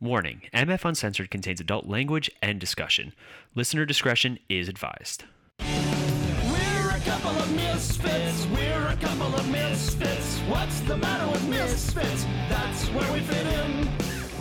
Warning 0.00 0.42
MF 0.54 0.84
Uncensored 0.84 1.28
contains 1.28 1.60
adult 1.60 1.86
language 1.86 2.30
and 2.40 2.60
discussion. 2.60 3.14
Listener 3.56 3.84
discretion 3.84 4.38
is 4.48 4.68
advised. 4.68 5.24
We're 5.58 6.90
a 6.94 7.00
couple 7.04 7.30
of 7.30 7.52
misfits. 7.56 8.46
We're 8.46 8.86
a 8.86 8.96
couple 9.00 9.34
of 9.34 9.50
misfits. 9.50 10.38
What's 10.42 10.78
the 10.82 10.96
matter 10.96 11.28
with 11.32 11.48
misfits? 11.48 12.24
That's 12.48 12.84
where 12.90 13.12
we 13.12 13.18
fit 13.18 13.44
in. 13.44 13.88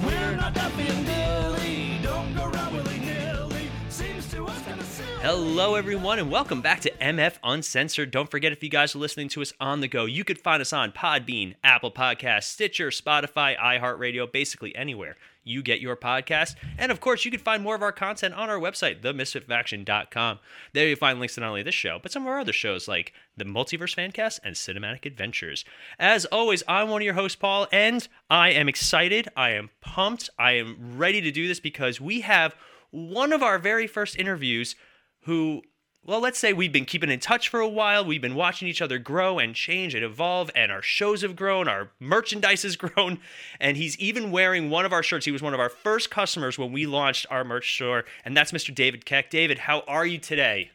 We're 0.05 0.35
not 0.35 0.53
Duffy 0.53 0.89
and 0.89 1.05
Dilly. 1.07 1.99
Don't 2.03 2.35
go 2.35 2.45
around 2.45 2.75
willy 2.75 2.99
nilly. 2.99 3.67
Seems 3.89 4.29
to 4.33 4.45
us 4.45 4.61
kind 4.61 4.79
of 4.79 4.85
silly. 4.85 5.09
Hello, 5.23 5.73
everyone, 5.73 6.19
and 6.19 6.29
welcome 6.29 6.61
back 6.61 6.81
to 6.81 6.91
MF 7.01 7.39
Uncensored. 7.43 8.11
Don't 8.11 8.29
forget, 8.29 8.51
if 8.51 8.61
you 8.61 8.69
guys 8.69 8.95
are 8.95 8.99
listening 8.99 9.29
to 9.29 9.41
us 9.41 9.53
on 9.59 9.81
the 9.81 9.87
go, 9.87 10.05
you 10.05 10.23
could 10.23 10.37
find 10.37 10.61
us 10.61 10.71
on 10.71 10.91
Podbean, 10.91 11.55
Apple 11.63 11.91
Podcasts, 11.91 12.43
Stitcher, 12.43 12.89
Spotify, 12.89 13.57
iHeartRadio, 13.57 14.31
basically 14.31 14.75
anywhere 14.75 15.17
you 15.47 15.63
get 15.63 15.81
your 15.81 15.95
podcast. 15.95 16.55
And 16.77 16.91
of 16.91 16.99
course, 16.99 17.25
you 17.25 17.31
can 17.31 17.39
find 17.39 17.63
more 17.63 17.75
of 17.75 17.81
our 17.81 17.91
content 17.91 18.33
on 18.33 18.49
our 18.49 18.59
website, 18.59 19.01
themisfitfaction.com. 19.01 20.39
There 20.73 20.87
you'll 20.87 20.97
find 20.97 21.19
links 21.19 21.35
to 21.35 21.41
not 21.41 21.49
only 21.49 21.63
this 21.63 21.75
show, 21.75 21.99
but 22.01 22.11
some 22.11 22.23
of 22.23 22.29
our 22.29 22.39
other 22.39 22.53
shows 22.53 22.87
like 22.87 23.13
the 23.35 23.45
Multiverse 23.45 23.95
Fancast 23.95 24.39
and 24.43 24.55
Cinematic 24.55 25.05
Adventures. 25.05 25.65
As 25.97 26.25
always, 26.25 26.63
I'm 26.67 26.89
one 26.89 27.01
of 27.01 27.05
your 27.05 27.13
hosts, 27.13 27.35
Paul, 27.35 27.67
and 27.71 28.07
I 28.29 28.49
am 28.51 28.69
excited. 28.69 29.27
I 29.35 29.51
am 29.51 29.69
pumped. 29.81 30.29
I 30.37 30.53
am 30.53 30.97
ready 30.97 31.21
to 31.21 31.31
do 31.31 31.47
this 31.47 31.59
because 31.59 32.01
we 32.01 32.21
have 32.21 32.55
one 32.91 33.33
of 33.33 33.43
our 33.43 33.59
very 33.59 33.87
first 33.87 34.17
interviews 34.17 34.75
who 35.21 35.61
well, 36.07 36.21
let's 36.21 36.39
say 36.39 36.53
we've 36.53 36.71
been 36.71 36.85
keeping 36.85 37.11
in 37.11 37.19
touch 37.19 37.49
for 37.49 37.59
a 37.59 37.67
while. 37.67 38.05
We've 38.05 38.21
been 38.21 38.33
watching 38.33 38.69
each 38.69 38.81
other 38.81 38.97
grow 38.97 39.39
and 39.39 39.53
change 39.53 39.93
and 39.93 40.05
evolve, 40.05 40.49
and 40.55 40.71
our 40.71 40.81
shows 40.81 41.21
have 41.21 41.35
grown, 41.35 41.67
our 41.67 41.91
merchandise 41.99 42.63
has 42.63 42.75
grown, 42.77 43.19
and 43.59 43.75
he's 43.75 43.99
even 43.99 44.31
wearing 44.31 44.69
one 44.69 44.85
of 44.85 44.93
our 44.93 45.03
shirts. 45.03 45.25
He 45.25 45.31
was 45.31 45.41
one 45.41 45.53
of 45.53 45.59
our 45.59 45.69
first 45.69 46.09
customers 46.09 46.57
when 46.57 46.71
we 46.71 46.85
launched 46.85 47.25
our 47.29 47.43
merch 47.43 47.75
store, 47.75 48.05
and 48.23 48.35
that's 48.35 48.53
Mr. 48.53 48.73
David 48.73 49.05
Keck. 49.05 49.29
David, 49.29 49.59
how 49.59 49.81
are 49.81 50.05
you 50.05 50.17
today? 50.17 50.71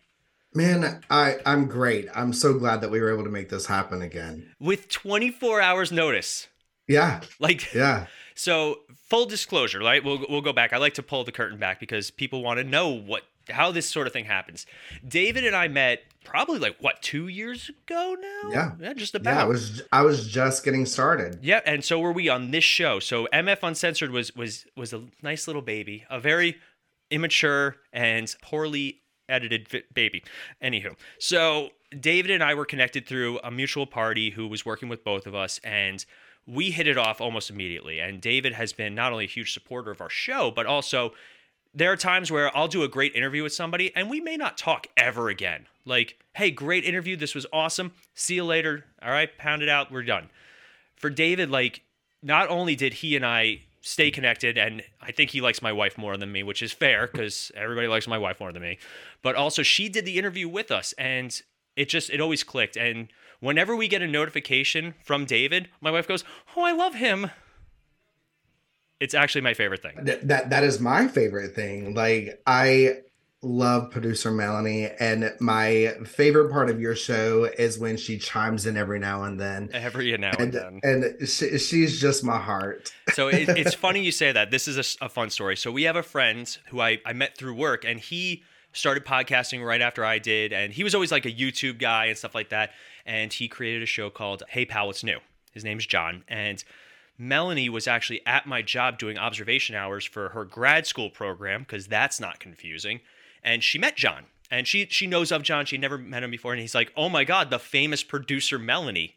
Man, 0.54 1.02
I 1.08 1.36
I'm 1.46 1.66
great. 1.66 2.08
I'm 2.14 2.34
so 2.34 2.58
glad 2.58 2.82
that 2.82 2.90
we 2.90 3.00
were 3.00 3.10
able 3.10 3.24
to 3.24 3.30
make 3.30 3.48
this 3.48 3.66
happen 3.66 4.02
again. 4.02 4.52
With 4.60 4.90
24 4.90 5.62
hours 5.62 5.90
notice. 5.90 6.48
Yeah, 6.86 7.20
Like, 7.38 7.72
yeah. 7.72 8.06
so 8.34 8.80
full 9.08 9.24
disclosure, 9.24 9.78
right? 9.78 10.04
We'll, 10.04 10.26
we'll 10.28 10.42
go 10.42 10.52
back. 10.52 10.74
I 10.74 10.78
like 10.78 10.94
to 10.94 11.02
pull 11.02 11.24
the 11.24 11.32
curtain 11.32 11.58
back 11.58 11.80
because 11.80 12.10
people 12.10 12.42
want 12.42 12.58
to 12.58 12.64
know 12.64 12.88
what 12.88 13.22
how 13.50 13.70
this 13.72 13.88
sort 13.88 14.06
of 14.06 14.12
thing 14.12 14.24
happens. 14.24 14.66
David 15.06 15.44
and 15.44 15.56
I 15.56 15.68
met 15.68 16.02
probably 16.24 16.58
like 16.58 16.76
what 16.80 17.02
two 17.02 17.28
years 17.28 17.68
ago 17.68 18.16
now. 18.20 18.50
Yeah. 18.50 18.72
yeah, 18.80 18.92
just 18.92 19.14
about. 19.14 19.34
Yeah, 19.34 19.42
I 19.42 19.44
was 19.44 19.82
I 19.92 20.02
was 20.02 20.26
just 20.28 20.64
getting 20.64 20.86
started. 20.86 21.38
Yeah, 21.42 21.60
and 21.66 21.84
so 21.84 21.98
were 21.98 22.12
we 22.12 22.28
on 22.28 22.50
this 22.50 22.64
show. 22.64 22.98
So 22.98 23.28
MF 23.32 23.58
Uncensored 23.62 24.10
was 24.10 24.34
was 24.34 24.66
was 24.76 24.92
a 24.92 25.04
nice 25.22 25.46
little 25.46 25.62
baby, 25.62 26.04
a 26.10 26.20
very 26.20 26.56
immature 27.10 27.76
and 27.92 28.34
poorly 28.42 29.00
edited 29.28 29.68
baby. 29.94 30.24
Anywho, 30.62 30.96
so 31.18 31.70
David 31.98 32.30
and 32.30 32.42
I 32.42 32.54
were 32.54 32.64
connected 32.64 33.06
through 33.06 33.38
a 33.40 33.50
mutual 33.50 33.86
party 33.86 34.30
who 34.30 34.46
was 34.48 34.64
working 34.64 34.88
with 34.88 35.04
both 35.04 35.26
of 35.26 35.34
us, 35.34 35.60
and 35.64 36.04
we 36.46 36.70
hit 36.70 36.86
it 36.86 36.98
off 36.98 37.20
almost 37.20 37.50
immediately. 37.50 38.00
And 38.00 38.20
David 38.20 38.54
has 38.54 38.72
been 38.72 38.94
not 38.94 39.12
only 39.12 39.24
a 39.24 39.28
huge 39.28 39.52
supporter 39.52 39.90
of 39.90 40.00
our 40.00 40.10
show, 40.10 40.50
but 40.50 40.66
also 40.66 41.12
there 41.74 41.90
are 41.92 41.96
times 41.96 42.30
where 42.30 42.54
I'll 42.56 42.68
do 42.68 42.82
a 42.82 42.88
great 42.88 43.14
interview 43.14 43.42
with 43.42 43.52
somebody 43.52 43.94
and 43.94 44.10
we 44.10 44.20
may 44.20 44.36
not 44.36 44.58
talk 44.58 44.86
ever 44.96 45.28
again. 45.28 45.66
Like, 45.84 46.18
hey, 46.34 46.50
great 46.50 46.84
interview. 46.84 47.16
This 47.16 47.34
was 47.34 47.46
awesome. 47.52 47.92
See 48.14 48.34
you 48.34 48.44
later. 48.44 48.84
All 49.02 49.10
right, 49.10 49.36
pound 49.38 49.62
it 49.62 49.68
out. 49.68 49.90
We're 49.90 50.02
done. 50.02 50.30
For 50.96 51.10
David, 51.10 51.50
like, 51.50 51.82
not 52.22 52.48
only 52.48 52.76
did 52.76 52.94
he 52.94 53.16
and 53.16 53.26
I 53.26 53.62
stay 53.80 54.10
connected, 54.12 54.56
and 54.56 54.82
I 55.00 55.10
think 55.10 55.30
he 55.30 55.40
likes 55.40 55.60
my 55.60 55.72
wife 55.72 55.98
more 55.98 56.16
than 56.16 56.30
me, 56.30 56.44
which 56.44 56.62
is 56.62 56.72
fair 56.72 57.08
because 57.08 57.50
everybody 57.56 57.88
likes 57.88 58.06
my 58.06 58.18
wife 58.18 58.38
more 58.38 58.52
than 58.52 58.62
me, 58.62 58.78
but 59.22 59.34
also 59.34 59.62
she 59.62 59.88
did 59.88 60.04
the 60.04 60.18
interview 60.18 60.48
with 60.48 60.70
us 60.70 60.94
and 60.98 61.42
it 61.74 61.88
just, 61.88 62.10
it 62.10 62.20
always 62.20 62.44
clicked. 62.44 62.76
And 62.76 63.08
whenever 63.40 63.74
we 63.74 63.88
get 63.88 64.02
a 64.02 64.06
notification 64.06 64.94
from 65.02 65.24
David, 65.24 65.68
my 65.80 65.90
wife 65.90 66.06
goes, 66.06 66.22
Oh, 66.56 66.62
I 66.62 66.72
love 66.72 66.94
him. 66.94 67.30
It's 69.02 69.14
actually 69.14 69.42
my 69.42 69.54
favorite 69.54 69.82
thing. 69.82 70.04
Th- 70.04 70.20
that 70.22 70.50
that 70.50 70.64
is 70.64 70.80
my 70.80 71.08
favorite 71.08 71.54
thing. 71.54 71.94
Like 71.94 72.40
I 72.46 72.98
love 73.44 73.90
producer 73.90 74.30
Melanie, 74.30 74.88
and 75.00 75.32
my 75.40 75.94
favorite 76.06 76.50
part 76.52 76.70
of 76.70 76.80
your 76.80 76.94
show 76.94 77.44
is 77.44 77.76
when 77.78 77.96
she 77.96 78.16
chimes 78.16 78.66
in 78.66 78.76
every 78.76 79.00
now 79.00 79.24
and 79.24 79.40
then. 79.40 79.68
Every 79.72 80.16
now 80.16 80.30
and 80.38 80.54
And, 80.54 80.80
then. 80.82 81.08
and 81.18 81.28
she, 81.28 81.58
she's 81.58 82.00
just 82.00 82.22
my 82.22 82.38
heart. 82.38 82.92
So 83.14 83.26
it, 83.28 83.48
it's 83.58 83.74
funny 83.74 84.00
you 84.04 84.12
say 84.12 84.30
that. 84.30 84.52
This 84.52 84.68
is 84.68 84.96
a 85.00 85.08
fun 85.08 85.30
story. 85.30 85.56
So 85.56 85.72
we 85.72 85.82
have 85.82 85.96
a 85.96 86.04
friend 86.04 86.56
who 86.68 86.80
I, 86.80 87.00
I 87.04 87.12
met 87.14 87.36
through 87.36 87.54
work, 87.56 87.84
and 87.84 87.98
he 87.98 88.44
started 88.72 89.04
podcasting 89.04 89.66
right 89.66 89.80
after 89.82 90.04
I 90.04 90.18
did. 90.20 90.52
And 90.52 90.72
he 90.72 90.84
was 90.84 90.94
always 90.94 91.10
like 91.10 91.26
a 91.26 91.32
YouTube 91.32 91.78
guy 91.80 92.06
and 92.06 92.16
stuff 92.16 92.34
like 92.36 92.50
that. 92.50 92.70
And 93.04 93.32
he 93.32 93.48
created 93.48 93.82
a 93.82 93.86
show 93.86 94.08
called 94.08 94.44
Hey 94.48 94.64
Pal, 94.64 94.86
What's 94.86 95.02
New? 95.02 95.18
His 95.52 95.64
name's 95.64 95.84
John. 95.84 96.22
And 96.28 96.62
Melanie 97.22 97.68
was 97.68 97.86
actually 97.86 98.20
at 98.26 98.46
my 98.46 98.62
job 98.62 98.98
doing 98.98 99.16
observation 99.16 99.74
hours 99.76 100.04
for 100.04 100.30
her 100.30 100.44
grad 100.44 100.86
school 100.86 101.08
program, 101.10 101.62
because 101.62 101.86
that's 101.86 102.18
not 102.18 102.40
confusing. 102.40 103.00
And 103.42 103.62
she 103.62 103.78
met 103.78 103.96
John. 103.96 104.24
And 104.50 104.66
she 104.68 104.86
she 104.90 105.06
knows 105.06 105.32
of 105.32 105.42
John. 105.42 105.64
She 105.64 105.78
never 105.78 105.96
met 105.96 106.22
him 106.22 106.30
before. 106.30 106.52
And 106.52 106.60
he's 106.60 106.74
like, 106.74 106.92
oh 106.96 107.08
my 107.08 107.24
God, 107.24 107.48
the 107.50 107.58
famous 107.58 108.02
producer 108.02 108.58
Melanie 108.58 109.14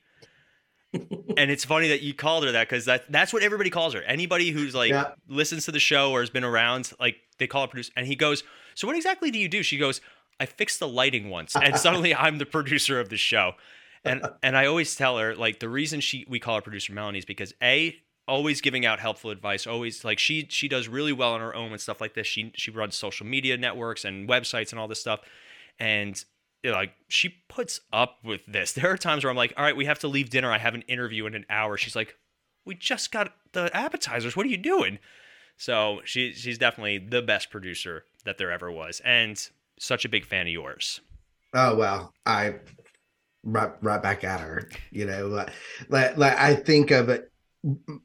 and 1.38 1.52
it's 1.52 1.66
funny 1.66 1.90
that 1.90 2.02
you 2.02 2.14
called 2.14 2.46
her 2.46 2.52
that 2.54 2.70
because 2.70 2.86
that 2.86 3.12
that's 3.12 3.34
what 3.34 3.44
everybody 3.44 3.70
calls 3.70 3.94
her. 3.94 4.02
Anybody 4.04 4.52
who's 4.52 4.74
like 4.74 4.92
Yeah. 4.92 5.12
listens 5.28 5.66
to 5.66 5.72
the 5.72 5.80
show 5.80 6.12
or 6.12 6.22
has 6.22 6.30
been 6.30 6.44
around, 6.44 6.92
like 7.00 7.18
they 7.38 7.48
call 7.48 7.64
her 7.64 7.68
producer. 7.68 7.92
And 7.98 8.08
he 8.08 8.16
goes, 8.16 8.44
"So 8.76 8.88
what 8.88 8.96
exactly 8.96 9.32
do 9.32 9.38
you 9.40 9.50
do?" 9.50 9.62
She 9.64 9.78
goes, 9.78 10.00
"I 10.40 10.46
fixed 10.46 10.80
the 10.80 10.88
lighting 10.88 11.30
once," 11.30 11.56
and 11.56 11.76
suddenly 11.86 12.16
I'm 12.16 12.38
the 12.38 12.46
producer 12.46 13.00
of 13.00 13.10
the 13.10 13.18
show. 13.18 13.56
And 14.06 14.26
and 14.44 14.56
I 14.56 14.66
always 14.66 14.96
tell 14.96 15.18
her 15.18 15.36
like 15.36 15.60
the 15.60 15.70
reason 15.70 16.00
she 16.00 16.26
we 16.30 16.40
call 16.40 16.56
her 16.56 16.62
producer 16.62 16.94
Melanie 16.94 17.20
is 17.20 17.26
because 17.26 17.54
a 17.62 17.96
always 18.28 18.62
giving 18.62 18.86
out 18.86 19.00
helpful 19.00 19.30
advice 19.30 19.68
always 19.68 20.04
like 20.04 20.18
she 20.18 20.48
she 20.50 20.68
does 20.68 20.88
really 20.88 21.14
well 21.14 21.34
on 21.34 21.42
her 21.42 21.56
own 21.56 21.72
and 21.72 21.80
stuff 21.80 22.02
like 22.02 22.16
this 22.16 22.26
she 22.26 22.52
she 22.56 22.72
runs 22.72 22.96
social 22.96 23.24
media 23.24 23.56
networks 23.56 24.04
and 24.04 24.28
websites 24.28 24.72
and 24.72 24.80
all 24.80 24.88
this 24.88 25.00
stuff 25.00 25.20
and 25.80 26.26
like 26.72 26.94
she 27.08 27.30
puts 27.48 27.82
up 27.94 28.20
with 28.24 28.46
this. 28.48 28.72
There 28.86 28.92
are 28.92 28.98
times 28.98 29.24
where 29.24 29.32
I'm 29.32 29.38
like, 29.38 29.54
all 29.58 29.64
right, 29.64 29.76
we 29.76 29.86
have 29.86 30.00
to 30.00 30.08
leave 30.08 30.30
dinner. 30.30 30.52
I 30.52 30.58
have 30.58 30.76
an 30.76 30.84
interview 30.84 31.26
in 31.26 31.36
an 31.36 31.46
hour. 31.50 31.78
She's 31.78 31.96
like, 31.96 32.16
we 32.66 32.76
just 32.76 33.12
got 33.12 33.34
the 33.54 33.76
appetizers. 33.76 34.36
What 34.36 34.46
are 34.46 34.50
you 34.50 34.58
doing? 34.58 35.00
So 35.58 36.02
she 36.04 36.34
she's 36.34 36.58
definitely 36.58 36.98
the 36.98 37.22
best 37.22 37.50
producer 37.50 38.04
that 38.26 38.38
there 38.38 38.52
ever 38.52 38.72
was, 38.72 39.02
and 39.06 39.42
such 39.80 40.04
a 40.04 40.10
big 40.10 40.26
fan 40.26 40.48
of 40.48 40.54
yours. 40.54 41.00
Oh 41.54 41.76
well, 41.76 42.14
I 42.26 42.56
right 43.46 43.72
right 43.82 44.02
back 44.02 44.24
at 44.24 44.42
her. 44.42 44.70
You 44.92 45.06
know, 45.06 45.28
like 45.28 45.52
like, 45.90 46.18
like 46.18 46.38
I 46.38 46.56
think 46.56 46.92
of 46.92 47.10
it. 47.10 47.32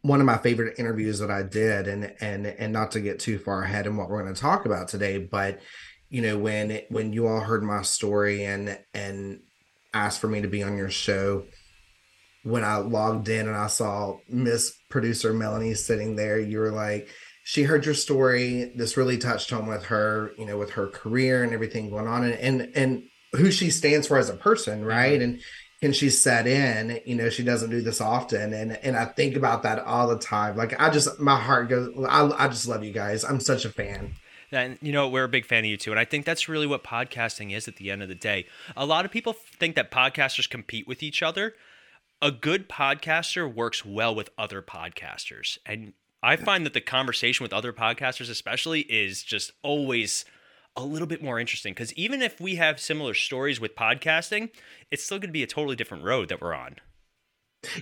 One 0.02 0.20
of 0.20 0.26
my 0.26 0.38
favorite 0.38 0.78
interviews 0.78 1.18
that 1.18 1.30
I 1.30 1.42
did, 1.42 1.88
and 1.88 2.14
and 2.20 2.46
and 2.46 2.72
not 2.72 2.92
to 2.92 3.00
get 3.00 3.18
too 3.18 3.38
far 3.38 3.62
ahead 3.62 3.86
in 3.86 3.96
what 3.96 4.08
we're 4.08 4.22
going 4.22 4.34
to 4.34 4.40
talk 4.40 4.64
about 4.64 4.88
today, 4.88 5.18
but 5.18 5.60
you 6.08 6.22
know 6.22 6.38
when 6.38 6.70
it, 6.70 6.86
when 6.90 7.12
you 7.12 7.26
all 7.26 7.40
heard 7.40 7.62
my 7.62 7.82
story 7.82 8.44
and 8.44 8.78
and 8.94 9.40
asked 9.92 10.20
for 10.20 10.28
me 10.28 10.40
to 10.40 10.48
be 10.48 10.62
on 10.62 10.76
your 10.76 10.90
show, 10.90 11.44
when 12.42 12.64
I 12.64 12.76
logged 12.76 13.28
in 13.28 13.48
and 13.48 13.56
I 13.56 13.66
saw 13.66 14.18
Miss 14.28 14.72
Producer 14.88 15.32
Melanie 15.32 15.74
sitting 15.74 16.16
there, 16.16 16.38
you 16.38 16.58
were 16.58 16.70
like, 16.70 17.08
she 17.44 17.64
heard 17.64 17.84
your 17.84 17.94
story. 17.94 18.72
This 18.76 18.96
really 18.96 19.18
touched 19.18 19.50
home 19.50 19.66
with 19.66 19.84
her, 19.86 20.30
you 20.38 20.46
know, 20.46 20.56
with 20.56 20.70
her 20.70 20.86
career 20.86 21.42
and 21.42 21.52
everything 21.52 21.90
going 21.90 22.06
on, 22.06 22.24
and 22.24 22.34
and 22.34 22.72
and 22.74 23.02
who 23.32 23.50
she 23.50 23.70
stands 23.70 24.06
for 24.06 24.18
as 24.18 24.28
a 24.28 24.34
person, 24.34 24.80
mm-hmm. 24.80 24.88
right? 24.88 25.20
And 25.20 25.40
can 25.80 25.92
she 25.92 26.10
set 26.10 26.46
in, 26.46 27.00
you 27.06 27.14
know, 27.14 27.30
she 27.30 27.42
doesn't 27.42 27.70
do 27.70 27.80
this 27.80 28.00
often, 28.00 28.52
and 28.52 28.72
and 28.72 28.96
I 28.96 29.06
think 29.06 29.34
about 29.34 29.62
that 29.62 29.78
all 29.78 30.08
the 30.08 30.18
time. 30.18 30.56
Like 30.56 30.78
I 30.80 30.90
just, 30.90 31.18
my 31.18 31.40
heart 31.40 31.68
goes. 31.70 31.88
I 32.06 32.30
I 32.36 32.48
just 32.48 32.68
love 32.68 32.84
you 32.84 32.92
guys. 32.92 33.24
I'm 33.24 33.40
such 33.40 33.64
a 33.64 33.70
fan. 33.70 34.14
And 34.52 34.78
you 34.82 34.92
know, 34.92 35.08
we're 35.08 35.24
a 35.24 35.28
big 35.28 35.46
fan 35.46 35.60
of 35.60 35.70
you 35.70 35.76
too. 35.76 35.90
And 35.90 36.00
I 36.00 36.04
think 36.04 36.26
that's 36.26 36.48
really 36.48 36.66
what 36.66 36.84
podcasting 36.84 37.54
is 37.54 37.66
at 37.66 37.76
the 37.76 37.90
end 37.90 38.02
of 38.02 38.08
the 38.08 38.14
day. 38.14 38.46
A 38.76 38.84
lot 38.84 39.04
of 39.04 39.10
people 39.10 39.32
think 39.32 39.74
that 39.76 39.90
podcasters 39.90 40.48
compete 40.48 40.86
with 40.86 41.02
each 41.02 41.22
other. 41.22 41.54
A 42.20 42.30
good 42.30 42.68
podcaster 42.68 43.52
works 43.52 43.84
well 43.84 44.14
with 44.14 44.28
other 44.36 44.60
podcasters. 44.60 45.56
And 45.64 45.94
I 46.22 46.36
find 46.36 46.66
that 46.66 46.74
the 46.74 46.82
conversation 46.82 47.44
with 47.44 47.52
other 47.52 47.72
podcasters, 47.72 48.28
especially, 48.28 48.80
is 48.82 49.22
just 49.22 49.52
always 49.62 50.26
a 50.76 50.84
little 50.84 51.06
bit 51.06 51.22
more 51.22 51.38
interesting. 51.38 51.72
Because 51.72 51.92
even 51.94 52.22
if 52.22 52.40
we 52.40 52.56
have 52.56 52.80
similar 52.80 53.14
stories 53.14 53.60
with 53.60 53.74
podcasting, 53.74 54.50
it's 54.90 55.04
still 55.04 55.18
going 55.18 55.28
to 55.28 55.32
be 55.32 55.42
a 55.42 55.46
totally 55.46 55.76
different 55.76 56.04
road 56.04 56.28
that 56.28 56.40
we're 56.40 56.54
on. 56.54 56.76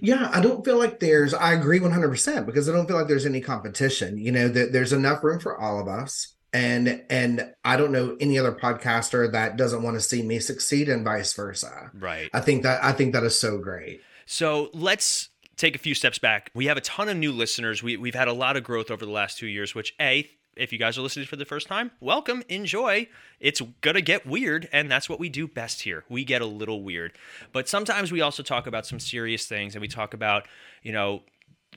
Yeah, 0.00 0.30
I 0.32 0.40
don't 0.40 0.64
feel 0.64 0.76
like 0.76 0.98
there's. 0.98 1.32
I 1.32 1.52
agree 1.52 1.78
100 1.78 2.08
percent 2.08 2.46
because 2.46 2.68
I 2.68 2.72
don't 2.72 2.86
feel 2.86 2.96
like 2.96 3.06
there's 3.06 3.26
any 3.26 3.40
competition. 3.40 4.18
You 4.18 4.32
know, 4.32 4.48
that 4.48 4.72
there's 4.72 4.92
enough 4.92 5.22
room 5.22 5.38
for 5.38 5.56
all 5.56 5.80
of 5.80 5.86
us, 5.86 6.34
and 6.52 7.04
and 7.08 7.54
I 7.64 7.76
don't 7.76 7.92
know 7.92 8.16
any 8.18 8.38
other 8.38 8.52
podcaster 8.52 9.30
that 9.30 9.56
doesn't 9.56 9.82
want 9.82 9.94
to 9.94 10.00
see 10.00 10.22
me 10.22 10.40
succeed, 10.40 10.88
and 10.88 11.04
vice 11.04 11.32
versa. 11.32 11.92
Right. 11.94 12.28
I 12.32 12.40
think 12.40 12.64
that 12.64 12.82
I 12.82 12.90
think 12.90 13.12
that 13.12 13.22
is 13.22 13.38
so 13.38 13.58
great. 13.58 14.00
So 14.26 14.70
let's 14.74 15.30
take 15.58 15.74
a 15.74 15.78
few 15.78 15.94
steps 15.94 16.18
back. 16.18 16.50
We 16.54 16.66
have 16.66 16.76
a 16.76 16.80
ton 16.80 17.08
of 17.08 17.16
new 17.16 17.32
listeners. 17.32 17.82
We, 17.82 17.96
we've 17.96 18.14
had 18.14 18.28
a 18.28 18.32
lot 18.32 18.56
of 18.56 18.64
growth 18.64 18.90
over 18.90 19.04
the 19.04 19.10
last 19.10 19.38
two 19.38 19.46
years, 19.46 19.74
which, 19.74 19.94
A, 20.00 20.28
if 20.58 20.72
you 20.72 20.78
guys 20.78 20.98
are 20.98 21.02
listening 21.02 21.26
for 21.26 21.36
the 21.36 21.44
first 21.44 21.66
time, 21.66 21.90
welcome, 22.00 22.42
enjoy. 22.48 23.08
It's 23.40 23.60
gonna 23.80 24.00
get 24.00 24.26
weird, 24.26 24.68
and 24.72 24.90
that's 24.90 25.08
what 25.08 25.20
we 25.20 25.28
do 25.28 25.46
best 25.48 25.82
here. 25.82 26.04
We 26.08 26.24
get 26.24 26.42
a 26.42 26.46
little 26.46 26.82
weird. 26.82 27.12
But 27.52 27.68
sometimes 27.68 28.12
we 28.12 28.20
also 28.20 28.42
talk 28.42 28.66
about 28.66 28.86
some 28.86 29.00
serious 29.00 29.46
things, 29.46 29.74
and 29.74 29.80
we 29.80 29.88
talk 29.88 30.14
about, 30.14 30.46
you 30.82 30.92
know, 30.92 31.22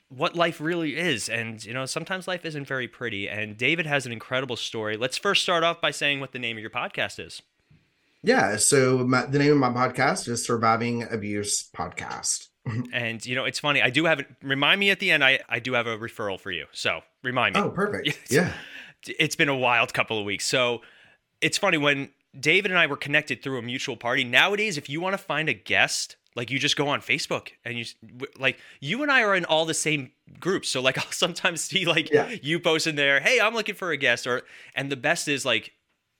what 0.08 0.36
life 0.36 0.60
really 0.60 0.96
is. 0.96 1.28
And, 1.28 1.64
you 1.64 1.72
know, 1.72 1.86
sometimes 1.86 2.28
life 2.28 2.44
isn't 2.44 2.66
very 2.66 2.88
pretty. 2.88 3.28
And 3.28 3.56
David 3.56 3.86
has 3.86 4.06
an 4.06 4.12
incredible 4.12 4.56
story. 4.56 4.96
Let's 4.96 5.16
first 5.16 5.42
start 5.42 5.64
off 5.64 5.80
by 5.80 5.90
saying 5.90 6.20
what 6.20 6.32
the 6.32 6.38
name 6.38 6.56
of 6.56 6.60
your 6.60 6.70
podcast 6.70 7.24
is. 7.24 7.42
Yeah. 8.22 8.56
So 8.56 8.98
my, 8.98 9.26
the 9.26 9.38
name 9.38 9.52
of 9.52 9.58
my 9.58 9.70
podcast 9.70 10.28
is 10.28 10.44
Surviving 10.44 11.04
Abuse 11.10 11.68
Podcast. 11.74 12.48
And, 12.92 13.26
you 13.26 13.34
know, 13.34 13.44
it's 13.44 13.58
funny. 13.58 13.82
I 13.82 13.90
do 13.90 14.04
have, 14.04 14.24
remind 14.40 14.78
me 14.78 14.90
at 14.90 15.00
the 15.00 15.10
end, 15.10 15.24
I, 15.24 15.40
I 15.48 15.58
do 15.58 15.72
have 15.72 15.88
a 15.88 15.98
referral 15.98 16.38
for 16.38 16.52
you. 16.52 16.66
So 16.70 17.00
remind 17.24 17.56
me. 17.56 17.60
Oh, 17.60 17.70
perfect. 17.70 18.16
Yeah. 18.30 18.52
It's 19.18 19.36
been 19.36 19.48
a 19.48 19.56
wild 19.56 19.92
couple 19.94 20.18
of 20.18 20.24
weeks. 20.24 20.46
So 20.46 20.82
it's 21.40 21.58
funny 21.58 21.78
when 21.78 22.10
David 22.38 22.70
and 22.70 22.78
I 22.78 22.86
were 22.86 22.96
connected 22.96 23.42
through 23.42 23.58
a 23.58 23.62
mutual 23.62 23.96
party. 23.96 24.24
Nowadays, 24.24 24.78
if 24.78 24.88
you 24.88 25.00
want 25.00 25.14
to 25.14 25.18
find 25.18 25.48
a 25.48 25.54
guest, 25.54 26.16
like 26.34 26.50
you 26.50 26.58
just 26.58 26.76
go 26.76 26.88
on 26.88 27.00
Facebook 27.00 27.48
and 27.64 27.76
you 27.78 27.84
like 28.38 28.58
you 28.80 29.02
and 29.02 29.10
I 29.12 29.22
are 29.22 29.34
in 29.34 29.44
all 29.44 29.66
the 29.66 29.74
same 29.74 30.12
groups. 30.40 30.68
So 30.68 30.80
like 30.80 30.96
I'll 31.04 31.12
sometimes 31.12 31.60
see 31.62 31.84
like 31.84 32.10
Yeah. 32.10 32.30
you 32.42 32.58
post 32.60 32.86
in 32.86 32.96
there, 32.96 33.20
hey, 33.20 33.40
I'm 33.40 33.54
looking 33.54 33.74
for 33.74 33.90
a 33.90 33.96
guest, 33.96 34.26
or 34.26 34.42
and 34.74 34.90
the 34.90 34.96
best 34.96 35.28
is 35.28 35.44
like 35.44 35.72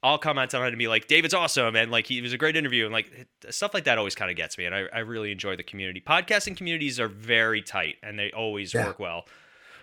I'll 0.05 0.19
comment 0.19 0.53
on 0.53 0.65
it 0.65 0.69
and 0.71 0.79
be 0.79 0.89
like, 0.89 1.07
David's 1.07 1.33
awesome, 1.33 1.77
and 1.77 1.91
like 1.93 2.09
he 2.09 2.21
was 2.21 2.33
a 2.33 2.37
great 2.37 2.57
interview, 2.57 2.85
and 2.85 2.93
like 2.93 3.29
stuff 3.51 3.73
like 3.73 3.85
that 3.85 3.99
always 3.99 4.17
kind 4.17 4.33
of 4.33 4.37
gets 4.37 4.59
me, 4.59 4.65
and 4.65 4.75
I, 4.75 4.87
I 4.93 4.99
really 4.99 5.31
enjoy 5.31 5.55
the 5.55 5.63
community. 5.63 6.01
Podcasting 6.05 6.57
communities 6.57 6.99
are 6.99 7.07
very 7.09 7.63
tight, 7.63 7.97
and 8.03 8.19
they 8.19 8.33
always 8.33 8.75
Yeah. 8.75 8.87
work 8.89 8.99
well. 8.99 9.27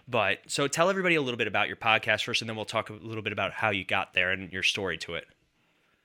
But 0.09 0.39
so 0.47 0.67
tell 0.67 0.89
everybody 0.89 1.15
a 1.15 1.21
little 1.21 1.38
bit 1.38 1.47
about 1.47 1.67
your 1.67 1.77
podcast 1.77 2.23
first, 2.23 2.41
and 2.41 2.50
then 2.50 2.56
we'll 2.56 2.65
talk 2.65 2.89
a 2.89 2.94
little 2.94 3.21
bit 3.21 3.33
about 3.33 3.53
how 3.53 3.69
you 3.69 3.85
got 3.85 4.13
there 4.13 4.31
and 4.31 4.51
your 4.51 4.63
story 4.63 4.97
to 5.00 5.15
it. 5.15 5.25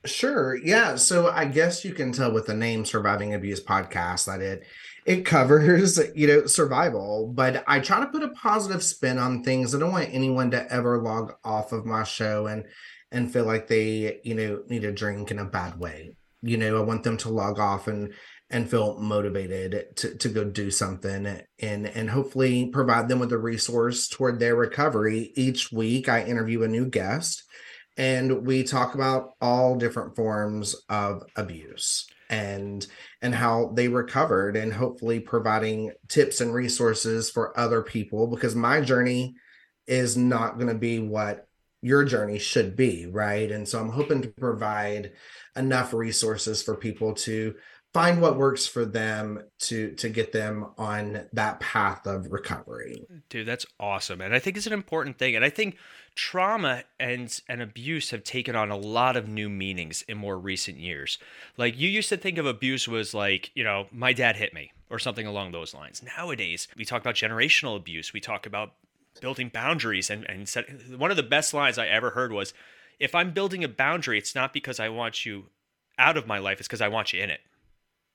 Sure. 0.04 0.56
Yeah. 0.56 0.96
So 0.96 1.30
I 1.30 1.46
guess 1.46 1.84
you 1.84 1.94
can 1.94 2.12
tell 2.12 2.30
with 2.30 2.46
the 2.46 2.54
name 2.54 2.84
Surviving 2.84 3.32
Abuse 3.32 3.62
Podcast 3.64 4.26
that 4.26 4.42
it 4.42 4.64
it 5.06 5.24
covers, 5.24 5.98
you 6.14 6.26
know, 6.26 6.46
survival, 6.46 7.30
but 7.34 7.64
I 7.66 7.80
try 7.80 8.00
to 8.00 8.06
put 8.06 8.22
a 8.22 8.28
positive 8.28 8.82
spin 8.82 9.18
on 9.18 9.42
things. 9.42 9.74
I 9.74 9.78
don't 9.78 9.92
want 9.92 10.08
anyone 10.12 10.50
to 10.52 10.72
ever 10.72 10.98
log 10.98 11.34
off 11.44 11.72
of 11.72 11.86
my 11.86 12.04
show 12.04 12.46
and 12.46 12.64
and 13.10 13.32
feel 13.32 13.44
like 13.44 13.68
they, 13.68 14.20
you 14.24 14.34
know, 14.34 14.62
need 14.68 14.84
a 14.84 14.92
drink 14.92 15.30
in 15.30 15.38
a 15.38 15.44
bad 15.44 15.78
way. 15.78 16.16
You 16.42 16.58
know, 16.58 16.78
I 16.78 16.80
want 16.84 17.04
them 17.04 17.16
to 17.18 17.30
log 17.30 17.58
off 17.58 17.88
and 17.88 18.12
and 18.50 18.70
feel 18.70 18.98
motivated 18.98 19.96
to, 19.96 20.16
to 20.16 20.28
go 20.28 20.44
do 20.44 20.70
something 20.70 21.40
and 21.58 21.86
and 21.86 22.10
hopefully 22.10 22.66
provide 22.66 23.08
them 23.08 23.18
with 23.18 23.32
a 23.32 23.38
resource 23.38 24.08
toward 24.08 24.38
their 24.38 24.54
recovery. 24.54 25.32
Each 25.34 25.72
week 25.72 26.08
I 26.08 26.24
interview 26.24 26.62
a 26.62 26.68
new 26.68 26.86
guest 26.86 27.42
and 27.96 28.46
we 28.46 28.64
talk 28.64 28.94
about 28.94 29.30
all 29.40 29.76
different 29.76 30.16
forms 30.16 30.74
of 30.88 31.22
abuse 31.36 32.06
and 32.30 32.86
and 33.22 33.34
how 33.34 33.72
they 33.74 33.88
recovered 33.88 34.56
and 34.56 34.72
hopefully 34.72 35.20
providing 35.20 35.92
tips 36.08 36.40
and 36.40 36.52
resources 36.52 37.30
for 37.30 37.58
other 37.58 37.82
people 37.82 38.26
because 38.26 38.54
my 38.54 38.80
journey 38.80 39.34
is 39.86 40.16
not 40.16 40.56
going 40.56 40.68
to 40.68 40.74
be 40.74 40.98
what 40.98 41.46
your 41.82 42.02
journey 42.02 42.38
should 42.38 42.74
be 42.76 43.06
right 43.06 43.52
and 43.52 43.68
so 43.68 43.78
i'm 43.78 43.90
hoping 43.90 44.22
to 44.22 44.28
provide 44.28 45.12
enough 45.54 45.92
resources 45.92 46.62
for 46.62 46.74
people 46.74 47.12
to 47.12 47.54
find 47.94 48.20
what 48.20 48.36
works 48.36 48.66
for 48.66 48.84
them 48.84 49.42
to 49.60 49.92
to 49.92 50.10
get 50.10 50.32
them 50.32 50.66
on 50.76 51.26
that 51.32 51.60
path 51.60 52.06
of 52.06 52.30
recovery 52.30 53.04
Dude, 53.28 53.46
that's 53.46 53.66
awesome. 53.80 54.20
And 54.20 54.34
I 54.34 54.38
think 54.38 54.56
it's 54.56 54.66
an 54.66 54.72
important 54.72 55.18
thing. 55.18 55.34
And 55.36 55.44
I 55.44 55.50
think 55.50 55.76
trauma 56.14 56.84
and 57.00 57.40
and 57.48 57.62
abuse 57.62 58.10
have 58.10 58.24
taken 58.24 58.54
on 58.54 58.70
a 58.70 58.76
lot 58.76 59.16
of 59.16 59.28
new 59.28 59.48
meanings 59.48 60.02
in 60.02 60.18
more 60.18 60.38
recent 60.38 60.78
years. 60.78 61.18
Like 61.56 61.78
you 61.78 61.88
used 61.88 62.08
to 62.10 62.16
think 62.16 62.38
of 62.38 62.46
abuse 62.46 62.86
was 62.86 63.14
like, 63.14 63.50
you 63.54 63.64
know, 63.64 63.86
my 63.90 64.12
dad 64.12 64.36
hit 64.36 64.54
me 64.54 64.72
or 64.90 64.98
something 64.98 65.26
along 65.26 65.52
those 65.52 65.74
lines. 65.74 66.02
Nowadays, 66.16 66.68
we 66.76 66.84
talk 66.84 67.00
about 67.00 67.14
generational 67.14 67.76
abuse. 67.76 68.12
We 68.12 68.20
talk 68.20 68.46
about 68.46 68.74
building 69.20 69.48
boundaries 69.48 70.10
and 70.10 70.28
and 70.28 70.48
set, 70.48 70.66
one 70.96 71.10
of 71.10 71.16
the 71.16 71.22
best 71.22 71.54
lines 71.54 71.78
I 71.78 71.86
ever 71.86 72.10
heard 72.10 72.32
was 72.32 72.52
if 73.00 73.14
I'm 73.14 73.32
building 73.32 73.64
a 73.64 73.68
boundary, 73.68 74.18
it's 74.18 74.34
not 74.34 74.52
because 74.52 74.78
I 74.78 74.88
want 74.88 75.26
you 75.26 75.46
out 75.98 76.16
of 76.16 76.26
my 76.26 76.38
life, 76.38 76.58
it's 76.58 76.68
because 76.68 76.80
I 76.80 76.88
want 76.88 77.12
you 77.12 77.22
in 77.22 77.30
it. 77.30 77.40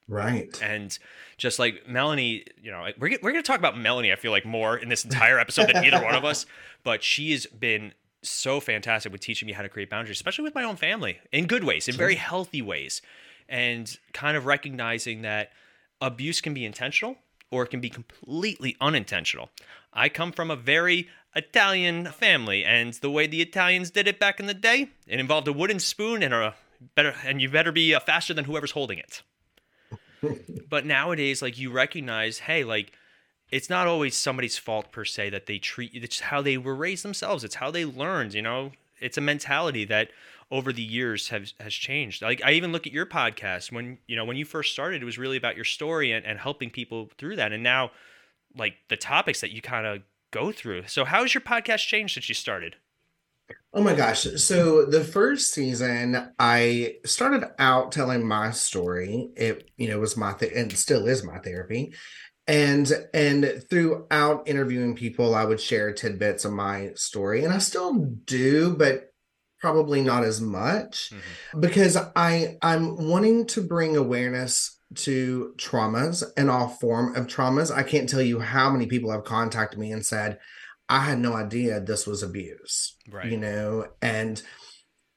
Right 0.10 0.62
And 0.62 0.98
just 1.38 1.60
like 1.60 1.88
Melanie, 1.88 2.44
you 2.62 2.72
know, 2.72 2.86
we're, 3.00 3.18
we're 3.22 3.32
going 3.32 3.44
to 3.44 3.48
talk 3.48 3.60
about 3.60 3.78
Melanie, 3.78 4.12
I 4.12 4.16
feel 4.16 4.32
like, 4.32 4.46
more 4.46 4.76
in 4.76 4.90
this 4.90 5.06
entire 5.06 5.40
episode 5.40 5.70
than 5.74 5.86
either 5.86 6.04
one 6.04 6.16
of 6.16 6.26
us. 6.26 6.46
But 6.82 7.04
she 7.04 7.34
has 7.34 7.46
been 7.46 7.94
so 8.22 8.62
fantastic 8.62 9.12
with 9.12 9.20
teaching 9.20 9.48
me 9.48 9.52
how 9.52 9.64
to 9.64 9.68
create 9.68 9.90
boundaries, 9.90 10.16
especially 10.16 10.46
with 10.46 10.56
my 10.56 10.64
own 10.64 10.78
family 10.78 11.20
in 11.34 11.46
good 11.46 11.66
ways, 11.66 11.90
in 11.90 11.96
very 11.96 12.16
healthy 12.16 12.62
ways. 12.62 13.02
And 13.50 13.94
kind 14.14 14.38
of 14.38 14.46
recognizing 14.46 15.24
that 15.24 15.52
abuse 16.00 16.40
can 16.40 16.54
be 16.54 16.66
intentional 16.66 17.18
or 17.52 17.64
it 17.64 17.68
can 17.68 17.82
be 17.82 17.90
completely 17.90 18.78
unintentional. 18.80 19.50
I 19.92 20.08
come 20.08 20.32
from 20.32 20.50
a 20.50 20.56
very 20.56 21.10
Italian 21.36 22.06
family, 22.06 22.64
and 22.64 22.94
the 22.94 23.12
way 23.12 23.28
the 23.28 23.42
Italians 23.42 23.92
did 23.92 24.08
it 24.08 24.20
back 24.20 24.40
in 24.40 24.46
the 24.46 24.54
day, 24.54 24.90
it 25.08 25.20
involved 25.20 25.48
a 25.48 25.54
wooden 25.54 25.80
spoon 25.80 26.24
and 26.24 26.34
a 26.34 26.56
better, 26.96 27.16
and 27.26 27.42
you 27.42 27.50
better 27.50 27.72
be 27.72 27.94
uh, 27.94 28.00
faster 28.00 28.34
than 28.34 28.46
whoever's 28.46 28.72
holding 28.72 29.00
it 29.00 29.22
but 30.70 30.86
nowadays 30.86 31.42
like 31.42 31.58
you 31.58 31.72
recognize 31.72 32.40
hey 32.40 32.64
like 32.64 32.94
it's 33.52 33.70
not 33.70 33.88
always 33.88 34.16
somebody's 34.16 34.58
fault 34.58 34.92
per 34.92 35.04
se 35.06 35.30
that 35.32 35.46
they 35.46 35.58
treat 35.58 35.94
you 35.94 36.02
it's 36.04 36.20
how 36.20 36.42
they 36.42 36.58
were 36.58 36.76
raised 36.76 37.04
themselves. 37.04 37.44
It's 37.44 37.56
how 37.56 37.72
they 37.72 37.86
learned 37.86 38.34
you 38.34 38.42
know? 38.42 38.72
It's 39.00 39.18
a 39.18 39.22
mentality 39.22 39.86
that 39.86 40.10
over 40.52 40.74
the 40.74 40.84
years 40.84 41.30
has 41.30 41.54
has 41.60 41.74
changed. 41.74 42.22
Like 42.22 42.42
i 42.44 42.52
even 42.52 42.72
look 42.72 42.88
at 42.88 42.94
your 42.94 43.06
podcast. 43.06 43.72
When 43.72 43.98
you 44.08 44.16
know 44.16 44.26
when 44.26 44.38
you 44.38 44.46
first 44.46 44.72
started 44.74 45.02
it 45.02 45.06
was 45.06 45.18
really 45.18 45.38
about 45.38 45.56
your 45.56 45.66
story 45.66 46.12
and, 46.12 46.26
and 46.26 46.40
helping 46.40 46.70
people 46.70 47.10
through 47.18 47.38
that. 47.38 47.52
And 47.52 47.64
now 47.64 47.92
like 48.56 48.76
the 48.90 48.98
topics 48.98 49.42
that 49.42 49.52
you 49.52 49.62
kind 49.62 49.86
of 49.86 50.02
go 50.32 50.52
through. 50.52 50.88
So 50.88 51.06
how 51.06 51.22
has 51.22 51.34
your 51.34 51.42
podcast 51.42 51.88
changed 51.88 52.14
since 52.14 52.30
you 52.30 52.36
started 52.36 52.76
Oh 53.74 53.84
my 53.84 53.94
gosh. 53.94 54.24
So 54.38 54.86
the 54.86 55.04
first 55.04 55.54
season, 55.54 56.32
I 56.40 56.96
started 57.06 57.50
out 57.60 57.92
telling 57.92 58.28
my 58.28 58.52
story. 58.52 59.30
It, 59.36 59.70
you 59.78 59.88
know, 59.88 60.00
was 60.00 60.18
my 60.18 60.34
th- 60.34 60.54
and 60.56 60.72
still 60.76 61.08
is 61.08 61.24
my 61.24 61.38
therapy. 61.40 61.94
And 62.48 62.92
and 63.14 63.64
throughout 63.70 64.48
interviewing 64.48 64.96
people, 64.96 65.36
I 65.36 65.46
would 65.46 65.62
share 65.62 65.94
tidbits 65.94 66.46
of 66.46 66.54
my 66.54 66.92
story. 66.96 67.44
And 67.44 67.54
I 67.54 67.60
still 67.60 68.06
do, 68.26 68.76
but 68.76 69.10
probably 69.60 70.02
not 70.02 70.24
as 70.24 70.42
much 70.42 71.12
mm-hmm. 71.12 71.60
because 71.60 71.98
I 72.16 72.58
I'm 72.62 73.08
wanting 73.10 73.46
to 73.48 73.62
bring 73.62 73.98
awareness 73.98 74.80
to 74.96 75.54
traumas 75.58 76.24
and 76.38 76.50
all 76.50 76.70
form 76.70 77.16
of 77.16 77.28
traumas. 77.28 77.72
I 77.72 77.84
can't 77.84 78.10
tell 78.10 78.22
you 78.22 78.40
how 78.40 78.72
many 78.72 78.88
people 78.88 79.12
have 79.12 79.24
contacted 79.24 79.80
me 79.80 79.92
and 79.92 80.04
said, 80.04 80.40
I 80.90 81.02
had 81.02 81.20
no 81.20 81.34
idea 81.34 81.80
this 81.80 82.08
was 82.08 82.24
abuse 82.24 82.96
right. 83.10 83.32
you 83.32 83.38
know? 83.38 83.86
And 84.02 84.42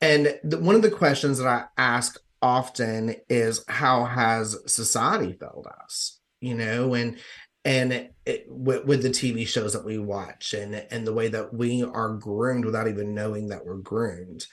and 0.01 0.39
the, 0.45 0.59
one 0.59 0.75
of 0.75 0.83
the 0.83 0.91
questions 0.91 1.39
that 1.39 1.47
i 1.47 1.65
ask 1.77 2.19
often 2.41 3.15
is 3.29 3.65
how 3.69 4.05
has 4.05 4.59
society 4.67 5.33
failed 5.33 5.69
us 5.83 6.21
you 6.43 6.55
know? 6.55 6.93
And 6.95 7.19
and 7.65 8.11
it, 8.27 8.47
with, 8.49 8.85
with 8.85 9.03
the 9.03 9.11
tv 9.11 9.47
shows 9.47 9.73
that 9.73 9.85
we 9.85 9.97
watch 9.97 10.53
and 10.53 10.75
and 10.75 11.07
the 11.07 11.15
way 11.15 11.29
that 11.29 11.55
we 11.55 11.85
are 11.85 12.15
groomed 12.15 12.65
without 12.65 12.89
even 12.89 13.15
knowing 13.15 13.49
that 13.49 13.65
we're 13.65 13.77
groomed. 13.77 14.45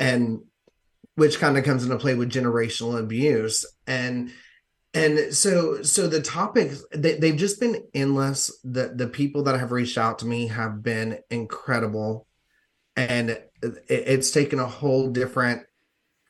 And 0.00 0.40
which 1.14 1.38
kind 1.38 1.56
of 1.56 1.64
comes 1.64 1.84
into 1.84 1.96
play 1.98 2.14
with 2.14 2.32
generational 2.32 2.98
abuse. 2.98 3.64
And 3.86 4.32
and 4.96 5.34
so 5.34 5.82
so 5.82 6.08
the 6.08 6.20
topics 6.20 6.84
they, 6.92 7.18
they've 7.18 7.36
just 7.36 7.60
been 7.60 7.82
endless 7.94 8.58
the 8.64 8.92
the 8.94 9.06
people 9.06 9.42
that 9.44 9.58
have 9.58 9.72
reached 9.72 9.98
out 9.98 10.18
to 10.20 10.26
me 10.26 10.48
have 10.48 10.82
been 10.82 11.18
incredible 11.30 12.26
and 12.96 13.30
it, 13.30 13.52
it's 13.88 14.30
taken 14.30 14.58
a 14.58 14.66
whole 14.66 15.10
different 15.10 15.62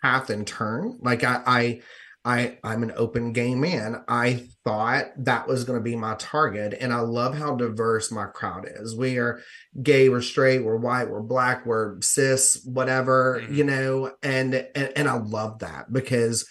path 0.03 0.31
and 0.31 0.47
turn 0.47 0.99
like 1.01 1.25
i 1.25 1.43
i 1.47 1.81
I 2.29 2.59
I'm 2.65 2.83
an 2.83 2.93
open 2.97 3.33
gay 3.33 3.55
man. 3.55 4.03
I 4.09 4.49
thought 4.65 5.05
that 5.19 5.47
was 5.47 5.63
going 5.63 5.79
to 5.79 5.83
be 5.85 5.95
my 5.95 6.17
target 6.19 6.77
and 6.81 6.93
I 6.93 6.99
love 6.99 7.37
how 7.37 7.55
diverse 7.55 8.11
my 8.11 8.27
crowd 8.27 8.69
is. 8.69 8.97
We 8.97 9.19
are 9.19 9.41
gay, 9.81 10.09
we're 10.09 10.23
straight, 10.23 10.65
we're 10.65 10.77
white, 10.77 11.09
we're 11.09 11.23
black, 11.23 11.65
we're 11.65 12.01
cis, 12.01 12.61
whatever, 12.65 13.41
Mhm. 13.41 13.55
you 13.55 13.63
know, 13.63 14.13
and, 14.25 14.55
and 14.75 14.93
and 14.97 15.09
I 15.09 15.19
love 15.19 15.61
that 15.61 15.93
because 15.93 16.49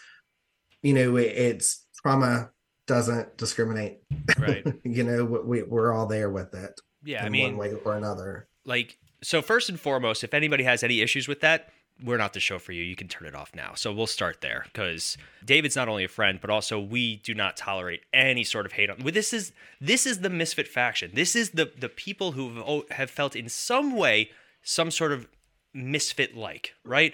you 0.82 0.94
know 0.94 1.18
it, 1.18 1.24
it's 1.28 1.85
trauma 2.06 2.52
doesn't 2.88 3.36
discriminate. 3.38 4.00
right 4.38 4.66
you 4.84 5.04
know, 5.04 5.26
we 5.26 5.64
we're 5.64 5.92
all 5.92 6.06
there 6.06 6.30
with 6.30 6.54
it 6.54 6.80
yeah 7.04 7.26
i 7.26 7.30
mean 7.30 7.58
one 7.58 7.72
way 7.72 7.74
or 7.84 7.96
another. 7.96 8.48
like 8.64 8.98
so 9.22 9.42
first 9.42 9.70
and 9.70 9.80
foremost 9.80 10.24
if 10.24 10.34
anybody 10.34 10.64
has 10.64 10.84
any 10.84 11.02
issues 11.02 11.28
with 11.28 11.42
that 11.42 11.70
we're 12.04 12.18
not 12.18 12.34
the 12.34 12.40
show 12.40 12.60
for 12.60 12.72
you. 12.74 12.84
You 12.84 12.96
can 12.96 13.08
turn 13.08 13.28
it 13.28 13.36
off 13.36 13.56
now. 13.56 13.74
So 13.76 13.94
we'll 13.94 14.08
start 14.08 14.42
there 14.42 14.66
because 14.66 15.18
David's 15.46 15.76
not 15.76 15.88
only 15.88 16.04
a 16.04 16.10
friend, 16.10 16.40
but 16.42 16.50
also 16.50 16.80
we 16.80 17.18
do 17.18 17.34
not 17.34 17.56
tolerate 17.56 18.02
any 18.14 18.44
sort 18.44 18.66
of 18.66 18.74
hate 18.74 18.90
on. 18.90 18.98
Well, 19.02 19.14
this 19.14 19.32
is 19.32 19.54
this 19.80 20.06
is 20.06 20.20
the 20.20 20.30
misfit 20.30 20.68
faction. 20.68 21.12
This 21.14 21.36
is 21.36 21.52
the 21.52 21.72
the 21.78 21.90
people 21.90 22.34
who 22.34 22.86
have 22.92 23.10
oh, 23.10 23.14
felt 23.14 23.36
in 23.36 23.48
some 23.48 23.96
way 23.96 24.32
some 24.62 24.92
sort 24.92 25.14
of 25.14 25.28
misfit 25.74 26.36
like. 26.36 26.74
Right? 26.84 27.14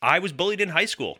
I 0.00 0.18
was 0.18 0.32
bullied 0.32 0.60
in 0.60 0.70
high 0.70 0.86
school. 0.86 1.18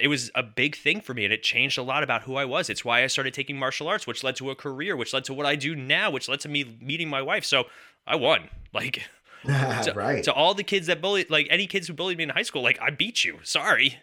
It 0.00 0.08
was 0.08 0.30
a 0.34 0.42
big 0.42 0.76
thing 0.76 1.00
for 1.00 1.14
me, 1.14 1.24
and 1.24 1.32
it 1.32 1.42
changed 1.42 1.78
a 1.78 1.82
lot 1.82 2.02
about 2.02 2.22
who 2.22 2.36
I 2.36 2.44
was. 2.44 2.68
It's 2.68 2.84
why 2.84 3.02
I 3.04 3.06
started 3.06 3.34
taking 3.34 3.56
martial 3.58 3.88
arts, 3.88 4.06
which 4.06 4.24
led 4.24 4.36
to 4.36 4.50
a 4.50 4.54
career, 4.54 4.96
which 4.96 5.12
led 5.12 5.24
to 5.24 5.34
what 5.34 5.46
I 5.46 5.56
do 5.56 5.74
now, 5.74 6.10
which 6.10 6.28
led 6.28 6.40
to 6.40 6.48
me 6.48 6.78
meeting 6.80 7.08
my 7.08 7.22
wife. 7.22 7.44
So 7.44 7.64
I 8.06 8.16
won. 8.16 8.48
Like 8.74 9.02
to, 9.44 9.92
right. 9.94 10.24
to 10.24 10.32
all 10.32 10.52
the 10.52 10.64
kids 10.64 10.88
that 10.88 11.00
bullied, 11.00 11.30
like 11.30 11.46
any 11.48 11.68
kids 11.68 11.86
who 11.86 11.94
bullied 11.94 12.18
me 12.18 12.24
in 12.24 12.30
high 12.30 12.42
school, 12.42 12.60
like 12.60 12.80
I 12.82 12.90
beat 12.90 13.24
you. 13.24 13.38
Sorry. 13.44 13.98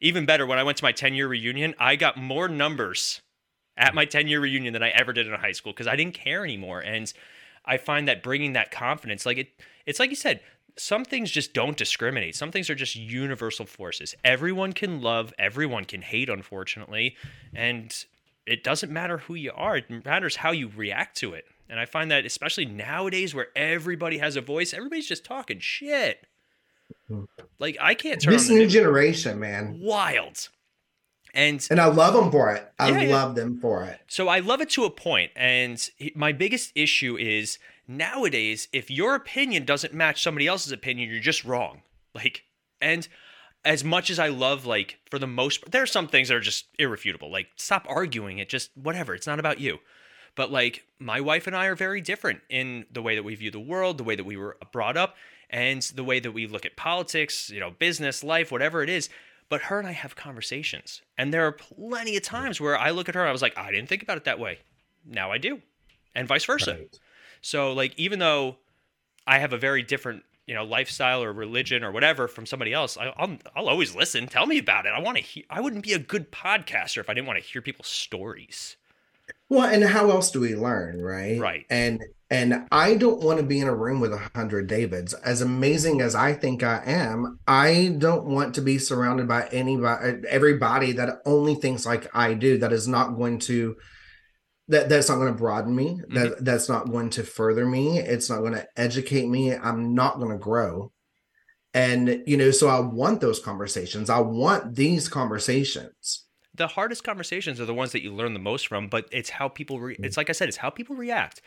Even 0.00 0.24
better, 0.24 0.46
when 0.46 0.58
I 0.58 0.62
went 0.62 0.78
to 0.78 0.84
my 0.84 0.92
10 0.92 1.12
year 1.12 1.28
reunion, 1.28 1.74
I 1.78 1.96
got 1.96 2.16
more 2.16 2.48
numbers 2.48 3.20
at 3.76 3.94
my 3.94 4.06
10 4.06 4.26
year 4.28 4.40
reunion 4.40 4.72
than 4.72 4.82
I 4.82 4.88
ever 4.90 5.12
did 5.12 5.26
in 5.26 5.34
high 5.34 5.52
school 5.52 5.72
because 5.72 5.86
I 5.86 5.96
didn't 5.96 6.14
care 6.14 6.44
anymore. 6.44 6.80
And 6.80 7.12
I 7.66 7.76
find 7.76 8.08
that 8.08 8.22
bringing 8.22 8.54
that 8.54 8.70
confidence, 8.70 9.26
like 9.26 9.38
it, 9.38 9.48
it's 9.84 10.00
like 10.00 10.10
you 10.10 10.16
said, 10.16 10.40
some 10.78 11.04
things 11.04 11.30
just 11.30 11.54
don't 11.54 11.76
discriminate. 11.76 12.34
Some 12.36 12.52
things 12.52 12.68
are 12.68 12.74
just 12.74 12.96
universal 12.96 13.64
forces. 13.66 14.14
Everyone 14.24 14.72
can 14.72 15.00
love, 15.00 15.32
everyone 15.38 15.84
can 15.84 16.02
hate, 16.02 16.28
unfortunately. 16.28 17.16
And 17.54 17.94
it 18.46 18.62
doesn't 18.62 18.92
matter 18.92 19.18
who 19.18 19.34
you 19.34 19.52
are, 19.54 19.78
it 19.78 20.04
matters 20.04 20.36
how 20.36 20.50
you 20.52 20.70
react 20.76 21.16
to 21.18 21.32
it. 21.34 21.46
And 21.68 21.80
I 21.80 21.84
find 21.84 22.10
that 22.10 22.24
especially 22.24 22.64
nowadays 22.66 23.34
where 23.34 23.48
everybody 23.56 24.18
has 24.18 24.36
a 24.36 24.40
voice, 24.40 24.72
everybody's 24.72 25.08
just 25.08 25.24
talking 25.24 25.58
shit. 25.60 26.26
Like 27.58 27.76
I 27.80 27.94
can't 27.94 28.20
turn 28.20 28.32
this 28.32 28.48
new 28.48 28.66
generation, 28.68 29.38
man. 29.40 29.78
wild. 29.80 30.48
And 31.34 31.66
And 31.70 31.80
I 31.80 31.86
love 31.86 32.14
them 32.14 32.30
for 32.30 32.52
it. 32.52 32.70
I 32.78 32.90
Yeah, 32.90 33.00
yeah. 33.00 33.14
love 33.14 33.34
them 33.34 33.58
for 33.60 33.84
it. 33.84 34.00
so 34.08 34.28
I 34.28 34.38
love 34.40 34.60
it 34.60 34.70
to 34.70 34.84
a 34.84 34.90
point, 34.90 35.32
and 35.36 35.90
my 36.14 36.32
biggest 36.32 36.72
issue 36.74 37.16
is 37.18 37.58
nowadays 37.88 38.68
if 38.72 38.90
your 38.90 39.14
opinion 39.14 39.64
doesn't 39.64 39.94
match 39.94 40.22
somebody 40.22 40.46
else's 40.46 40.72
opinion, 40.72 41.10
you're 41.10 41.20
just 41.20 41.44
wrong. 41.44 41.82
Like, 42.14 42.44
and 42.80 43.06
as 43.64 43.84
much 43.84 44.10
as 44.10 44.18
I 44.18 44.28
love, 44.28 44.64
like, 44.64 44.98
for 45.10 45.18
the 45.18 45.26
most, 45.26 45.70
there 45.70 45.82
are 45.82 45.86
some 45.86 46.08
things 46.08 46.28
that 46.28 46.36
are 46.36 46.40
just 46.40 46.66
irrefutable. 46.78 47.30
Like, 47.30 47.48
stop 47.56 47.86
arguing 47.88 48.38
it. 48.38 48.48
Just 48.48 48.70
whatever. 48.76 49.14
It's 49.14 49.26
not 49.26 49.40
about 49.40 49.60
you. 49.60 49.78
But 50.36 50.52
like, 50.52 50.84
my 50.98 51.20
wife 51.20 51.46
and 51.46 51.56
I 51.56 51.66
are 51.66 51.74
very 51.74 52.00
different 52.00 52.40
in 52.48 52.86
the 52.92 53.02
way 53.02 53.14
that 53.14 53.24
we 53.24 53.34
view 53.34 53.50
the 53.50 53.58
world, 53.58 53.98
the 53.98 54.04
way 54.04 54.14
that 54.14 54.24
we 54.24 54.36
were 54.36 54.56
brought 54.70 54.96
up, 54.96 55.16
and 55.50 55.82
the 55.82 56.04
way 56.04 56.20
that 56.20 56.32
we 56.32 56.46
look 56.46 56.66
at 56.66 56.76
politics, 56.76 57.50
you 57.50 57.58
know, 57.58 57.70
business, 57.70 58.22
life, 58.22 58.52
whatever 58.52 58.82
it 58.82 58.90
is. 58.90 59.08
But 59.48 59.62
her 59.62 59.78
and 59.78 59.88
I 59.88 59.92
have 59.92 60.14
conversations. 60.16 61.02
And 61.16 61.32
there 61.32 61.46
are 61.46 61.52
plenty 61.52 62.16
of 62.16 62.22
times 62.22 62.60
where 62.60 62.76
I 62.76 62.90
look 62.90 63.08
at 63.08 63.14
her 63.14 63.22
and 63.22 63.28
I 63.28 63.32
was 63.32 63.42
like, 63.42 63.56
I 63.56 63.70
didn't 63.70 63.88
think 63.88 64.02
about 64.02 64.16
it 64.16 64.24
that 64.24 64.38
way. 64.38 64.58
Now 65.04 65.32
I 65.32 65.38
do. 65.38 65.62
And 66.14 66.28
vice 66.28 66.44
versa. 66.44 66.72
Right. 66.72 66.98
So 67.40 67.72
like 67.72 67.92
even 67.96 68.18
though 68.18 68.56
I 69.26 69.38
have 69.38 69.52
a 69.52 69.58
very 69.58 69.82
different, 69.82 70.24
you 70.46 70.54
know, 70.54 70.64
lifestyle 70.64 71.22
or 71.22 71.32
religion 71.32 71.82
or 71.82 71.90
whatever 71.90 72.28
from 72.28 72.46
somebody 72.46 72.72
else, 72.72 72.96
I, 72.96 73.12
I'll 73.16 73.36
I'll 73.54 73.68
always 73.68 73.94
listen. 73.94 74.26
Tell 74.26 74.46
me 74.46 74.58
about 74.58 74.86
it. 74.86 74.92
I 74.94 75.00
want 75.00 75.16
to 75.16 75.22
hear. 75.22 75.44
I 75.50 75.60
wouldn't 75.60 75.84
be 75.84 75.92
a 75.92 75.98
good 75.98 76.30
podcaster 76.30 76.98
if 76.98 77.10
I 77.10 77.14
didn't 77.14 77.26
want 77.26 77.38
to 77.40 77.44
hear 77.44 77.62
people's 77.62 77.88
stories. 77.88 78.76
Well, 79.48 79.68
and 79.68 79.84
how 79.84 80.10
else 80.10 80.30
do 80.30 80.40
we 80.40 80.54
learn, 80.54 81.00
right? 81.00 81.38
Right. 81.38 81.66
And 81.70 82.02
and 82.30 82.66
I 82.72 82.94
don't 82.94 83.22
want 83.22 83.38
to 83.38 83.46
be 83.46 83.60
in 83.60 83.68
a 83.68 83.74
room 83.74 84.00
with 84.00 84.12
a 84.12 84.30
hundred 84.34 84.66
Davids. 84.66 85.14
As 85.14 85.40
amazing 85.40 86.00
as 86.00 86.16
I 86.16 86.32
think 86.32 86.62
I 86.62 86.82
am, 86.84 87.38
I 87.46 87.94
don't 87.98 88.26
want 88.26 88.54
to 88.56 88.60
be 88.60 88.78
surrounded 88.78 89.28
by 89.28 89.46
anybody, 89.52 90.26
everybody 90.28 90.92
that 90.92 91.20
only 91.24 91.54
thinks 91.54 91.86
like 91.86 92.08
I 92.14 92.34
do. 92.34 92.58
That 92.58 92.72
is 92.72 92.88
not 92.88 93.16
going 93.16 93.38
to. 93.40 93.76
That 94.68 94.88
that's 94.88 95.08
not 95.08 95.16
going 95.16 95.32
to 95.32 95.38
broaden 95.38 95.74
me. 95.74 96.00
That 96.08 96.32
mm-hmm. 96.32 96.44
that's 96.44 96.68
not 96.68 96.90
going 96.90 97.10
to 97.10 97.22
further 97.22 97.66
me. 97.66 97.98
It's 97.98 98.28
not 98.28 98.40
going 98.40 98.54
to 98.54 98.66
educate 98.76 99.28
me. 99.28 99.54
I'm 99.54 99.94
not 99.94 100.18
going 100.18 100.32
to 100.32 100.38
grow. 100.38 100.92
And 101.72 102.22
you 102.26 102.36
know, 102.36 102.50
so 102.50 102.68
I 102.68 102.80
want 102.80 103.20
those 103.20 103.38
conversations. 103.38 104.10
I 104.10 104.18
want 104.20 104.74
these 104.74 105.08
conversations. 105.08 106.24
The 106.54 106.68
hardest 106.68 107.04
conversations 107.04 107.60
are 107.60 107.66
the 107.66 107.74
ones 107.74 107.92
that 107.92 108.02
you 108.02 108.12
learn 108.12 108.32
the 108.32 108.40
most 108.40 108.66
from, 108.66 108.88
but 108.88 109.06
it's 109.12 109.28
how 109.28 109.48
people. 109.48 109.78
Re- 109.78 109.96
it's 110.00 110.14
mm. 110.14 110.16
like 110.16 110.30
I 110.30 110.32
said, 110.32 110.48
it's 110.48 110.56
how 110.56 110.70
people 110.70 110.96
react. 110.96 111.42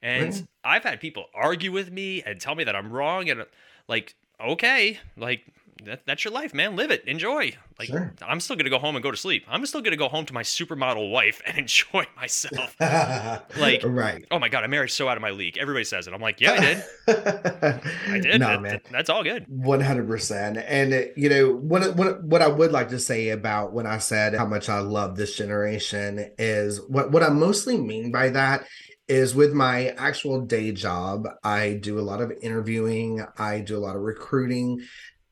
And 0.00 0.32
Right. 0.32 0.44
I've 0.64 0.84
had 0.84 1.00
people 1.00 1.26
argue 1.34 1.72
with 1.72 1.90
me 1.90 2.22
and 2.22 2.40
tell 2.40 2.54
me 2.54 2.64
that 2.64 2.74
I'm 2.74 2.92
wrong, 2.92 3.28
and 3.28 3.44
like, 3.88 4.14
okay, 4.40 4.98
like 5.16 5.42
that, 5.84 6.02
that's 6.06 6.24
your 6.24 6.32
life, 6.32 6.54
man. 6.54 6.76
Live 6.76 6.90
it, 6.90 7.04
enjoy. 7.06 7.52
Like, 7.78 7.88
Sure. 7.88 8.14
I'm 8.22 8.38
still 8.40 8.54
gonna 8.56 8.70
go 8.70 8.78
home 8.78 8.94
and 8.94 9.02
go 9.02 9.10
to 9.10 9.16
sleep. 9.16 9.44
I'm 9.48 9.64
still 9.66 9.80
gonna 9.80 9.96
go 9.96 10.08
home 10.08 10.24
to 10.26 10.32
my 10.34 10.42
supermodel 10.42 11.10
wife 11.10 11.40
and 11.46 11.58
enjoy 11.64 12.04
myself. 12.16 12.76
Like- 13.56 13.82
right. 13.84 14.24
oh 14.30 14.38
my 14.38 14.48
god, 14.48 14.64
I 14.64 14.66
married 14.68 14.90
so 14.90 15.08
out 15.08 15.16
of 15.16 15.22
my 15.22 15.30
league. 15.30 15.58
Everybody 15.58 15.84
says 15.84 16.06
it. 16.06 16.14
I'm 16.14 16.20
like, 16.20 16.40
yeah, 16.40 16.52
I 16.52 16.58
did. 16.60 16.84
I 18.08 18.18
did. 18.20 18.40
No, 18.40 18.48
That- 18.48 18.62
man. 18.62 18.72
that- 18.72 18.84
that's 18.90 19.10
all 19.10 19.24
good. 19.24 19.46
One 19.48 19.80
hundred 19.80 20.06
percent, 20.08 20.58
and 20.58 20.92
uh, 20.94 21.00
you 21.16 21.28
know 21.28 21.54
what? 21.54 21.96
What 21.96 22.22
what 22.24 22.42
I 22.42 22.48
would 22.48 22.72
like 22.72 22.88
to 22.90 22.98
say 22.98 23.30
about 23.30 23.72
when 23.72 23.86
I 23.86 23.98
said 23.98 24.34
how 24.34 24.46
much 24.46 24.68
I 24.68 24.78
love 24.80 25.16
this 25.16 25.36
generation 25.36 26.30
is 26.38 26.80
what 26.88 27.10
what 27.10 27.22
I 27.22 27.28
mostly 27.30 27.78
mean 27.78 28.12
by 28.12 28.28
that 28.30 28.66
is 29.08 29.34
with 29.34 29.52
my 29.52 29.88
actual 29.98 30.40
day 30.42 30.72
job. 30.72 31.26
I 31.42 31.74
do 31.74 31.98
a 31.98 32.02
lot 32.02 32.20
of 32.20 32.32
interviewing. 32.40 33.24
I 33.36 33.60
do 33.60 33.76
a 33.76 33.80
lot 33.80 33.96
of 33.96 34.02
recruiting, 34.02 34.80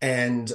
and 0.00 0.52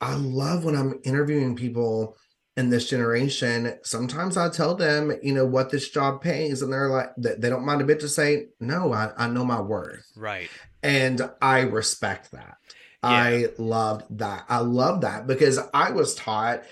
I 0.00 0.14
love 0.14 0.64
when 0.64 0.76
I'm 0.76 1.00
interviewing 1.04 1.56
people 1.56 2.16
in 2.56 2.70
this 2.70 2.88
generation. 2.88 3.78
Sometimes 3.82 4.36
I 4.36 4.48
tell 4.48 4.74
them, 4.74 5.12
you 5.22 5.34
know, 5.34 5.46
what 5.46 5.70
this 5.70 5.88
job 5.90 6.22
pays, 6.22 6.62
and 6.62 6.72
they're 6.72 6.88
like, 6.88 7.10
they 7.16 7.48
don't 7.48 7.66
mind 7.66 7.80
a 7.80 7.84
bit 7.84 8.00
to 8.00 8.08
say, 8.08 8.46
no, 8.60 8.92
I, 8.92 9.10
I 9.16 9.28
know 9.28 9.44
my 9.44 9.60
worth 9.60 10.06
Right. 10.16 10.48
and 10.82 11.30
I 11.40 11.60
respect 11.60 12.32
that. 12.32 12.56
Yeah. 13.02 13.10
I 13.10 13.46
loved 13.58 14.18
that. 14.18 14.46
I 14.48 14.58
love 14.58 15.02
that 15.02 15.26
because 15.26 15.58
I 15.72 15.90
was 15.90 16.14
taught 16.14 16.62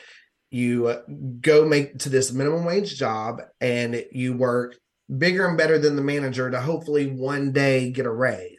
you 0.51 0.97
go 1.41 1.67
make 1.67 1.99
to 2.01 2.09
this 2.09 2.33
minimum 2.33 2.65
wage 2.65 2.97
job 2.97 3.43
and 3.61 4.05
you 4.13 4.37
work 4.37 4.77
bigger 5.19 5.47
and 5.47 5.59
better 5.59 5.79
than 5.79 5.97
the 5.97 6.03
manager 6.03 6.51
to 6.51 6.61
hopefully 6.61 7.07
one 7.07 7.53
day 7.53 7.91
get 7.91 8.07
a 8.07 8.11
raise, 8.11 8.54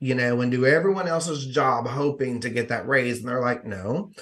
you 0.00 0.14
know, 0.14 0.40
and 0.40 0.50
do 0.50 0.66
everyone 0.66 1.06
else's 1.06 1.46
job 1.46 1.86
hoping 1.86 2.40
to 2.40 2.50
get 2.50 2.68
that 2.68 2.88
raise. 2.88 3.18
And 3.18 3.28
they're 3.28 3.40
like, 3.40 3.64
no, 3.64 4.12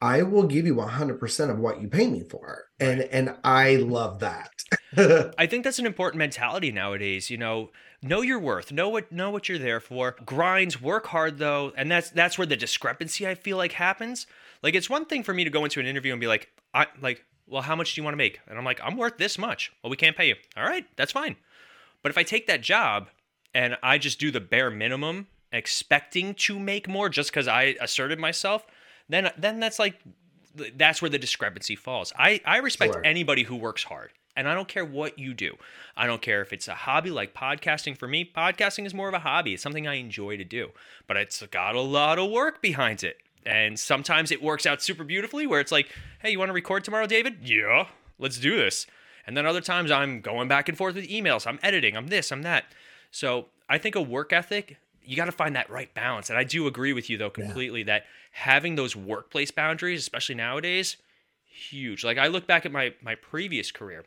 I 0.00 0.22
will 0.22 0.42
give 0.42 0.66
you 0.66 0.74
100% 0.74 1.50
of 1.50 1.58
what 1.58 1.80
you 1.80 1.88
pay 1.88 2.08
me 2.08 2.24
for. 2.28 2.64
And 2.78 3.02
and 3.02 3.36
I 3.44 3.76
love 3.76 4.18
that. 4.20 4.50
I 5.38 5.46
think 5.46 5.64
that's 5.64 5.78
an 5.78 5.86
important 5.86 6.18
mentality 6.18 6.72
nowadays. 6.72 7.30
You 7.30 7.38
know, 7.38 7.70
know 8.02 8.20
your 8.20 8.40
worth, 8.40 8.72
know 8.72 8.88
what 8.88 9.12
know 9.12 9.30
what 9.30 9.48
you're 9.48 9.58
there 9.58 9.80
for. 9.80 10.16
grinds, 10.26 10.82
work 10.82 11.06
hard 11.06 11.38
though, 11.38 11.72
and 11.76 11.90
that's 11.90 12.10
that's 12.10 12.36
where 12.36 12.46
the 12.46 12.56
discrepancy 12.56 13.26
I 13.26 13.36
feel 13.36 13.56
like 13.56 13.72
happens. 13.72 14.26
Like 14.62 14.74
it's 14.74 14.90
one 14.90 15.06
thing 15.06 15.22
for 15.22 15.32
me 15.32 15.44
to 15.44 15.50
go 15.50 15.64
into 15.64 15.80
an 15.80 15.86
interview 15.86 16.12
and 16.12 16.20
be 16.20 16.26
like, 16.26 16.48
I 16.74 16.86
like, 17.00 17.24
well, 17.46 17.62
how 17.62 17.76
much 17.76 17.94
do 17.94 18.00
you 18.00 18.04
want 18.04 18.14
to 18.14 18.18
make? 18.18 18.40
And 18.48 18.58
I'm 18.58 18.64
like, 18.64 18.80
I'm 18.82 18.96
worth 18.96 19.18
this 19.18 19.38
much. 19.38 19.72
Well, 19.82 19.90
we 19.90 19.96
can't 19.96 20.16
pay 20.16 20.28
you. 20.28 20.34
All 20.56 20.64
right, 20.64 20.84
that's 20.96 21.12
fine. 21.12 21.36
But 22.02 22.10
if 22.10 22.18
I 22.18 22.24
take 22.24 22.48
that 22.48 22.60
job 22.60 23.08
and 23.54 23.76
I 23.82 23.98
just 23.98 24.18
do 24.18 24.30
the 24.30 24.40
bare 24.40 24.70
minimum, 24.70 25.26
expecting 25.52 26.34
to 26.34 26.58
make 26.58 26.88
more 26.88 27.08
just 27.08 27.30
because 27.30 27.48
I 27.48 27.76
asserted 27.80 28.18
myself, 28.18 28.66
then 29.08 29.30
then 29.36 29.60
that's 29.60 29.78
like 29.78 30.00
that's 30.76 31.00
where 31.00 31.08
the 31.10 31.18
discrepancy 31.18 31.76
falls. 31.76 32.12
I 32.18 32.40
I 32.44 32.58
respect 32.58 32.94
Sure. 32.94 33.02
anybody 33.04 33.42
who 33.44 33.56
works 33.56 33.84
hard. 33.84 34.10
And 34.34 34.48
I 34.48 34.54
don't 34.54 34.66
care 34.66 34.84
what 34.84 35.18
you 35.18 35.34
do. 35.34 35.58
I 35.94 36.06
don't 36.06 36.22
care 36.22 36.40
if 36.40 36.54
it's 36.54 36.66
a 36.66 36.74
hobby 36.74 37.10
like 37.10 37.34
podcasting. 37.34 37.98
For 37.98 38.08
me, 38.08 38.24
podcasting 38.24 38.86
is 38.86 38.94
more 38.94 39.06
of 39.08 39.12
a 39.12 39.18
hobby. 39.18 39.52
It's 39.52 39.62
something 39.62 39.86
I 39.86 39.96
enjoy 39.96 40.38
to 40.38 40.44
do, 40.44 40.70
but 41.06 41.18
it's 41.18 41.42
got 41.48 41.74
a 41.74 41.82
lot 41.82 42.18
of 42.18 42.30
work 42.30 42.62
behind 42.62 43.04
it. 43.04 43.18
And 43.44 43.78
sometimes 43.78 44.30
it 44.30 44.42
works 44.42 44.64
out 44.64 44.80
super 44.80 45.04
beautifully 45.04 45.46
where 45.46 45.60
it's 45.60 45.70
like, 45.70 45.90
hey, 46.22 46.30
you 46.30 46.38
want 46.38 46.48
to 46.48 46.54
record 46.54 46.82
tomorrow, 46.82 47.06
David? 47.06 47.40
Yeah, 47.42 47.88
let's 48.18 48.38
do 48.38 48.56
this. 48.56 48.86
And 49.26 49.36
then 49.36 49.44
other 49.44 49.60
times 49.60 49.90
I'm 49.90 50.22
going 50.22 50.48
back 50.48 50.66
and 50.70 50.78
forth 50.78 50.94
with 50.94 51.08
emails. 51.10 51.46
I'm 51.46 51.58
editing. 51.62 51.94
I'm 51.94 52.06
this, 52.06 52.32
I'm 52.32 52.40
that. 52.42 52.64
So 53.12 53.46
I 53.68 53.78
think 53.78 53.94
a 53.94 54.02
work 54.02 54.32
ethic, 54.32 54.78
you 55.04 55.16
got 55.16 55.26
to 55.26 55.32
find 55.32 55.54
that 55.54 55.70
right 55.70 55.92
balance. 55.94 56.30
And 56.30 56.38
I 56.38 56.44
do 56.44 56.66
agree 56.66 56.92
with 56.92 57.08
you, 57.08 57.18
though, 57.18 57.30
completely 57.30 57.84
that 57.84 58.04
having 58.32 58.74
those 58.74 58.96
workplace 58.96 59.50
boundaries, 59.50 60.00
especially 60.00 60.34
nowadays, 60.34 60.96
huge. 61.44 62.02
Like 62.02 62.18
I 62.18 62.26
look 62.26 62.46
back 62.46 62.66
at 62.66 62.72
my 62.72 62.94
my 63.02 63.14
previous 63.14 63.70
career, 63.70 64.04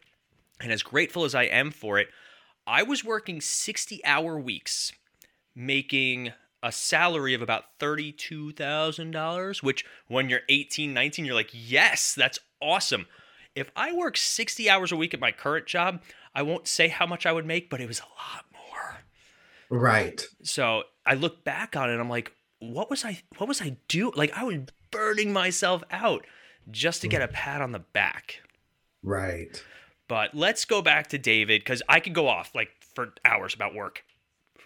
and 0.59 0.71
as 0.71 0.83
grateful 0.83 1.24
as 1.24 1.35
I 1.35 1.43
am 1.43 1.71
for 1.71 2.00
it, 2.00 2.09
I 2.67 2.83
was 2.83 3.03
working 3.03 3.39
60 3.41 4.03
hour 4.03 4.39
weeks, 4.39 4.91
making 5.55 6.33
a 6.63 6.71
salary 6.71 7.35
of 7.35 7.43
about 7.43 7.77
$32,000, 7.79 9.62
which 9.62 9.85
when 10.07 10.29
you're 10.29 10.41
18, 10.50 10.93
19, 10.95 11.24
you're 11.25 11.35
like, 11.35 11.51
yes, 11.53 12.15
that's 12.15 12.39
awesome. 12.59 13.05
If 13.53 13.69
I 13.75 13.93
work 13.93 14.17
60 14.17 14.67
hours 14.67 14.91
a 14.91 14.95
week 14.95 15.13
at 15.13 15.19
my 15.19 15.31
current 15.31 15.67
job, 15.67 16.01
I 16.33 16.41
won't 16.41 16.67
say 16.67 16.88
how 16.88 17.05
much 17.05 17.27
I 17.27 17.31
would 17.31 17.45
make, 17.45 17.69
but 17.69 17.81
it 17.81 17.88
was 17.88 18.00
a 18.00 18.03
lot. 18.03 18.45
Right. 19.69 20.25
So 20.43 20.84
I 21.05 21.15
look 21.15 21.43
back 21.43 21.75
on 21.75 21.89
it 21.89 21.93
and 21.93 22.01
I'm 22.01 22.10
like, 22.10 22.31
what 22.60 22.89
was 22.89 23.05
I 23.05 23.22
what 23.38 23.48
was 23.48 23.62
I 23.62 23.77
do? 23.88 24.12
Like 24.15 24.31
I 24.36 24.43
was 24.43 24.57
burning 24.91 25.34
myself 25.34 25.84
out 25.91 26.25
just 26.72 27.01
to 27.01 27.07
get 27.07 27.22
a 27.22 27.27
pat 27.27 27.62
on 27.62 27.72
the 27.72 27.79
back. 27.79 28.41
Right. 29.03 29.63
But 30.07 30.36
let's 30.36 30.65
go 30.65 30.81
back 30.81 31.07
to 31.07 31.17
David 31.17 31.62
because 31.62 31.81
I 31.89 32.00
could 32.00 32.13
go 32.13 32.27
off 32.27 32.53
like 32.53 32.69
for 32.93 33.13
hours 33.24 33.53
about 33.53 33.74
work. 33.74 34.03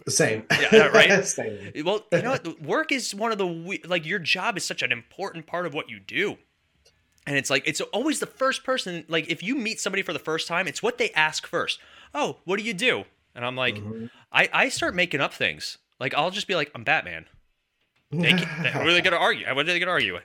Same. 0.08 0.46
Yeah, 0.72 0.88
right? 0.88 1.26
Same. 1.26 1.72
Well, 1.84 2.06
you 2.12 2.22
know, 2.22 2.32
what? 2.32 2.62
work 2.62 2.92
is 2.92 3.14
one 3.14 3.32
of 3.32 3.38
the 3.38 3.80
like 3.86 4.06
your 4.06 4.20
job 4.20 4.58
is 4.58 4.64
such 4.64 4.82
an 4.82 4.92
important 4.92 5.46
part 5.46 5.66
of 5.66 5.74
what 5.74 5.90
you 5.90 6.00
do. 6.00 6.38
And 7.28 7.38
it's 7.38 7.50
like 7.50 7.68
it's 7.68 7.82
always 7.82 8.20
the 8.20 8.26
first 8.26 8.64
person 8.64 9.06
like 9.08 9.30
if 9.30 9.44
you 9.44 9.56
meet 9.56 9.80
somebody 9.80 10.04
for 10.04 10.14
the 10.14 10.20
first 10.20 10.48
time, 10.48 10.68
it's 10.68 10.82
what 10.82 10.98
they 10.98 11.12
ask 11.12 11.46
first. 11.46 11.80
Oh, 12.14 12.38
what 12.46 12.58
do 12.58 12.66
you 12.66 12.74
do? 12.74 13.04
And 13.36 13.46
I'm 13.46 13.56
like 13.56 13.76
mm-hmm. 13.76 14.06
I 14.32 14.50
I 14.54 14.70
start 14.70 14.96
making 14.96 15.22
up 15.22 15.34
things. 15.34 15.78
Like 16.00 16.14
I'll 16.14 16.32
just 16.32 16.48
be 16.48 16.56
like 16.56 16.72
I'm 16.76 16.84
Batman. 16.84 17.26
They, 18.12 18.34
can- 18.34 18.64
what 18.64 18.88
are 18.88 18.94
they 18.94 19.02
going 19.02 19.14
to 19.14 19.20
argue? 19.20 19.46
What 19.48 19.60
are 19.60 19.64
they 19.72 19.78
going 19.78 19.86
to 19.86 19.92
argue 19.92 20.14
with? 20.14 20.24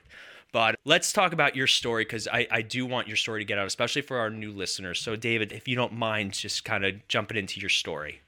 But 0.51 0.75
let's 0.85 1.13
talk 1.13 1.33
about 1.33 1.55
your 1.55 1.67
story 1.67 2.03
because 2.03 2.27
I, 2.27 2.47
I 2.49 2.61
do 2.63 2.83
want 2.85 3.07
your 3.07 3.17
story 3.17 3.41
to 3.41 3.45
get 3.45 3.59
out, 3.59 3.67
especially 3.67 4.01
for 4.01 4.17
our 4.17 4.31
new 4.31 4.51
listeners. 4.51 4.99
So, 5.01 5.15
David, 5.15 5.51
if 5.51 5.67
you 5.67 5.75
don't 5.75 5.93
mind 5.93 6.31
just 6.31 6.65
kind 6.65 6.83
of 6.83 7.07
jumping 7.07 7.37
into 7.37 7.59
your 7.59 7.69
story. 7.69 8.21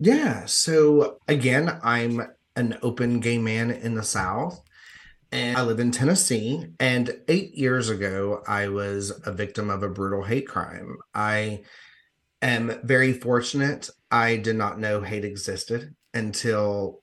Yeah. 0.00 0.46
So 0.46 1.18
again, 1.28 1.78
I'm 1.82 2.22
an 2.56 2.78
open 2.80 3.20
gay 3.20 3.36
man 3.36 3.70
in 3.70 3.94
the 3.94 4.02
South. 4.02 4.62
And 5.32 5.56
I 5.58 5.62
live 5.62 5.80
in 5.80 5.90
Tennessee. 5.90 6.64
And 6.78 7.18
eight 7.28 7.54
years 7.54 7.90
ago, 7.90 8.42
I 8.46 8.68
was 8.68 9.20
a 9.26 9.32
victim 9.32 9.68
of 9.68 9.82
a 9.82 9.88
brutal 9.88 10.22
hate 10.22 10.46
crime. 10.46 10.96
I 11.14 11.62
am 12.40 12.78
very 12.84 13.12
fortunate. 13.12 13.90
I 14.14 14.36
did 14.36 14.54
not 14.54 14.78
know 14.78 15.00
hate 15.00 15.24
existed 15.24 15.92
until 16.12 17.02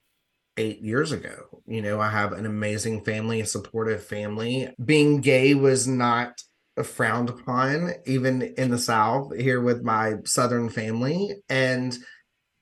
eight 0.56 0.80
years 0.80 1.12
ago. 1.12 1.62
You 1.66 1.82
know, 1.82 2.00
I 2.00 2.08
have 2.08 2.32
an 2.32 2.46
amazing 2.46 3.04
family, 3.04 3.42
a 3.42 3.46
supportive 3.46 4.02
family. 4.02 4.70
Being 4.82 5.20
gay 5.20 5.54
was 5.54 5.86
not 5.86 6.40
frowned 6.82 7.28
upon, 7.28 7.92
even 8.06 8.40
in 8.56 8.70
the 8.70 8.78
South, 8.78 9.36
here 9.36 9.60
with 9.60 9.82
my 9.82 10.14
Southern 10.24 10.70
family. 10.70 11.36
And 11.50 11.96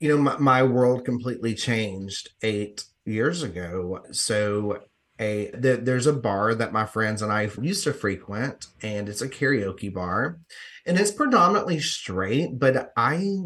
you 0.01 0.09
know 0.09 0.19
my, 0.19 0.37
my 0.39 0.63
world 0.65 1.05
completely 1.05 1.55
changed 1.55 2.31
eight 2.43 2.85
years 3.05 3.43
ago 3.43 4.01
so 4.11 4.79
a 5.21 5.51
there, 5.53 5.77
there's 5.77 6.07
a 6.07 6.13
bar 6.13 6.55
that 6.55 6.73
my 6.73 6.87
friends 6.87 7.23
and 7.23 7.31
i 7.31 7.51
used 7.61 7.85
to 7.85 7.93
frequent 7.93 8.67
and 8.83 9.09
it's 9.09 9.21
a 9.21 9.29
karaoke 9.29 9.93
bar 9.93 10.41
and 10.87 10.99
it's 10.99 11.11
predominantly 11.11 11.79
straight 11.79 12.59
but 12.59 12.93
i 12.97 13.37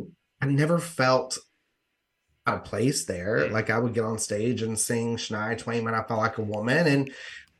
i 0.45 0.47
never 0.47 0.79
felt 0.79 1.39
out 2.47 2.59
of 2.59 2.65
place 2.65 3.07
there. 3.07 3.49
Like 3.49 3.71
i 3.71 3.79
would 3.79 3.95
get 3.95 4.05
on 4.05 4.19
stage 4.19 4.61
and 4.63 4.79
sing 4.79 5.17
Shania 5.17 5.57
Twain 5.59 5.85
when 5.85 5.95
i 5.95 6.03
felt 6.03 6.21
like 6.21 6.37
a 6.39 6.43
woman 6.43 6.87
and 6.87 7.11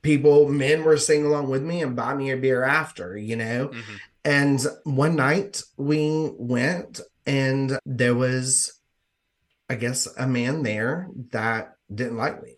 people 0.03 0.49
men 0.51 0.85
were 0.85 0.99
singing 0.99 1.25
along 1.27 1.49
with 1.49 1.63
me 1.63 1.81
and 1.83 1.97
buy 1.97 2.15
me 2.15 2.31
a 2.31 2.37
beer 2.37 2.63
after 2.63 3.17
you 3.17 3.37
know? 3.37 3.69
Mhm. 3.69 4.01
and 4.27 4.67
one 4.85 5.17
night 5.17 5.63
we 5.79 6.31
went 6.37 7.01
and 7.27 7.79
there 7.87 8.15
was 8.15 8.79
I 9.71 9.77
guess 9.77 10.07
a 10.19 10.27
man 10.27 10.63
there 10.63 11.09
that 11.31 11.77
didn't 11.93 12.19
like 12.19 12.43
me 12.43 12.57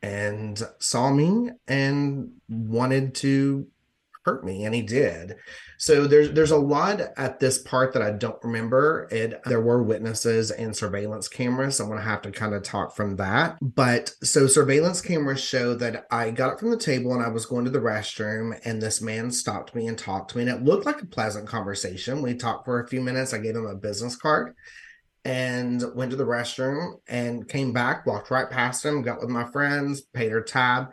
and 0.00 0.60
saw 0.78 1.10
me 1.12 1.50
and 1.66 2.30
wanted 2.48 3.14
to 3.16 3.66
hurt 4.28 4.44
me 4.44 4.64
and 4.64 4.74
he 4.74 4.82
did. 4.82 5.36
So 5.78 6.06
there's 6.06 6.32
there's 6.32 6.50
a 6.50 6.58
lot 6.58 7.00
at 7.16 7.38
this 7.38 7.58
part 7.58 7.92
that 7.92 8.02
I 8.02 8.10
don't 8.10 8.42
remember. 8.42 9.08
It 9.10 9.40
there 9.46 9.60
were 9.60 9.82
witnesses 9.82 10.50
and 10.50 10.76
surveillance 10.76 11.28
cameras. 11.28 11.76
So 11.76 11.84
I'm 11.84 11.90
gonna 11.90 12.02
have 12.02 12.22
to 12.22 12.30
kind 12.30 12.52
of 12.52 12.62
talk 12.62 12.94
from 12.94 13.16
that. 13.16 13.56
But 13.62 14.12
so 14.22 14.46
surveillance 14.46 15.00
cameras 15.00 15.40
show 15.40 15.74
that 15.76 16.06
I 16.10 16.30
got 16.30 16.52
up 16.52 16.60
from 16.60 16.70
the 16.70 16.76
table 16.76 17.12
and 17.14 17.22
I 17.22 17.28
was 17.28 17.46
going 17.46 17.64
to 17.64 17.70
the 17.70 17.78
restroom 17.78 18.58
and 18.64 18.82
this 18.82 19.00
man 19.00 19.30
stopped 19.30 19.74
me 19.74 19.86
and 19.86 19.96
talked 19.96 20.32
to 20.32 20.36
me. 20.36 20.42
And 20.42 20.50
it 20.50 20.64
looked 20.64 20.84
like 20.84 21.00
a 21.00 21.06
pleasant 21.06 21.46
conversation. 21.48 22.22
We 22.22 22.34
talked 22.34 22.66
for 22.66 22.82
a 22.82 22.88
few 22.88 23.00
minutes. 23.00 23.32
I 23.32 23.38
gave 23.38 23.56
him 23.56 23.66
a 23.66 23.74
business 23.74 24.16
card 24.16 24.54
and 25.24 25.82
went 25.94 26.10
to 26.10 26.16
the 26.16 26.24
restroom 26.24 26.94
and 27.08 27.48
came 27.48 27.72
back, 27.72 28.06
walked 28.06 28.30
right 28.30 28.50
past 28.50 28.84
him, 28.84 29.02
got 29.02 29.20
with 29.20 29.28
my 29.28 29.44
friends, 29.44 30.00
paid 30.00 30.32
her 30.32 30.42
tab, 30.42 30.88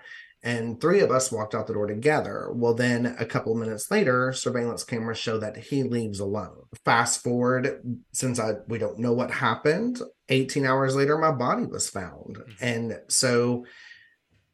and 0.46 0.80
three 0.80 1.00
of 1.00 1.10
us 1.10 1.32
walked 1.32 1.56
out 1.56 1.66
the 1.66 1.74
door 1.74 1.88
together. 1.88 2.50
Well, 2.54 2.76
then 2.76 3.16
a 3.20 3.26
couple 3.26 3.52
of 3.52 3.58
minutes 3.58 3.90
later, 3.90 4.32
surveillance 4.32 4.84
cameras 4.84 5.18
show 5.18 5.40
that 5.40 5.58
he 5.58 5.82
leaves 5.82 6.20
alone. 6.20 6.68
Fast 6.86 7.24
forward, 7.24 7.82
since 8.14 8.40
I 8.40 8.54
we 8.68 8.78
don't 8.78 9.00
know 9.00 9.12
what 9.12 9.32
happened, 9.32 10.00
18 10.30 10.64
hours 10.64 10.96
later, 10.96 11.18
my 11.18 11.32
body 11.32 11.66
was 11.66 11.90
found. 11.90 12.38
Hmm. 12.38 12.54
And 12.62 13.00
so 13.10 13.66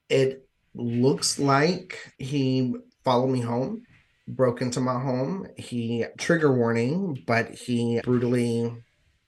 it 0.10 0.48
looks 0.74 1.38
like 1.38 2.14
he 2.18 2.74
followed 3.04 3.28
me 3.28 3.42
home, 3.42 3.84
broke 4.30 4.62
into 4.62 4.80
my 4.80 4.98
home. 4.98 5.48
He 5.58 6.06
trigger 6.18 6.56
warning, 6.56 7.22
but 7.28 7.54
he 7.54 8.00
brutally 8.06 8.74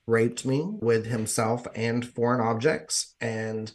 raped 0.08 0.46
me 0.46 0.66
with 0.66 1.08
himself 1.08 1.68
and 1.76 2.08
foreign 2.08 2.40
objects 2.40 3.16
and 3.20 3.70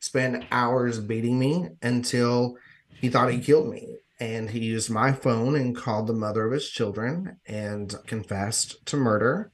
spent 0.00 0.44
hours 0.50 1.00
beating 1.00 1.38
me 1.38 1.68
until 1.82 2.56
he 3.00 3.08
thought 3.08 3.32
he 3.32 3.38
killed 3.38 3.70
me. 3.70 3.96
And 4.20 4.50
he 4.50 4.60
used 4.60 4.90
my 4.90 5.12
phone 5.12 5.54
and 5.54 5.76
called 5.76 6.08
the 6.08 6.12
mother 6.12 6.44
of 6.44 6.52
his 6.52 6.68
children 6.68 7.38
and 7.46 7.94
confessed 8.06 8.84
to 8.86 8.96
murder 8.96 9.52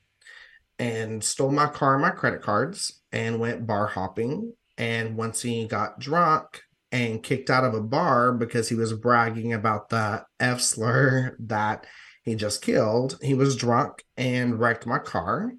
and 0.79 1.23
stole 1.23 1.51
my 1.51 1.67
car 1.67 1.95
and 1.95 2.03
my 2.03 2.11
credit 2.11 2.43
cards 2.43 3.03
and 3.13 3.39
went 3.39 3.67
bar 3.67 3.87
hopping. 3.87 4.55
And 4.79 5.17
once 5.17 5.43
he 5.43 5.67
got 5.67 6.01
drunk 6.01 6.63
and 6.91 7.23
kicked 7.23 7.51
out 7.51 7.65
of 7.65 7.75
a 7.75 7.81
bar 7.83 8.33
because 8.33 8.69
he 8.69 8.75
was 8.75 8.93
bragging 8.93 9.53
about 9.53 9.91
the 9.91 10.25
F 10.41 10.61
slur 10.61 11.37
that 11.41 11.87
he 12.23 12.35
just 12.35 12.63
killed, 12.63 13.19
he 13.21 13.35
was 13.35 13.57
drunk 13.57 14.03
and 14.17 14.59
wrecked 14.59 14.87
my 14.87 14.99
car. 14.99 15.53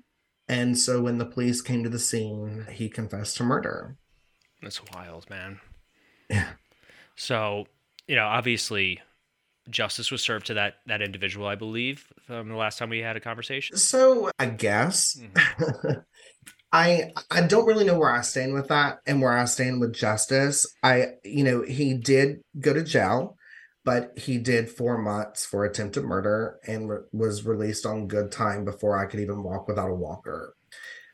And 0.48 0.78
so 0.78 1.02
when 1.02 1.18
the 1.18 1.26
police 1.26 1.62
came 1.62 1.84
to 1.84 1.90
the 1.90 2.00
scene, 2.00 2.66
he 2.72 2.90
confessed 2.90 3.38
to 3.38 3.44
murder. 3.44 3.98
That's 4.66 4.82
wild, 4.96 5.30
man. 5.30 5.60
Yeah. 6.28 6.50
So, 7.16 7.68
you 8.08 8.16
know, 8.16 8.26
obviously, 8.26 9.00
justice 9.70 10.10
was 10.10 10.24
served 10.24 10.48
to 10.48 10.56
that 10.56 10.78
that 10.88 11.04
individual, 11.04 11.46
I 11.46 11.54
believe, 11.54 12.12
from 12.26 12.50
the 12.50 12.56
last 12.56 12.80
time 12.80 12.90
we 12.90 12.98
had 12.98 13.16
a 13.16 13.20
conversation. 13.20 13.78
So 13.78 14.32
I 14.40 14.48
guess 14.48 15.16
Mm-hmm. 15.16 16.00
I 16.74 17.12
I 17.30 17.42
don't 17.42 17.68
really 17.68 17.86
know 17.86 18.00
where 18.00 18.12
I 18.12 18.22
stand 18.22 18.56
with 18.56 18.70
that 18.70 18.98
and 19.06 19.22
where 19.22 19.38
I 19.38 19.46
stand 19.46 19.80
with 19.80 19.94
justice. 19.94 20.66
I 20.82 21.10
you 21.24 21.44
know 21.44 21.62
he 21.62 21.94
did 21.94 22.42
go 22.60 22.74
to 22.74 22.84
jail, 22.84 23.38
but 23.84 24.18
he 24.18 24.40
did 24.40 24.68
four 24.68 24.98
months 24.98 25.46
for 25.46 25.64
attempted 25.64 26.06
murder 26.06 26.60
and 26.66 26.90
re- 26.90 27.02
was 27.12 27.46
released 27.46 27.86
on 27.86 28.08
good 28.08 28.32
time 28.32 28.66
before 28.66 28.98
I 28.98 29.06
could 29.06 29.20
even 29.20 29.44
walk 29.44 29.68
without 29.68 29.92
a 29.92 29.96
walker. 29.96 30.56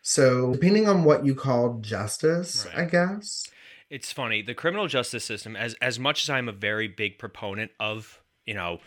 So 0.01 0.51
depending 0.53 0.87
on 0.87 1.03
what 1.03 1.25
you 1.25 1.35
call 1.35 1.79
justice, 1.79 2.67
I 2.75 2.85
guess. 2.85 3.47
It's 3.89 4.11
funny, 4.11 4.41
the 4.41 4.53
criminal 4.53 4.87
justice 4.87 5.23
system, 5.23 5.55
as 5.55 5.75
as 5.81 5.99
much 5.99 6.23
as 6.23 6.29
I'm 6.29 6.47
a 6.47 6.53
very 6.53 6.87
big 6.87 7.17
proponent 7.17 7.71
of, 7.79 8.21
you 8.45 8.53
know, 8.53 8.79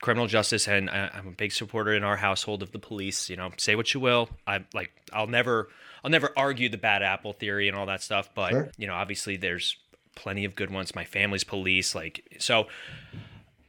criminal 0.00 0.26
justice, 0.26 0.68
and 0.68 0.88
I, 0.90 1.10
I'm 1.12 1.28
a 1.28 1.32
big 1.32 1.52
supporter 1.52 1.92
in 1.92 2.04
our 2.04 2.16
household 2.16 2.62
of 2.62 2.72
the 2.72 2.78
police. 2.78 3.28
You 3.28 3.36
know, 3.36 3.50
say 3.56 3.74
what 3.74 3.92
you 3.94 4.00
will, 4.00 4.28
I 4.46 4.64
like, 4.74 4.92
I'll 5.12 5.26
never, 5.26 5.68
I'll 6.04 6.10
never 6.10 6.30
argue 6.36 6.68
the 6.68 6.78
bad 6.78 7.02
apple 7.02 7.32
theory 7.32 7.68
and 7.68 7.76
all 7.76 7.86
that 7.86 8.02
stuff. 8.02 8.30
But 8.34 8.50
Sure. 8.50 8.70
you 8.76 8.86
know, 8.86 8.94
obviously, 8.94 9.36
there's 9.36 9.76
plenty 10.14 10.44
of 10.44 10.54
good 10.54 10.70
ones. 10.70 10.94
My 10.94 11.04
family's 11.04 11.44
police, 11.44 11.94
like, 11.94 12.36
so 12.38 12.68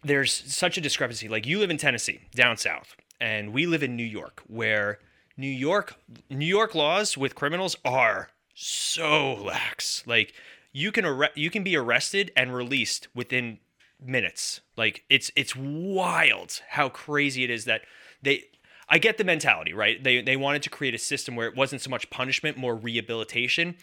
there's 0.03 0.33
such 0.33 0.77
a 0.77 0.81
discrepancy. 0.81 1.29
Like, 1.29 1.45
you 1.45 1.59
live 1.59 1.71
in 1.71 1.77
Tennessee, 1.77 2.19
down 2.35 2.57
south, 2.57 2.95
and 3.19 3.53
we 3.53 3.65
live 3.65 3.81
in 3.81 3.95
New 3.95 4.03
York, 4.03 4.41
where 4.47 4.99
New 5.35 5.47
York, 5.47 5.95
New 6.29 6.45
York 6.45 6.75
laws 6.75 7.17
with 7.17 7.35
criminals 7.35 7.75
are 7.83 8.29
so 8.53 9.33
lax. 9.33 10.03
Like 10.05 10.33
you 10.71 10.91
can 10.91 11.05
arre- 11.05 11.31
you 11.35 11.49
can 11.49 11.63
be 11.63 11.75
arrested 11.75 12.31
and 12.35 12.53
released 12.53 13.07
within 13.15 13.59
minutes. 14.03 14.61
Like 14.77 15.03
it's 15.09 15.31
it's 15.35 15.55
wild 15.55 16.61
how 16.69 16.89
crazy 16.89 17.43
it 17.43 17.49
is 17.49 17.65
that 17.65 17.81
they 18.21 18.45
I 18.89 18.97
get 18.99 19.17
the 19.17 19.23
mentality, 19.23 19.73
right? 19.73 20.03
They 20.03 20.21
they 20.21 20.37
wanted 20.37 20.63
to 20.63 20.69
create 20.69 20.93
a 20.93 20.99
system 20.99 21.35
where 21.35 21.47
it 21.47 21.55
wasn't 21.55 21.81
so 21.81 21.89
much 21.89 22.09
punishment, 22.09 22.57
more 22.57 22.75
rehabilitation. 22.75 23.75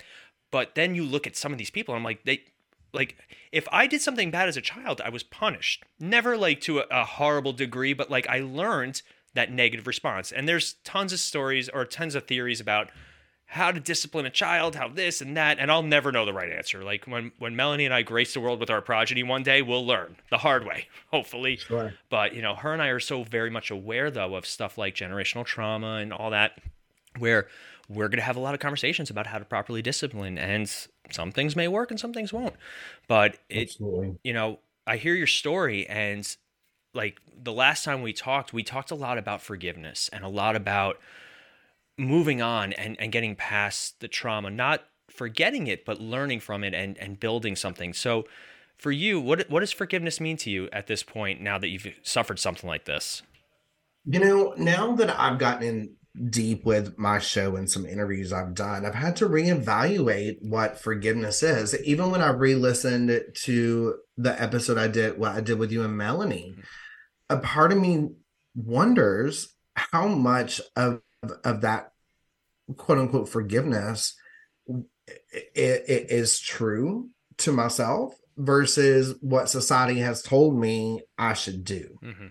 But 0.51 0.75
then 0.75 0.95
you 0.95 1.05
look 1.05 1.27
at 1.27 1.37
some 1.37 1.53
of 1.53 1.59
these 1.59 1.71
people 1.71 1.95
and 1.95 2.01
I'm 2.01 2.05
like 2.05 2.25
they 2.25 2.45
like 2.93 3.17
if 3.53 3.67
I 3.73 3.87
did 3.87 4.03
something 4.03 4.31
bad 4.31 4.49
as 4.49 4.57
a 4.57 4.61
child, 4.61 5.01
I 5.01 5.09
was 5.09 5.23
punished. 5.23 5.85
Never 5.99 6.37
like 6.37 6.61
to 6.63 6.81
a, 6.81 6.85
a 6.91 7.05
horrible 7.05 7.53
degree, 7.53 7.93
but 7.93 8.11
like 8.11 8.29
I 8.29 8.41
learned 8.41 9.03
that 9.35 9.53
negative 9.53 9.87
response. 9.87 10.33
And 10.33 10.49
there's 10.49 10.75
tons 10.85 11.13
of 11.13 11.21
stories 11.21 11.69
or 11.69 11.85
tons 11.85 12.15
of 12.15 12.27
theories 12.27 12.61
about 12.61 12.91
how 13.51 13.73
to 13.73 13.81
discipline 13.81 14.27
a 14.27 14.31
child, 14.31 14.77
how 14.77 14.87
this 14.87 15.21
and 15.21 15.37
that, 15.37 15.59
and 15.59 15.73
I'll 15.73 15.83
never 15.83 16.13
know 16.13 16.25
the 16.25 16.33
right 16.33 16.53
answer. 16.53 16.85
Like 16.85 17.07
when 17.07 17.33
when 17.39 17.57
Melanie 17.57 17.85
and 17.85 17.93
I 17.93 18.03
grace 18.03 18.33
the 18.33 18.41
world 18.41 18.61
with 18.61 18.71
our 18.71 18.81
progeny 18.81 19.25
one 19.25 19.43
day, 19.43 19.61
we'll 19.61 19.85
learn 19.85 20.17
the 20.31 20.39
hard 20.39 20.65
way, 20.65 20.87
hopefully. 21.11 21.57
Sure. 21.57 21.95
But 22.11 22.35
you 22.35 22.43
know, 22.43 22.55
her 22.55 22.73
and 22.73 22.81
I 22.81 22.89
are 22.89 23.01
so 23.01 23.25
very 23.25 23.51
much 23.51 23.73
aware 23.73 24.09
though 24.09 24.37
of 24.37 24.47
stuff 24.47 24.79
like 24.79 24.95
generational 24.95 25.45
trauma 25.45 25.95
and 25.95 26.13
all 26.13 26.31
that, 26.31 26.61
where 27.19 27.49
we're 27.89 28.09
gonna 28.09 28.23
have 28.23 28.37
a 28.37 28.41
lot 28.41 28.55
of 28.55 28.61
conversations 28.61 29.11
about 29.11 29.27
how 29.27 29.39
to 29.39 29.45
properly 29.45 29.83
discipline, 29.83 30.39
and 30.39 30.73
some 31.11 31.33
things 31.33 31.57
may 31.57 31.67
work 31.67 31.91
and 31.91 31.99
some 31.99 32.13
things 32.13 32.33
won't. 32.33 32.55
But 33.09 33.37
it, 33.49 33.71
Absolutely. 33.71 34.17
you 34.23 34.33
know, 34.33 34.61
I 34.87 34.97
hear 34.97 35.15
your 35.15 35.27
story 35.27 35.89
and 35.89 36.25
like 36.95 37.21
the 37.43 37.53
last 37.53 37.85
time 37.85 38.03
we 38.03 38.13
talked, 38.13 38.53
we 38.53 38.63
talked 38.63 38.91
a 38.91 38.95
lot 38.95 39.19
about 39.19 39.43
forgiveness 39.43 40.11
and 40.13 40.25
a 40.25 40.29
lot 40.29 40.57
about 40.57 40.99
moving 41.97 42.41
on 42.43 42.73
and, 42.73 42.99
and 42.99 43.13
getting 43.13 43.37
past 43.37 44.01
the 44.01 44.09
trauma, 44.09 44.51
not 44.51 44.85
forgetting 45.09 45.67
it, 45.67 45.85
but 45.85 46.01
learning 46.01 46.41
from 46.41 46.65
it 46.65 46.75
and, 46.75 46.97
and 46.99 47.21
building 47.21 47.55
something. 47.57 47.93
So 47.93 48.27
for 48.79 48.91
you, 48.91 49.21
what 49.21 49.49
what 49.51 49.61
does 49.61 49.73
forgiveness 49.73 50.21
mean 50.21 50.37
to 50.39 50.51
you 50.51 50.69
at 50.73 50.87
this 50.87 51.03
point 51.03 51.41
now 51.41 51.59
that 51.59 51.69
you've 51.69 51.87
suffered 52.03 52.39
something 52.39 52.69
like 52.69 52.87
this? 52.87 53.23
You 54.07 54.19
know, 54.19 54.55
now 54.57 54.95
that 54.97 55.19
I've 55.21 55.39
gotten 55.39 55.69
in 55.69 55.97
deep 56.29 56.65
with 56.65 56.99
my 56.99 57.19
show 57.19 57.57
and 57.57 57.71
some 57.71 57.87
interviews 57.87 58.33
I've 58.33 58.55
done, 58.55 58.85
I've 58.85 58.95
had 58.95 59.17
to 59.17 59.29
reevaluate 59.29 60.37
what 60.43 60.81
forgiveness 60.81 61.43
is. 61.43 61.79
Even 61.83 62.11
when 62.11 62.21
I 62.21 62.31
re-listened 62.31 63.23
to 63.35 63.95
the 64.17 64.41
episode 64.41 64.79
I 64.79 64.89
did, 64.89 65.19
what 65.19 65.33
I 65.33 65.41
did 65.41 65.59
with 65.59 65.73
you 65.73 65.83
and 65.83 65.97
Melanie, 65.97 66.55
a 67.29 67.39
part 67.39 67.73
of 67.73 67.79
me 67.79 68.09
wonders 68.55 69.55
how 69.75 70.09
much 70.09 70.61
of 70.77 71.01
of 71.45 71.61
that 71.61 71.93
quote 72.77 72.99
unquote 72.99 73.29
forgiveness 73.29 74.17
it, 75.33 75.85
it 75.89 76.11
is 76.11 76.41
true 76.41 77.11
to 77.39 77.53
myself 77.53 78.15
versus 78.37 79.15
what 79.21 79.49
society 79.49 80.01
has 80.01 80.23
told 80.23 80.59
me 80.59 81.03
I 81.19 81.35
should 81.35 81.65
do. 81.65 81.99
Mm-hmm. 82.03 82.27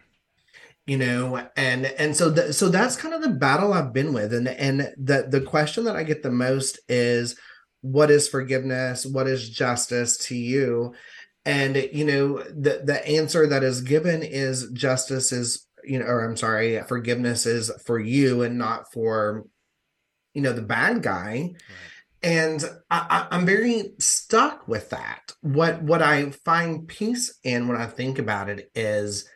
You 0.89 0.97
know, 0.97 1.47
and 1.55 1.85
and 1.85 2.15
so 2.15 2.33
th- 2.33 2.55
so 2.55 2.67
that's 2.67 2.95
kind 2.95 3.13
of 3.13 3.21
the 3.21 3.29
battle 3.29 3.73
I've 3.73 3.93
been 3.93 4.11
with, 4.11 4.33
and 4.33 4.47
and 4.47 4.91
the 4.97 5.27
the 5.29 5.41
question 5.41 5.83
that 5.83 5.95
I 5.95 6.01
get 6.01 6.23
the 6.23 6.31
most 6.31 6.79
is, 6.89 7.37
what 7.81 8.09
is 8.09 8.27
forgiveness? 8.27 9.05
What 9.05 9.27
is 9.27 9.51
justice 9.51 10.17
to 10.29 10.35
you? 10.35 10.95
And 11.45 11.75
you 11.93 12.05
know, 12.05 12.39
the 12.39 12.81
the 12.83 13.07
answer 13.07 13.45
that 13.45 13.61
is 13.61 13.81
given 13.81 14.23
is 14.23 14.71
justice 14.71 15.31
is 15.31 15.67
you 15.83 15.99
know, 15.99 16.05
or 16.05 16.21
I'm 16.21 16.35
sorry, 16.35 16.81
forgiveness 16.87 17.45
is 17.45 17.71
for 17.85 17.99
you 17.99 18.41
and 18.41 18.57
not 18.57 18.91
for 18.91 19.45
you 20.33 20.41
know 20.41 20.53
the 20.53 20.63
bad 20.63 21.03
guy. 21.03 21.51
Right 21.51 21.55
and 22.21 22.63
I, 22.89 23.27
am 23.31 23.45
very 23.45 23.93
stuck 23.99 24.67
with 24.67 24.89
that. 24.89 25.31
What 25.41 25.83
what 25.83 26.01
I 26.01 26.31
find 26.31 26.87
peace 26.87 27.37
in 27.43 27.67
when 27.67 27.77
I 27.77 27.85
think 27.85 28.19
about 28.19 28.49
it 28.49 28.71
is 28.75 29.29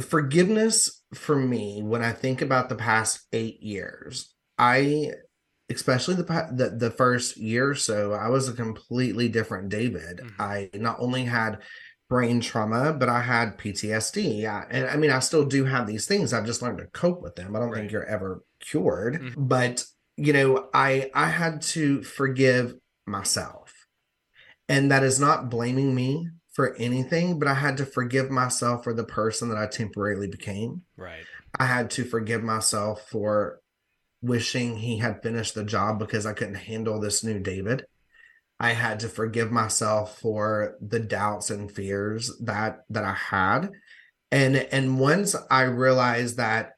forgiveness 0.00 1.02
for 1.14 1.36
me. 1.36 1.82
When 1.82 2.02
I 2.02 2.12
think 2.12 2.42
about 2.42 2.68
the 2.68 2.74
past 2.74 3.26
eight 3.32 3.62
years, 3.62 4.34
I, 4.58 5.12
especially 5.70 6.14
the 6.14 6.24
the, 6.52 6.70
the 6.76 6.90
first 6.90 7.36
year 7.36 7.70
or 7.70 7.74
so, 7.74 8.12
I 8.12 8.28
was 8.28 8.48
a 8.48 8.54
completely 8.54 9.28
different 9.28 9.68
David. 9.68 10.18
Mm-hmm. 10.18 10.42
I 10.42 10.70
not 10.74 10.96
only 10.98 11.24
had 11.24 11.58
brain 12.08 12.40
trauma, 12.40 12.92
but 12.92 13.08
I 13.08 13.22
had 13.22 13.58
PTSD. 13.58 14.46
I, 14.46 14.66
and 14.70 14.86
I 14.86 14.96
mean, 14.96 15.10
I 15.10 15.20
still 15.20 15.46
do 15.46 15.64
have 15.64 15.86
these 15.86 16.06
things. 16.06 16.32
I've 16.32 16.46
just 16.46 16.60
learned 16.60 16.78
to 16.78 16.86
cope 16.86 17.22
with 17.22 17.36
them. 17.36 17.56
I 17.56 17.58
don't 17.58 17.70
right. 17.70 17.78
think 17.78 17.92
you're 17.92 18.04
ever 18.04 18.42
cured, 18.60 19.14
mm-hmm. 19.14 19.46
but 19.46 19.84
you 20.16 20.32
know, 20.32 20.68
I 20.74 21.10
I 21.14 21.28
had 21.28 21.62
to 21.62 22.02
forgive 22.02 22.74
myself. 23.06 23.72
And 24.68 24.90
that 24.90 25.02
is 25.02 25.18
not 25.18 25.50
blaming 25.50 25.94
me 25.94 26.28
for 26.52 26.76
anything, 26.76 27.38
but 27.38 27.48
I 27.48 27.54
had 27.54 27.78
to 27.78 27.86
forgive 27.86 28.30
myself 28.30 28.84
for 28.84 28.92
the 28.92 29.04
person 29.04 29.48
that 29.48 29.58
I 29.58 29.66
temporarily 29.66 30.28
became. 30.28 30.82
Right. 30.96 31.24
I 31.58 31.66
had 31.66 31.90
to 31.92 32.04
forgive 32.04 32.42
myself 32.42 33.08
for 33.08 33.60
wishing 34.20 34.76
he 34.76 34.98
had 34.98 35.22
finished 35.22 35.54
the 35.54 35.64
job 35.64 35.98
because 35.98 36.26
I 36.26 36.32
couldn't 36.32 36.54
handle 36.54 37.00
this 37.00 37.24
new 37.24 37.40
David. 37.40 37.86
I 38.60 38.70
had 38.70 39.00
to 39.00 39.08
forgive 39.08 39.50
myself 39.50 40.18
for 40.20 40.76
the 40.80 41.00
doubts 41.00 41.50
and 41.50 41.70
fears 41.70 42.30
that 42.42 42.84
that 42.90 43.04
I 43.04 43.14
had. 43.14 43.70
And 44.30 44.56
and 44.56 45.00
once 45.00 45.34
I 45.50 45.62
realized 45.62 46.36
that 46.36 46.72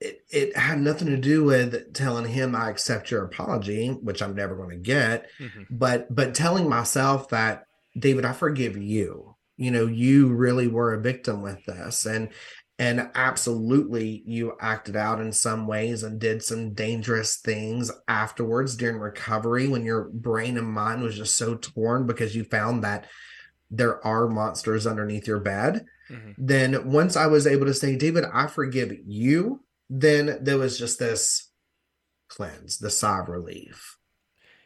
it, 0.00 0.20
it 0.30 0.56
had 0.56 0.80
nothing 0.80 1.08
to 1.08 1.16
do 1.16 1.44
with 1.44 1.94
telling 1.94 2.26
him 2.26 2.54
I 2.54 2.70
accept 2.70 3.10
your 3.10 3.24
apology, 3.24 3.88
which 3.88 4.20
I'm 4.20 4.34
never 4.34 4.56
going 4.56 4.70
to 4.70 4.76
get, 4.76 5.30
mm-hmm. 5.38 5.62
but 5.70 6.12
but 6.14 6.34
telling 6.34 6.68
myself 6.68 7.28
that 7.30 7.64
David, 7.98 8.24
I 8.24 8.32
forgive 8.32 8.76
you. 8.76 9.36
You 9.56 9.70
know, 9.70 9.86
you 9.86 10.28
really 10.28 10.66
were 10.66 10.94
a 10.94 11.00
victim 11.00 11.42
with 11.42 11.64
this, 11.64 12.06
and 12.06 12.30
and 12.78 13.10
absolutely 13.14 14.22
you 14.26 14.56
acted 14.60 14.96
out 14.96 15.20
in 15.20 15.30
some 15.30 15.66
ways 15.66 16.02
and 16.02 16.18
did 16.18 16.42
some 16.42 16.72
dangerous 16.72 17.36
things 17.36 17.92
afterwards 18.08 18.76
during 18.76 18.96
recovery 18.98 19.68
when 19.68 19.84
your 19.84 20.04
brain 20.04 20.56
and 20.56 20.66
mind 20.66 21.02
was 21.02 21.16
just 21.16 21.36
so 21.36 21.54
torn 21.54 22.06
because 22.06 22.34
you 22.34 22.44
found 22.44 22.82
that 22.82 23.06
there 23.70 24.04
are 24.04 24.26
monsters 24.26 24.86
underneath 24.86 25.26
your 25.26 25.38
bed. 25.38 25.84
Mm-hmm. 26.10 26.32
Then 26.38 26.90
once 26.90 27.14
I 27.14 27.26
was 27.26 27.46
able 27.46 27.66
to 27.66 27.74
say, 27.74 27.94
David, 27.94 28.24
I 28.32 28.46
forgive 28.46 28.92
you 29.06 29.60
then 29.94 30.38
there 30.40 30.56
was 30.56 30.78
just 30.78 30.98
this 30.98 31.50
cleanse, 32.28 32.78
the 32.78 32.88
sigh 32.88 33.20
of 33.20 33.28
relief. 33.28 33.98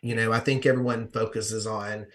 You 0.00 0.14
know, 0.14 0.32
I 0.32 0.38
think 0.38 0.64
everyone 0.64 1.08
focuses 1.08 1.66
on 1.66 2.06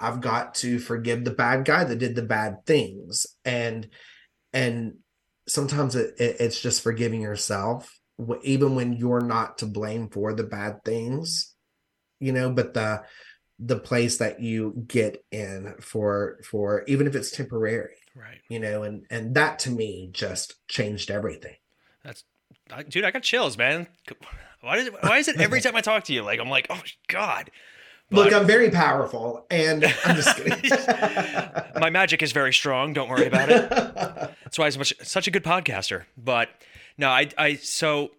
I've 0.00 0.20
got 0.20 0.54
to 0.56 0.78
forgive 0.78 1.24
the 1.24 1.30
bad 1.30 1.64
guy 1.64 1.84
that 1.84 1.98
did 1.98 2.14
the 2.14 2.22
bad 2.22 2.64
things. 2.66 3.26
And 3.44 3.88
and 4.52 4.94
sometimes 5.46 5.96
it, 5.96 6.14
it, 6.18 6.36
it's 6.40 6.60
just 6.60 6.82
forgiving 6.82 7.20
yourself 7.20 7.96
even 8.42 8.74
when 8.74 8.92
you're 8.92 9.22
not 9.22 9.58
to 9.58 9.66
blame 9.66 10.08
for 10.08 10.34
the 10.34 10.42
bad 10.44 10.84
things 10.84 11.54
you 12.18 12.32
know 12.32 12.50
but 12.50 12.74
the 12.74 13.02
the 13.58 13.78
place 13.78 14.18
that 14.18 14.40
you 14.40 14.84
get 14.86 15.24
in 15.32 15.74
for 15.80 16.38
for 16.44 16.84
even 16.86 17.06
if 17.06 17.14
it's 17.14 17.30
temporary 17.30 17.96
right 18.14 18.40
you 18.50 18.58
know 18.58 18.82
and 18.82 19.06
and 19.10 19.34
that 19.34 19.58
to 19.58 19.70
me 19.70 20.10
just 20.12 20.56
changed 20.68 21.10
everything 21.10 21.56
that's 22.04 22.24
I, 22.72 22.82
dude, 22.82 23.04
I 23.04 23.10
got 23.10 23.22
chills, 23.22 23.58
man. 23.58 23.86
Why 24.60 24.76
is 24.76 24.86
it, 24.86 24.94
why 25.02 25.18
is 25.18 25.28
it 25.28 25.40
every 25.40 25.60
time 25.62 25.76
I 25.76 25.80
talk 25.80 26.04
to 26.04 26.12
you, 26.12 26.22
like 26.22 26.40
I'm 26.40 26.50
like, 26.50 26.66
oh 26.70 26.80
God. 27.08 27.50
But, 28.10 28.24
Look, 28.24 28.32
I'm 28.32 28.46
very 28.46 28.70
powerful, 28.70 29.46
and 29.50 29.84
I'm 30.04 30.16
just 30.16 30.36
kidding. 30.36 30.70
my 31.80 31.90
magic 31.90 32.22
is 32.22 32.32
very 32.32 32.52
strong. 32.52 32.92
Don't 32.92 33.08
worry 33.08 33.26
about 33.26 33.50
it. 33.50 33.70
That's 33.70 34.58
why 34.58 34.66
I'm 34.66 34.72
such, 34.72 34.94
such 35.02 35.28
a 35.28 35.30
good 35.30 35.44
podcaster. 35.44 36.04
But 36.18 36.48
no, 36.98 37.08
I, 37.08 37.28
I, 37.38 37.54
so 37.54 38.10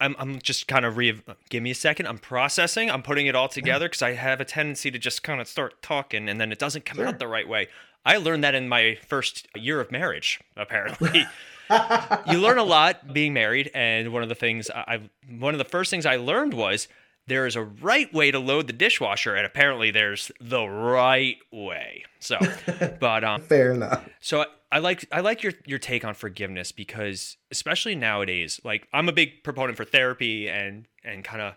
I'm, 0.00 0.16
I'm 0.18 0.40
just 0.40 0.66
kind 0.66 0.84
of 0.84 0.96
re. 0.96 1.22
Give 1.48 1.62
me 1.62 1.70
a 1.70 1.76
second. 1.76 2.06
I'm 2.06 2.18
processing. 2.18 2.90
I'm 2.90 3.02
putting 3.02 3.26
it 3.26 3.36
all 3.36 3.48
together 3.48 3.86
because 3.86 4.02
I 4.02 4.12
have 4.14 4.40
a 4.40 4.44
tendency 4.44 4.90
to 4.90 4.98
just 4.98 5.22
kind 5.22 5.40
of 5.40 5.46
start 5.46 5.80
talking, 5.80 6.28
and 6.28 6.40
then 6.40 6.50
it 6.50 6.58
doesn't 6.58 6.84
come 6.84 6.96
sure. 6.96 7.06
out 7.06 7.20
the 7.20 7.28
right 7.28 7.48
way. 7.48 7.68
I 8.04 8.16
learned 8.18 8.44
that 8.44 8.54
in 8.54 8.68
my 8.68 8.98
first 9.06 9.46
year 9.56 9.80
of 9.80 9.90
marriage, 9.90 10.40
apparently 10.56 11.26
you 12.30 12.38
learn 12.38 12.58
a 12.58 12.64
lot 12.64 13.12
being 13.12 13.32
married, 13.32 13.70
and 13.74 14.12
one 14.12 14.22
of 14.22 14.28
the 14.28 14.34
things 14.34 14.70
I 14.70 15.00
one 15.28 15.54
of 15.54 15.58
the 15.58 15.64
first 15.64 15.90
things 15.90 16.04
I 16.04 16.16
learned 16.16 16.54
was 16.54 16.88
there 17.26 17.46
is 17.46 17.56
a 17.56 17.62
right 17.62 18.12
way 18.12 18.30
to 18.30 18.38
load 18.38 18.66
the 18.66 18.72
dishwasher, 18.72 19.34
and 19.34 19.44
apparently 19.44 19.90
there's 19.90 20.30
the 20.40 20.66
right 20.66 21.38
way. 21.50 22.04
So, 22.20 22.38
but 23.00 23.24
um, 23.24 23.42
fair 23.42 23.72
enough. 23.72 24.08
So 24.20 24.42
I, 24.42 24.46
I 24.72 24.78
like 24.78 25.06
I 25.10 25.20
like 25.20 25.42
your 25.42 25.52
your 25.64 25.78
take 25.78 26.04
on 26.04 26.14
forgiveness 26.14 26.72
because 26.72 27.36
especially 27.50 27.94
nowadays, 27.94 28.60
like 28.64 28.88
I'm 28.92 29.08
a 29.08 29.12
big 29.12 29.42
proponent 29.42 29.76
for 29.76 29.84
therapy 29.84 30.48
and 30.48 30.86
and 31.04 31.24
kind 31.24 31.42
of 31.42 31.54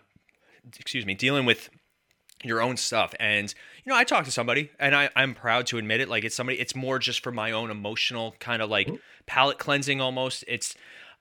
excuse 0.78 1.06
me 1.06 1.14
dealing 1.14 1.46
with 1.46 1.70
your 2.42 2.60
own 2.60 2.76
stuff. 2.76 3.14
And 3.20 3.52
you 3.84 3.90
know 3.90 3.96
i 3.96 4.04
talk 4.04 4.24
to 4.24 4.30
somebody 4.30 4.70
and 4.78 4.94
I, 4.94 5.10
i'm 5.16 5.34
proud 5.34 5.66
to 5.68 5.78
admit 5.78 6.00
it. 6.00 6.08
Like 6.08 6.24
it's 6.24 6.34
somebody 6.34 6.58
it's 6.58 6.74
more 6.74 6.98
just 6.98 7.22
for 7.22 7.30
my 7.30 7.52
own 7.52 7.70
emotional 7.70 8.34
kind 8.40 8.62
of 8.62 8.70
like 8.70 8.90
palate 9.26 9.58
cleansing 9.58 10.00
almost. 10.00 10.44
It's 10.48 10.74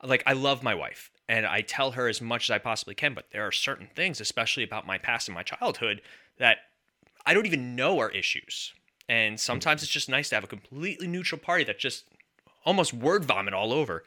like 0.04 0.24
i 0.26 0.34
love 0.34 0.64
my 0.64 0.74
wife 0.74 1.12
and 1.30 1.46
i 1.46 1.62
tell 1.62 1.92
her 1.92 2.10
as 2.10 2.22
much 2.22 2.50
as 2.50 2.54
i 2.54 2.58
possibly 2.58 2.94
can 2.94 3.14
but 3.14 3.28
there 3.32 3.48
are 3.48 3.52
certain 3.52 3.88
things 3.96 4.20
especially 4.20 4.64
about 4.64 4.86
my 4.86 4.98
past 4.98 5.30
and 5.30 5.36
my 5.36 5.44
childhood 5.44 6.02
that 6.38 6.58
i 7.26 7.34
don't 7.34 7.46
even 7.46 7.76
know 7.76 8.00
are 8.00 8.10
issues. 8.12 8.74
And 9.08 9.34
hmm. 9.34 9.38
sometimes 9.38 9.84
it's 9.84 9.92
just 9.92 10.10
nice 10.10 10.30
to 10.30 10.36
have 10.36 10.44
a 10.44 10.48
completely 10.48 11.08
neutral 11.08 11.40
party 11.40 11.64
that 11.66 11.80
just 11.80 12.06
almost 12.66 12.94
word 12.94 13.26
vomit 13.26 13.54
all 13.54 13.72
over. 13.74 14.04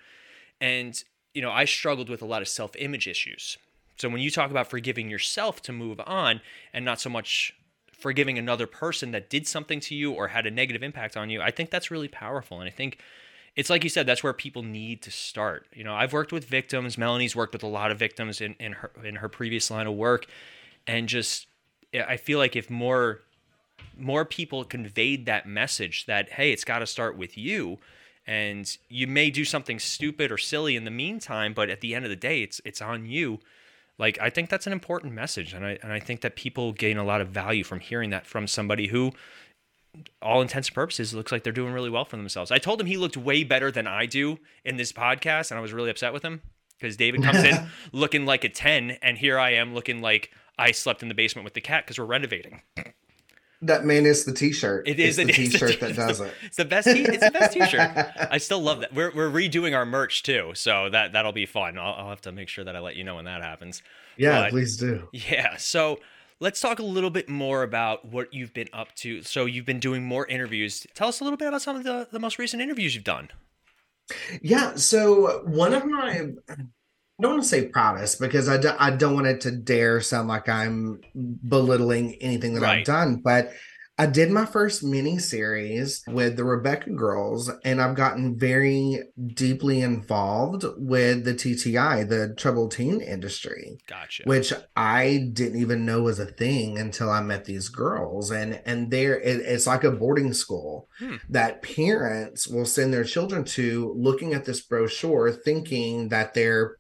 And 0.61 1.03
you 1.35 1.41
know 1.43 1.51
i 1.51 1.65
struggled 1.65 2.11
with 2.11 2.23
a 2.23 2.27
lot 2.27 2.43
of 2.43 2.49
self-image 2.49 3.09
issues. 3.09 3.59
So 3.97 4.09
when 4.09 4.21
you 4.21 4.31
talk 4.31 4.51
about 4.51 4.69
forgiving 4.71 5.11
yourself 5.11 5.63
to 5.63 5.73
move 5.73 6.01
on 6.07 6.41
and 6.73 6.85
not 6.85 7.01
so 7.01 7.11
much 7.11 7.55
forgiving 7.93 8.37
another 8.37 8.67
person 8.67 9.13
that 9.13 9.31
did 9.31 9.47
something 9.47 9.79
to 9.79 9.95
you 9.95 10.13
or 10.13 10.29
had 10.29 10.47
a 10.47 10.51
negative 10.51 10.83
impact 10.83 11.17
on 11.17 11.31
you, 11.31 11.41
I 11.41 11.53
think 11.53 11.71
that's 11.71 11.91
really 11.91 12.09
powerful. 12.09 12.59
And 12.59 12.69
I 12.69 12.73
think 12.73 12.99
it's 13.55 13.69
like 13.69 13.85
you 13.85 13.91
said, 13.91 14.07
that's 14.07 14.23
where 14.23 14.33
people 14.33 14.63
need 14.63 15.03
to 15.03 15.11
start. 15.11 15.67
You 15.75 15.85
know, 15.85 15.95
I've 15.95 16.13
worked 16.13 16.33
with 16.33 16.45
victims. 16.45 16.97
Melanie's 16.97 17.37
worked 17.37 17.53
with 17.53 17.63
a 17.63 17.69
lot 17.69 17.91
of 17.91 17.99
victims 17.99 18.41
in, 18.41 18.55
in 18.59 18.73
her 18.73 18.91
in 19.05 19.17
her 19.17 19.29
previous 19.29 19.71
line 19.71 19.87
of 19.87 19.95
work. 19.95 20.27
And 20.87 21.09
just 21.09 21.47
I 21.95 22.17
feel 22.17 22.39
like 22.39 22.57
if 22.57 22.71
more 22.71 23.21
more 23.97 24.25
people 24.25 24.65
conveyed 24.65 25.27
that 25.27 25.47
message 25.47 26.07
that, 26.07 26.31
hey, 26.31 26.53
it's 26.53 26.65
gotta 26.65 26.87
start 26.87 27.17
with 27.17 27.37
you. 27.37 27.79
And 28.27 28.75
you 28.89 29.07
may 29.07 29.31
do 29.31 29.45
something 29.45 29.79
stupid 29.79 30.31
or 30.31 30.39
silly 30.39 30.77
in 30.77 30.85
the 30.85 30.91
meantime, 30.91 31.53
but 31.53 31.69
at 31.69 31.81
the 31.81 31.95
end 31.95 32.05
of 32.05 32.09
the 32.09 32.17
day, 32.17 32.43
it's 32.43 32.61
it's 32.65 32.81
on 32.81 33.05
you 33.07 33.41
like 33.99 34.19
I 34.21 34.31
think 34.31 34.49
that's 34.49 34.67
an 34.67 34.73
important 34.73 35.13
message, 35.13 35.53
and 35.53 35.65
I 35.65 35.79
and 35.83 35.93
I 35.93 36.01
think 36.01 36.23
that 36.23 36.37
people 36.37 36.73
gain 36.73 36.97
a 36.97 37.05
lot 37.05 37.21
of 37.21 37.29
value 37.29 37.65
from 37.65 37.81
hearing 37.81 38.11
that 38.11 38.27
from 38.27 38.47
somebody 38.47 38.89
who 38.89 39.13
all 40.21 40.41
intents 40.41 40.69
and 40.69 40.75
purposes, 40.75 41.13
it 41.13 41.17
looks 41.17 41.33
like 41.33 41.43
they're 41.45 41.53
doing 41.53 41.73
really 41.73 41.91
well 41.91 42.05
for 42.05 42.17
themselves. 42.17 42.51
I 42.51 42.59
told 42.59 42.81
him 42.81 42.87
he 42.87 42.97
looked 42.97 43.17
way 43.17 43.45
better 43.45 43.71
than 43.71 43.87
I 43.87 44.07
do 44.07 44.39
in 44.65 44.77
this 44.77 44.93
podcast, 44.93 45.51
and 45.51 45.59
I 45.59 45.61
was 45.61 45.73
really 45.73 45.91
upset 45.91 46.13
with 46.13 46.23
him 46.25 46.41
because 46.79 46.97
David 46.97 47.23
comes 47.23 47.45
in 47.45 47.67
looking 47.93 48.25
like 48.27 48.45
a 48.45 48.49
10, 48.49 48.93
and 49.03 49.19
here 49.19 49.39
I 49.39 49.51
am 49.55 49.75
looking 49.75 50.01
like 50.01 50.31
I 50.59 50.73
slept 50.73 51.03
in 51.03 51.09
the 51.09 51.15
basement 51.15 51.45
with 51.45 51.55
the 51.55 51.61
cat 51.61 51.85
because 51.85 51.99
we're 51.99 52.05
renovating. 52.07 52.63
That 53.65 53.85
man 53.85 54.07
is 54.07 54.25
the 54.25 54.33
t-shirt. 54.33 54.89
It 54.89 54.99
is 54.99 55.19
It's 55.19 55.27
the 55.29 55.33
it 55.43 55.47
is 55.47 55.53
t-shirt 55.53 55.81
that 55.81 55.95
does 55.95 56.19
the, 56.19 56.25
it. 56.25 56.35
It's 56.47 56.57
the 56.57 56.65
best. 56.65 56.89
T- 56.89 57.03
it's 57.03 57.23
the 57.25 57.31
best 57.31 57.53
t-shirt. 57.53 57.91
I 58.31 58.39
still 58.39 58.61
love 58.61 58.81
that. 58.81 58.93
We're 58.93 59.13
we're 59.15 59.31
redoing 59.31 59.77
our 59.77 59.87
merch 59.87 60.25
too, 60.25 60.51
so 60.55 60.89
that 60.91 61.13
that'll 61.13 61.31
be 61.33 61.47
fun. 61.47 61.79
I'll, 61.79 61.95
I'll 61.95 62.09
have 62.09 62.23
to 62.23 62.33
make 62.33 62.49
sure 62.49 62.65
that 62.65 62.75
I 62.75 62.81
let 62.81 62.97
you 62.97 63.05
know 63.05 63.15
when 63.17 63.27
that 63.27 63.41
happens. 63.43 63.83
Yeah, 64.17 64.43
But- 64.43 64.51
please 64.51 64.77
do. 64.77 65.07
Yeah. 65.13 65.57
So 65.59 66.01
let's 66.43 66.61
talk 66.61 66.81
a 66.81 66.83
little 66.83 67.09
bit 67.09 67.29
more 67.29 67.63
about 67.63 68.05
what 68.05 68.35
you've 68.35 68.53
been 68.53 68.69
up 68.73 68.93
to. 68.97 69.23
So 69.23 69.47
you've 69.47 69.65
been 69.65 69.79
doing 69.79 70.05
more 70.05 70.27
interviews. 70.27 70.85
Tell 70.93 71.07
us 71.07 71.21
a 71.21 71.25
little 71.25 71.37
bit 71.37 71.47
about 71.47 71.63
some 71.63 71.77
of 71.77 71.85
the, 71.85 72.09
the 72.11 72.19
most 72.19 72.37
recent 72.37 72.61
interviews 72.61 72.97
you've 72.97 73.05
done. 73.05 73.29
Yeah, 74.43 74.75
so 74.75 75.43
one 75.45 75.73
of 75.73 75.87
my 75.87 76.11
I 76.49 77.23
don't 77.23 77.33
want 77.35 77.43
to 77.45 77.49
say 77.49 77.69
proudest 77.69 78.19
because 78.19 78.49
I, 78.49 78.57
do, 78.57 78.73
I 78.77 78.91
don't 78.91 79.15
want 79.15 79.29
it 79.29 79.41
to 79.43 79.53
dare 79.53 80.01
sound 80.01 80.27
like 80.27 80.49
I'm 80.49 81.01
belittling 81.49 82.17
anything 82.17 82.55
that 82.55 82.63
Right. 82.63 82.79
I've 82.81 82.85
done, 82.85 83.17
but 83.23 83.53
I 83.99 84.07
did 84.07 84.31
my 84.31 84.47
first 84.47 84.83
mini 84.83 85.19
series 85.19 86.03
with 86.09 86.37
the 86.37 86.45
Rebekah 86.45 86.91
girls, 86.93 87.51
and 87.63 87.81
I've 87.81 87.95
gotten 87.95 88.39
very 88.39 89.01
deeply 89.35 89.83
involved 89.83 90.65
with 90.79 91.25
the 91.25 91.35
TTI, 91.35 92.09
the 92.09 92.35
troubled 92.35 92.73
teen 92.73 93.01
industry 93.03 93.79
Gotcha. 93.87 94.23
which 94.25 94.53
I 94.75 95.29
didn't 95.33 95.61
even 95.61 95.85
know 95.85 96.03
was 96.03 96.19
a 96.19 96.27
thing 96.27 96.79
until 96.79 97.11
I 97.11 97.21
met 97.21 97.45
these 97.45 97.69
girls. 97.69 98.31
And 98.31 98.61
and 98.65 98.91
there 98.91 99.21
it, 99.21 99.41
it's 99.41 99.67
like 99.67 99.85
a 99.85 99.93
boarding 99.93 100.33
school 100.33 100.89
Hmm. 100.99 101.17
that 101.29 101.63
parents 101.63 102.49
will 102.49 102.65
send 102.65 102.93
their 102.95 103.05
children 103.05 103.45
to, 103.45 103.95
looking 103.97 104.33
at 104.35 104.45
this 104.47 104.61
brochure, 104.63 105.31
thinking 105.33 106.09
that 106.09 106.33
they're 106.35 106.77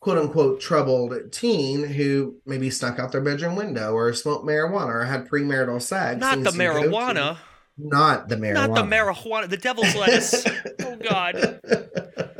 quote 0.00 0.18
unquote 0.18 0.60
troubled 0.60 1.14
teen 1.32 1.84
who 1.84 2.36
maybe 2.46 2.70
snuck 2.70 2.98
out 2.98 3.12
their 3.12 3.20
bedroom 3.20 3.56
window 3.56 3.92
or 3.92 4.12
smoked 4.12 4.44
marijuana 4.46 4.86
or 4.94 5.04
had 5.04 5.28
premarital 5.28 5.80
sex. 5.82 6.20
Not 6.20 6.42
the 6.42 6.50
you 6.52 6.58
go 6.58 6.82
to. 6.82 6.88
marijuana. 6.88 7.36
Not 7.76 8.28
the 8.28 8.36
marijuana. 8.36 8.54
Not 8.54 8.74
the 8.74 8.82
marijuana. 8.96 9.48
The 9.48 9.56
devil's 9.56 9.94
lettuce. 9.94 10.44
oh 10.82 10.96
God. 10.96 11.60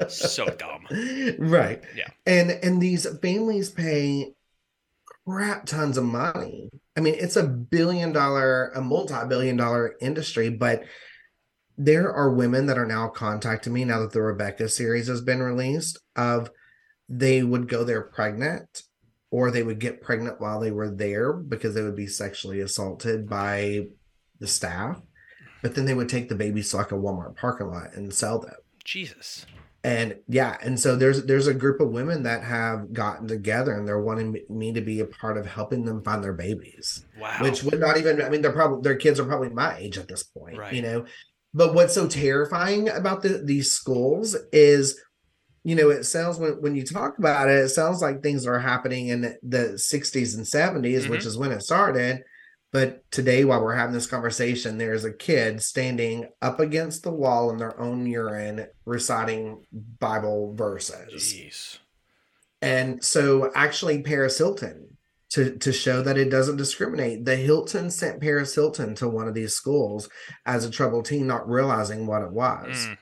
So 0.09 0.47
dumb. 0.47 0.87
right 1.39 1.83
Yeah. 1.95 2.09
and 2.25 2.51
and 2.51 2.81
these 2.81 3.07
families 3.21 3.69
pay 3.69 4.33
crap 5.27 5.67
tons 5.67 5.99
of 5.99 6.05
money 6.05 6.71
i 6.97 7.01
mean 7.01 7.15
it's 7.19 7.37
a 7.37 7.43
billion 7.47 8.13
dollar 8.13 8.71
a 8.75 8.81
multi-billion 8.81 9.59
dollar 9.59 9.97
industry 10.01 10.49
but 10.49 10.83
there 11.77 12.11
are 12.11 12.33
women 12.33 12.65
that 12.67 12.79
are 12.79 12.87
now 12.87 13.09
contacting 13.09 13.75
me 13.75 13.85
now 13.85 14.01
that 14.01 14.13
the 14.13 14.23
rebekah 14.23 14.71
series 14.71 15.09
has 15.09 15.21
been 15.21 15.43
released 15.43 15.99
of 16.17 16.51
they 17.09 17.43
would 17.43 17.69
go 17.69 17.85
there 17.85 18.03
pregnant 18.03 18.83
or 19.31 19.51
they 19.51 19.63
would 19.63 19.79
get 19.79 20.01
pregnant 20.03 20.41
while 20.41 20.61
they 20.61 20.71
were 20.71 20.91
there 20.91 21.33
because 21.33 21.75
they 21.75 21.83
would 21.83 21.97
be 21.97 22.07
sexually 22.07 22.61
assaulted 22.61 23.29
by 23.29 23.87
the 24.41 24.47
staff 24.47 25.01
but 25.63 25.75
then 25.75 25.85
they 25.87 25.95
would 25.95 26.09
take 26.09 26.29
the 26.29 26.35
babies 26.35 26.71
to 26.71 26.77
like 26.77 26.93
a 26.93 26.95
walmart 26.95 27.37
parking 27.37 27.67
lot 27.69 27.93
and 27.95 28.13
sell 28.15 28.39
them 28.39 28.55
Jesus. 28.85 29.45
and 29.85 30.17
yeah 30.29 30.57
and 30.63 30.79
so 30.79 30.97
there's 30.97 31.25
there's 31.27 31.47
a 31.47 31.55
group 31.55 31.81
of 31.81 31.91
women 31.91 32.23
that 32.25 32.43
have 32.45 32.93
gotten 32.93 33.27
together 33.27 33.73
and 33.73 33.87
they're 33.87 34.01
wanting 34.01 34.37
me- 34.49 34.73
to 34.73 34.81
be 34.81 35.01
a 35.01 35.05
part 35.07 35.37
of 35.37 35.47
helping 35.47 35.85
them 35.85 36.03
find 36.03 36.23
their 36.23 36.33
babies 36.33 37.05
Wow. 37.19 37.39
which 37.43 37.63
would 37.65 37.81
not 37.81 37.97
even 37.97 38.23
i 38.23 38.29
mean 38.29 38.43
they're 38.43 38.53
probably 38.53 38.83
their 38.83 38.97
kids 38.97 39.19
are 39.21 39.25
probably 39.25 39.51
my 39.51 39.77
age 39.79 39.99
at 39.99 40.09
this 40.09 40.23
point 40.23 40.57
Right. 40.59 40.73
you 40.75 40.83
know 40.83 41.05
but 41.55 41.75
what's 41.75 41.95
so 41.95 42.07
terrifying 42.07 42.89
about 42.91 43.23
the, 43.23 43.41
these 43.45 43.73
schools 43.73 44.37
is 44.53 45.01
you 45.69 45.75
know 45.77 45.91
it 45.91 46.05
sounds 46.05 46.39
when, 46.39 46.53
when 46.63 46.75
you 46.75 46.85
talk 46.85 47.19
about 47.19 47.49
it 47.49 47.57
it 47.65 47.69
sounds 47.69 48.01
like 48.01 48.23
things 48.23 48.47
are 48.47 48.59
happening 48.59 49.09
in 49.09 49.21
the 49.43 49.65
60s 49.77 50.35
and 50.37 50.47
70s 50.47 51.09
which 51.09 51.23
Mhm. 51.23 51.27
is 51.27 51.37
when 51.37 51.53
it 51.53 51.63
started 51.63 52.23
but 52.73 52.89
today 53.11 53.45
while 53.45 53.63
we're 53.63 53.75
having 53.75 53.95
this 53.95 54.07
conversation 54.07 54.79
there's 54.79 55.05
a 55.05 55.13
kid 55.13 55.63
standing 55.63 56.29
up 56.43 56.59
against 56.61 57.03
the 57.03 57.11
wall 57.11 57.51
in 57.51 57.59
their 57.59 57.79
own 57.81 58.07
urine 58.07 58.67
reciting 58.87 59.65
bible 60.01 60.55
verses 60.55 61.13
Jeez. 61.35 61.79
and 62.63 63.03
so 63.05 63.51
actually 63.55 64.03
Paris 64.03 64.39
Hilton 64.39 64.97
to 65.31 65.57
to 65.59 65.73
show 65.73 66.01
that 66.03 66.17
it 66.17 66.31
doesn't 66.31 66.57
discriminate. 66.57 67.27
The 67.27 67.37
Hilton 67.37 67.91
sent 67.91 68.19
Paris 68.23 68.55
Hilton 68.55 68.95
to 68.95 69.09
one 69.11 69.29
of 69.29 69.35
these 69.35 69.53
schools 69.53 70.09
as 70.47 70.65
a 70.65 70.71
troubled 70.71 71.05
teen, 71.05 71.27
not 71.27 71.47
realizing 71.47 72.07
what 72.07 72.23
it 72.23 72.31
was. 72.33 72.87
Mm. 72.87 72.97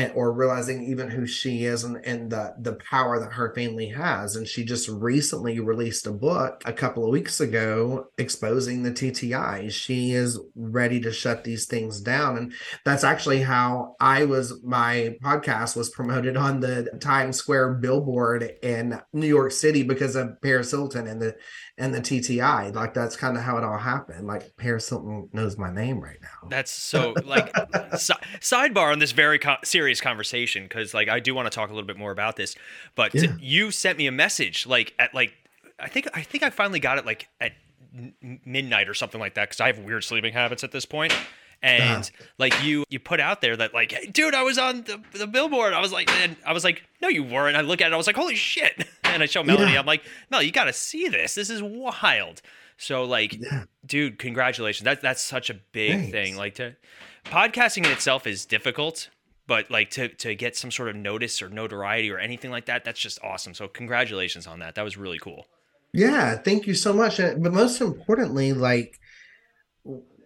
And, 0.00 0.12
or 0.14 0.32
realizing 0.32 0.82
even 0.84 1.10
who 1.10 1.26
she 1.26 1.64
is 1.64 1.84
and, 1.84 2.02
and 2.06 2.30
the 2.30 2.54
the 2.58 2.78
power 2.88 3.20
that 3.20 3.34
her 3.34 3.52
family 3.54 3.88
has. 3.88 4.34
And 4.34 4.46
she 4.46 4.64
just 4.64 4.88
recently 4.88 5.60
released 5.60 6.06
a 6.06 6.10
book 6.10 6.62
a 6.64 6.72
couple 6.72 7.04
of 7.04 7.10
weeks 7.10 7.38
ago 7.38 8.06
exposing 8.16 8.82
the 8.82 8.92
TTI. 8.92 9.70
She 9.70 10.12
is 10.12 10.40
ready 10.54 11.00
to 11.00 11.12
shut 11.12 11.44
these 11.44 11.66
things 11.66 12.00
down. 12.00 12.38
And 12.38 12.52
that's 12.84 13.04
actually 13.04 13.42
how 13.42 13.96
I 14.00 14.24
was 14.24 14.62
my 14.64 15.16
podcast 15.22 15.76
was 15.76 15.90
promoted 15.90 16.34
on 16.36 16.60
the 16.60 16.90
Times 17.00 17.36
Square 17.36 17.74
billboard 17.74 18.50
in 18.62 19.00
New 19.12 19.26
York 19.26 19.52
City 19.52 19.82
because 19.82 20.16
of 20.16 20.40
Paris 20.40 20.70
Hilton 20.70 21.06
and 21.06 21.20
the 21.20 21.36
and 21.76 21.94
the 21.94 22.00
TTI. 22.00 22.74
Like 22.74 22.94
that's 22.94 23.16
kind 23.16 23.36
of 23.36 23.42
how 23.42 23.58
it 23.58 23.64
all 23.64 23.78
happened. 23.78 24.26
Like 24.26 24.56
Paris 24.56 24.88
Hilton 24.88 25.28
knows 25.32 25.58
my 25.58 25.72
name 25.72 26.00
right 26.00 26.18
now. 26.22 26.48
That's 26.48 26.70
so 26.70 27.14
like 27.24 27.52
si- 27.96 28.14
sidebar 28.40 28.92
on 28.92 28.98
this 28.98 29.12
very 29.12 29.38
co- 29.38 29.56
serious 29.64 29.89
conversation 29.98 30.64
because 30.64 30.92
like 30.92 31.08
I 31.08 31.20
do 31.20 31.34
want 31.34 31.46
to 31.46 31.50
talk 31.54 31.70
a 31.70 31.72
little 31.72 31.86
bit 31.86 31.96
more 31.96 32.10
about 32.12 32.36
this, 32.36 32.54
but 32.94 33.14
Yeah. 33.14 33.32
you 33.40 33.70
sent 33.70 33.96
me 33.96 34.06
a 34.06 34.12
message 34.12 34.66
like 34.66 34.92
at 34.98 35.14
like 35.14 35.32
I 35.78 35.88
think 35.88 36.06
I 36.12 36.20
think 36.20 36.42
I 36.42 36.50
finally 36.50 36.80
got 36.80 36.98
it 36.98 37.06
like 37.06 37.28
at 37.40 37.52
n- 37.96 38.40
midnight 38.44 38.90
or 38.90 38.94
something 38.94 39.18
like 39.20 39.34
that 39.36 39.48
because 39.48 39.60
I 39.60 39.68
have 39.68 39.78
weird 39.78 40.04
sleeping 40.04 40.34
habits 40.34 40.62
at 40.62 40.70
this 40.72 40.84
point. 40.84 41.14
And 41.62 42.10
ah. 42.20 42.24
like 42.38 42.64
you, 42.64 42.84
you 42.88 42.98
put 42.98 43.20
out 43.20 43.42
there 43.42 43.54
that 43.54 43.74
like, 43.74 43.92
hey, 43.92 44.06
dude, 44.06 44.34
I 44.34 44.42
was 44.42 44.56
on 44.56 44.82
the, 44.82 44.98
the 45.12 45.26
billboard. 45.26 45.74
I 45.74 45.80
was 45.80 45.92
like, 45.92 46.10
and 46.22 46.34
I 46.46 46.54
was 46.54 46.64
like, 46.64 46.84
no, 47.02 47.08
you 47.08 47.22
weren't. 47.22 47.54
I 47.54 47.60
look 47.60 47.82
at 47.82 47.88
it, 47.88 47.92
I 47.92 47.98
was 47.98 48.06
like, 48.06 48.16
holy 48.16 48.34
shit. 48.36 48.86
And 49.04 49.24
I 49.24 49.26
show 49.26 49.42
Melanie, 49.42 49.72
Yeah. 49.72 49.80
I'm 49.80 49.86
like, 49.86 50.04
Mel, 50.30 50.40
you 50.40 50.52
got 50.52 50.64
to 50.66 50.72
see 50.72 51.08
this. 51.08 51.34
This 51.34 51.50
is 51.50 51.60
wild. 51.62 52.42
So 52.78 53.02
like, 53.04 53.36
Yeah. 53.38 53.64
dude, 53.84 54.18
congratulations. 54.20 54.84
That 54.84 55.00
that's 55.02 55.20
such 55.20 55.50
a 55.50 55.54
big 55.54 55.92
Thanks. 55.92 56.10
thing. 56.12 56.36
Like 56.36 56.54
to 56.54 56.76
podcasting 57.24 57.84
in 57.84 57.90
itself 57.90 58.26
is 58.26 58.46
difficult, 58.46 59.10
but 59.50 59.68
like 59.68 59.90
to 59.90 60.06
to 60.06 60.36
get 60.36 60.56
some 60.56 60.70
sort 60.70 60.88
of 60.90 60.94
notice 60.94 61.42
or 61.42 61.48
notoriety 61.48 62.08
or 62.08 62.20
anything 62.20 62.52
like 62.52 62.66
that, 62.66 62.84
that's 62.84 63.00
just 63.00 63.18
awesome. 63.20 63.52
So 63.52 63.66
congratulations 63.66 64.46
on 64.46 64.60
that. 64.60 64.76
That 64.76 64.84
was 64.84 64.96
really 64.96 65.18
cool. 65.18 65.44
Yeah, 65.92 66.36
thank 66.36 66.68
you 66.68 66.74
so 66.74 66.92
much. 66.92 67.16
But 67.16 67.52
most 67.52 67.80
importantly, 67.80 68.52
like 68.52 69.00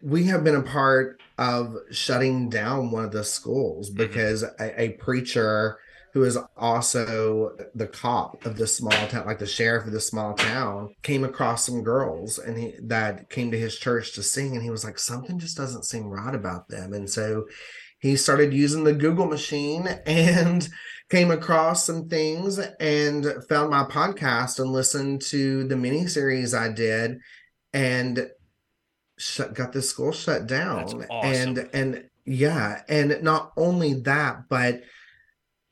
we 0.03 0.25
have 0.25 0.45
been 0.45 0.57
a 0.57 0.63
part 0.63 1.23
of 1.39 1.75
shutting 1.91 2.51
down 2.51 2.91
one 2.91 3.07
of 3.07 3.13
the 3.13 3.25
schools 3.25 3.89
mm-hmm. 3.89 3.97
because 3.97 4.43
a, 4.43 4.83
a 4.83 4.89
preacher 4.91 5.79
who 6.13 6.23
is 6.23 6.37
also 6.59 7.57
the 7.75 7.87
cop 7.87 8.45
of 8.45 8.59
the 8.59 8.67
small 8.67 9.09
town, 9.09 9.25
like 9.25 9.39
the 9.39 9.47
sheriff 9.47 9.87
of 9.87 9.93
the 9.93 10.01
small 10.03 10.35
town, 10.35 10.95
came 11.03 11.25
across 11.25 11.65
some 11.65 11.83
girls 11.83 12.39
and 12.39 12.59
he 12.59 12.75
that 12.83 13.31
came 13.31 13.51
to 13.51 13.59
his 13.59 13.79
church 13.79 14.13
to 14.13 14.23
sing, 14.23 14.55
and 14.55 14.63
he 14.63 14.71
was 14.71 14.85
like, 14.85 14.99
something 14.99 15.39
just 15.39 15.57
doesn't 15.57 15.87
seem 15.87 16.05
right 16.11 16.35
about 16.35 16.69
them, 16.69 16.93
and 16.93 17.09
so 17.09 17.47
he 18.05 18.17
started 18.17 18.53
using 18.53 18.85
the 18.85 18.93
Google 18.93 19.25
machine 19.25 19.87
and 20.05 20.69
came 21.09 21.31
across 21.31 21.87
some 21.87 22.07
things 22.09 22.59
and 22.79 23.27
found 23.49 23.71
my 23.71 23.85
podcast 23.85 24.59
and 24.59 24.71
listened 24.71 25.23
to 25.23 25.65
the 25.67 25.77
mini 25.77 26.07
series 26.07 26.53
I 26.53 26.69
did 26.71 27.17
and 27.73 28.29
shut 29.17 29.55
got 29.55 29.73
the 29.73 29.81
school 29.81 30.13
shut 30.13 30.47
down 30.47 30.85
awesome. 30.85 31.07
and 31.11 31.71
and 31.73 32.05
yeah 32.27 32.83
and 32.89 33.23
not 33.23 33.53
only 33.57 33.95
that 34.03 34.49
but 34.51 34.83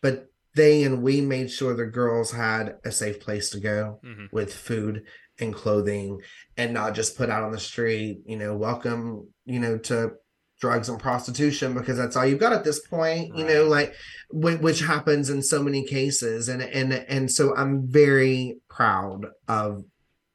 but 0.00 0.26
they 0.54 0.84
and 0.84 1.02
we 1.02 1.20
made 1.20 1.50
sure 1.50 1.74
the 1.74 1.86
girls 1.86 2.30
had 2.32 2.76
a 2.84 2.90
safe 2.92 3.20
place 3.20 3.50
to 3.50 3.60
go 3.60 4.00
Mhm. 4.04 4.32
with 4.32 4.54
food 4.54 5.04
and 5.38 5.54
clothing 5.54 6.20
and 6.56 6.72
not 6.72 6.94
just 6.94 7.16
put 7.16 7.28
out 7.30 7.42
on 7.42 7.52
the 7.52 7.60
street 7.60 8.22
you 8.26 8.36
know 8.36 8.56
welcome 8.56 9.28
you 9.44 9.58
know 9.58 9.76
to 9.78 10.12
drugs 10.62 10.88
and 10.88 11.01
prostitution 11.01 11.75
because 11.75 11.98
that's 11.98 12.14
all 12.14 12.25
you've 12.25 12.38
got 12.38 12.53
at 12.53 12.62
this 12.62 12.79
point 12.87 13.37
you 13.37 13.44
know 13.44 13.64
like 13.64 13.92
whi- 14.31 14.55
which 14.55 14.79
happens 14.79 15.29
in 15.29 15.42
so 15.42 15.61
many 15.61 15.85
cases 15.85 16.48
and 16.48 16.62
and 16.62 16.92
and 16.92 17.33
so 17.33 17.53
i'm 17.57 17.85
very 17.88 18.61
proud 18.68 19.27
of 19.48 19.83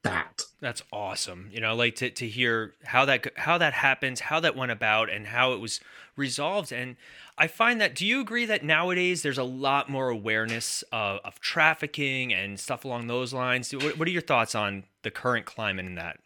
that 0.03 0.43
That's 0.61 0.83
awesome. 0.91 1.49
You 1.51 1.59
know, 1.59 1.75
like 1.75 1.95
to, 1.95 2.09
to 2.09 2.27
hear 2.27 2.75
how 2.85 3.05
that 3.05 3.27
how 3.37 3.57
that 3.57 3.73
happens, 3.73 4.21
how 4.21 4.39
that 4.39 4.55
went 4.55 4.71
about, 4.71 5.09
and 5.09 5.27
how 5.27 5.53
it 5.53 5.59
was 5.59 5.79
resolved. 6.15 6.71
And 6.71 6.95
I 7.37 7.47
find 7.47 7.81
that. 7.81 7.93
Do 7.93 8.05
you 8.05 8.21
agree 8.21 8.45
that 8.45 8.63
nowadays 8.63 9.21
there's 9.21 9.37
a 9.37 9.43
lot 9.43 9.89
more 9.89 10.09
awareness 10.09 10.83
of, 10.91 11.19
of 11.25 11.39
trafficking 11.39 12.33
and 12.33 12.59
stuff 12.59 12.85
along 12.85 13.07
those 13.07 13.33
lines? 13.33 13.73
What, 13.73 13.97
what 13.97 14.07
are 14.07 14.11
your 14.11 14.21
thoughts 14.21 14.55
on 14.55 14.83
the 15.03 15.11
current 15.11 15.45
climate 15.45 15.85
in 15.85 15.95
that? 15.95 16.19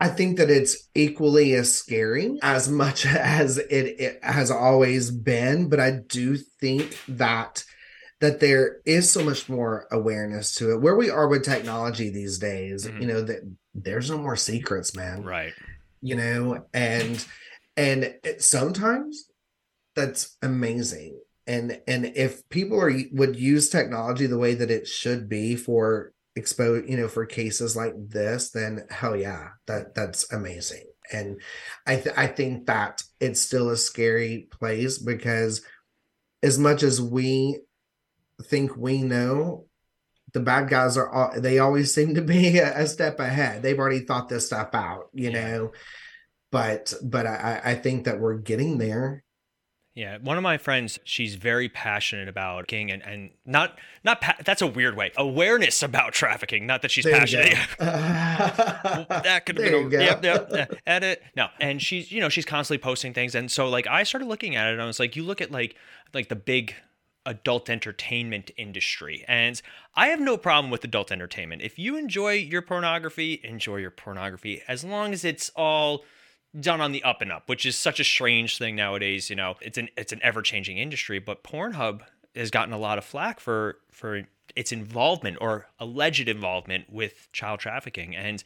I 0.00 0.08
think 0.08 0.38
that 0.38 0.50
it's 0.50 0.88
equally 0.94 1.52
as 1.54 1.72
scary 1.76 2.38
as 2.42 2.68
much 2.68 3.04
as 3.40 3.58
it, 3.58 4.00
it 4.00 4.24
has 4.24 4.50
always 4.50 5.10
been, 5.10 5.68
but 5.68 5.78
I 5.80 5.90
do 5.90 6.36
think 6.36 6.98
that 7.08 7.64
that 8.20 8.40
there 8.40 8.82
is 8.84 9.10
so 9.10 9.24
much 9.24 9.48
more 9.48 9.86
awareness 9.90 10.54
to 10.54 10.72
it. 10.72 10.80
Where 10.82 10.94
we 10.96 11.08
are 11.08 11.26
with 11.26 11.42
technology 11.42 12.10
these 12.10 12.38
days, 12.38 12.86
Mhm. 12.86 13.00
you 13.00 13.06
know, 13.06 13.22
that 13.22 13.40
there's 13.74 14.10
no 14.10 14.18
more 14.18 14.36
secrets, 14.36 14.94
man. 14.94 15.22
Right. 15.22 15.54
You 16.02 16.16
know, 16.16 16.66
and 16.74 17.24
and 17.76 18.14
it, 18.24 18.42
sometimes 18.42 19.26
that's 19.94 20.36
amazing. 20.42 21.18
And 21.46 21.80
and 21.86 22.12
if 22.14 22.46
people 22.50 22.78
are 22.80 22.92
would 23.12 23.36
use 23.36 23.70
technology 23.70 24.26
the 24.26 24.38
way 24.38 24.54
that 24.54 24.70
it 24.70 24.86
should 24.86 25.28
be 25.28 25.56
for 25.56 26.12
expose, 26.36 26.84
you 26.88 26.96
know, 26.96 27.08
for 27.08 27.26
cases 27.26 27.76
like 27.76 27.94
this, 27.96 28.50
then 28.50 28.86
hell 28.90 29.16
yeah, 29.16 29.48
that 29.66 29.94
that's 29.94 30.32
amazing. 30.32 30.84
And 31.12 31.40
I 31.86 31.96
th- 31.96 32.14
I 32.16 32.26
think 32.28 32.66
that 32.66 33.02
it's 33.20 33.40
still 33.40 33.70
a 33.70 33.76
scary 33.76 34.48
place 34.50 34.98
because 34.98 35.62
as 36.42 36.58
much 36.58 36.82
as 36.82 37.00
we 37.00 37.60
think 38.44 38.76
we 38.76 39.02
know 39.02 39.66
the 40.32 40.40
bad 40.40 40.68
guys 40.68 40.96
are 40.96 41.10
all 41.10 41.40
they 41.40 41.58
always 41.58 41.92
seem 41.92 42.14
to 42.14 42.22
be 42.22 42.58
a, 42.60 42.82
a 42.82 42.86
step 42.86 43.20
ahead. 43.20 43.62
They've 43.62 43.78
already 43.78 44.00
thought 44.00 44.28
this 44.28 44.46
stuff 44.46 44.70
out 44.74 45.10
you 45.12 45.30
know? 45.30 45.72
But 46.52 46.94
but 47.02 47.26
i 47.26 47.60
i 47.64 47.74
think 47.76 48.04
that 48.04 48.18
we're 48.18 48.38
getting 48.38 48.78
there 48.78 49.24
Yeah, 50.00 50.16
one 50.16 50.38
of 50.38 50.42
my 50.42 50.56
friends, 50.56 50.98
she's 51.04 51.34
very 51.34 51.68
passionate 51.68 52.26
about 52.26 52.68
king 52.68 52.90
and, 52.90 53.02
and 53.02 53.32
not 53.44 53.78
not 54.02 54.22
pa- 54.22 54.38
that's 54.42 54.62
a 54.62 54.66
weird 54.66 54.96
way 54.96 55.12
awareness 55.14 55.82
about 55.82 56.14
trafficking. 56.14 56.66
Not 56.66 56.80
that 56.80 56.90
she's 56.90 57.04
There 57.04 57.18
passionate. 57.18 57.54
Well, 57.78 59.06
that 59.08 59.44
could 59.44 59.58
have 59.58 59.70
There 59.70 59.88
been 59.88 60.00
a, 60.00 60.04
yep, 60.04 60.24
yep, 60.24 60.48
yeah, 60.50 60.66
edit 60.86 61.22
no 61.36 61.48
and 61.60 61.82
she's 61.82 62.10
you 62.10 62.18
know 62.18 62.30
she's 62.30 62.46
constantly 62.46 62.82
posting 62.82 63.12
things 63.12 63.34
and 63.34 63.50
so 63.50 63.68
like 63.68 63.86
i 63.88 64.02
started 64.02 64.26
looking 64.26 64.56
at 64.56 64.68
it 64.68 64.72
and 64.72 64.80
i 64.80 64.86
was 64.86 64.98
like 64.98 65.16
you 65.16 65.22
look 65.22 65.42
at 65.42 65.50
like 65.50 65.76
like 66.14 66.30
the 66.30 66.36
big 66.36 66.74
adult 67.26 67.68
entertainment 67.68 68.50
industry 68.56 69.22
and 69.28 69.60
i 69.96 70.06
have 70.06 70.18
no 70.18 70.38
problem 70.38 70.70
with 70.70 70.82
adult 70.82 71.12
entertainment 71.12 71.60
if 71.60 71.78
you 71.78 71.98
enjoy 71.98 72.32
your 72.32 72.62
pornography 72.62 73.38
enjoy 73.44 73.76
your 73.76 73.90
pornography 73.90 74.62
as 74.66 74.82
long 74.82 75.12
as 75.12 75.26
it's 75.26 75.50
all 75.54 76.04
done 76.58 76.80
on 76.80 76.92
the 76.92 77.02
up 77.04 77.22
and 77.22 77.30
up 77.30 77.48
which 77.48 77.64
is 77.64 77.76
such 77.76 78.00
a 78.00 78.04
strange 78.04 78.58
thing 78.58 78.74
nowadays 78.74 79.30
you 79.30 79.36
know. 79.36 79.54
It's 79.60 79.78
an 79.78 79.88
it's 79.96 80.12
an 80.12 80.20
ever-changing 80.22 80.78
industry 80.78 81.18
but 81.18 81.44
pornhub 81.44 82.02
has 82.34 82.50
gotten 82.50 82.72
a 82.72 82.78
lot 82.78 82.98
of 82.98 83.04
flack 83.04 83.40
for 83.40 83.78
for 83.90 84.24
its 84.56 84.72
involvement 84.72 85.38
or 85.40 85.66
alleged 85.78 86.28
involvement 86.28 86.90
with 86.90 87.28
child 87.32 87.60
trafficking. 87.60 88.14
And 88.14 88.42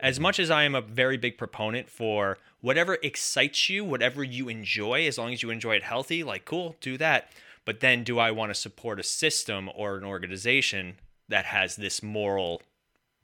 as 0.00 0.16
mm-hmm. 0.16 0.22
much 0.22 0.38
as 0.38 0.50
I 0.50 0.64
am 0.64 0.74
a 0.74 0.80
very 0.80 1.16
big 1.16 1.38
proponent 1.38 1.88
for 1.90 2.38
whatever 2.60 2.98
excites 3.02 3.68
you, 3.68 3.84
whatever 3.84 4.22
you 4.22 4.48
enjoy, 4.48 5.06
as 5.06 5.18
long 5.18 5.32
as 5.32 5.42
you 5.42 5.50
enjoy 5.50 5.76
it 5.76 5.82
healthy, 5.82 6.22
like 6.22 6.44
cool, 6.44 6.76
do 6.80 6.98
that. 6.98 7.30
But 7.64 7.80
then 7.80 8.04
do 8.04 8.18
I 8.18 8.30
want 8.30 8.50
to 8.50 8.54
support 8.54 9.00
a 9.00 9.02
system 9.02 9.70
or 9.74 9.96
an 9.96 10.04
organization 10.04 10.96
that 11.28 11.46
has 11.46 11.76
this 11.76 12.02
moral 12.02 12.62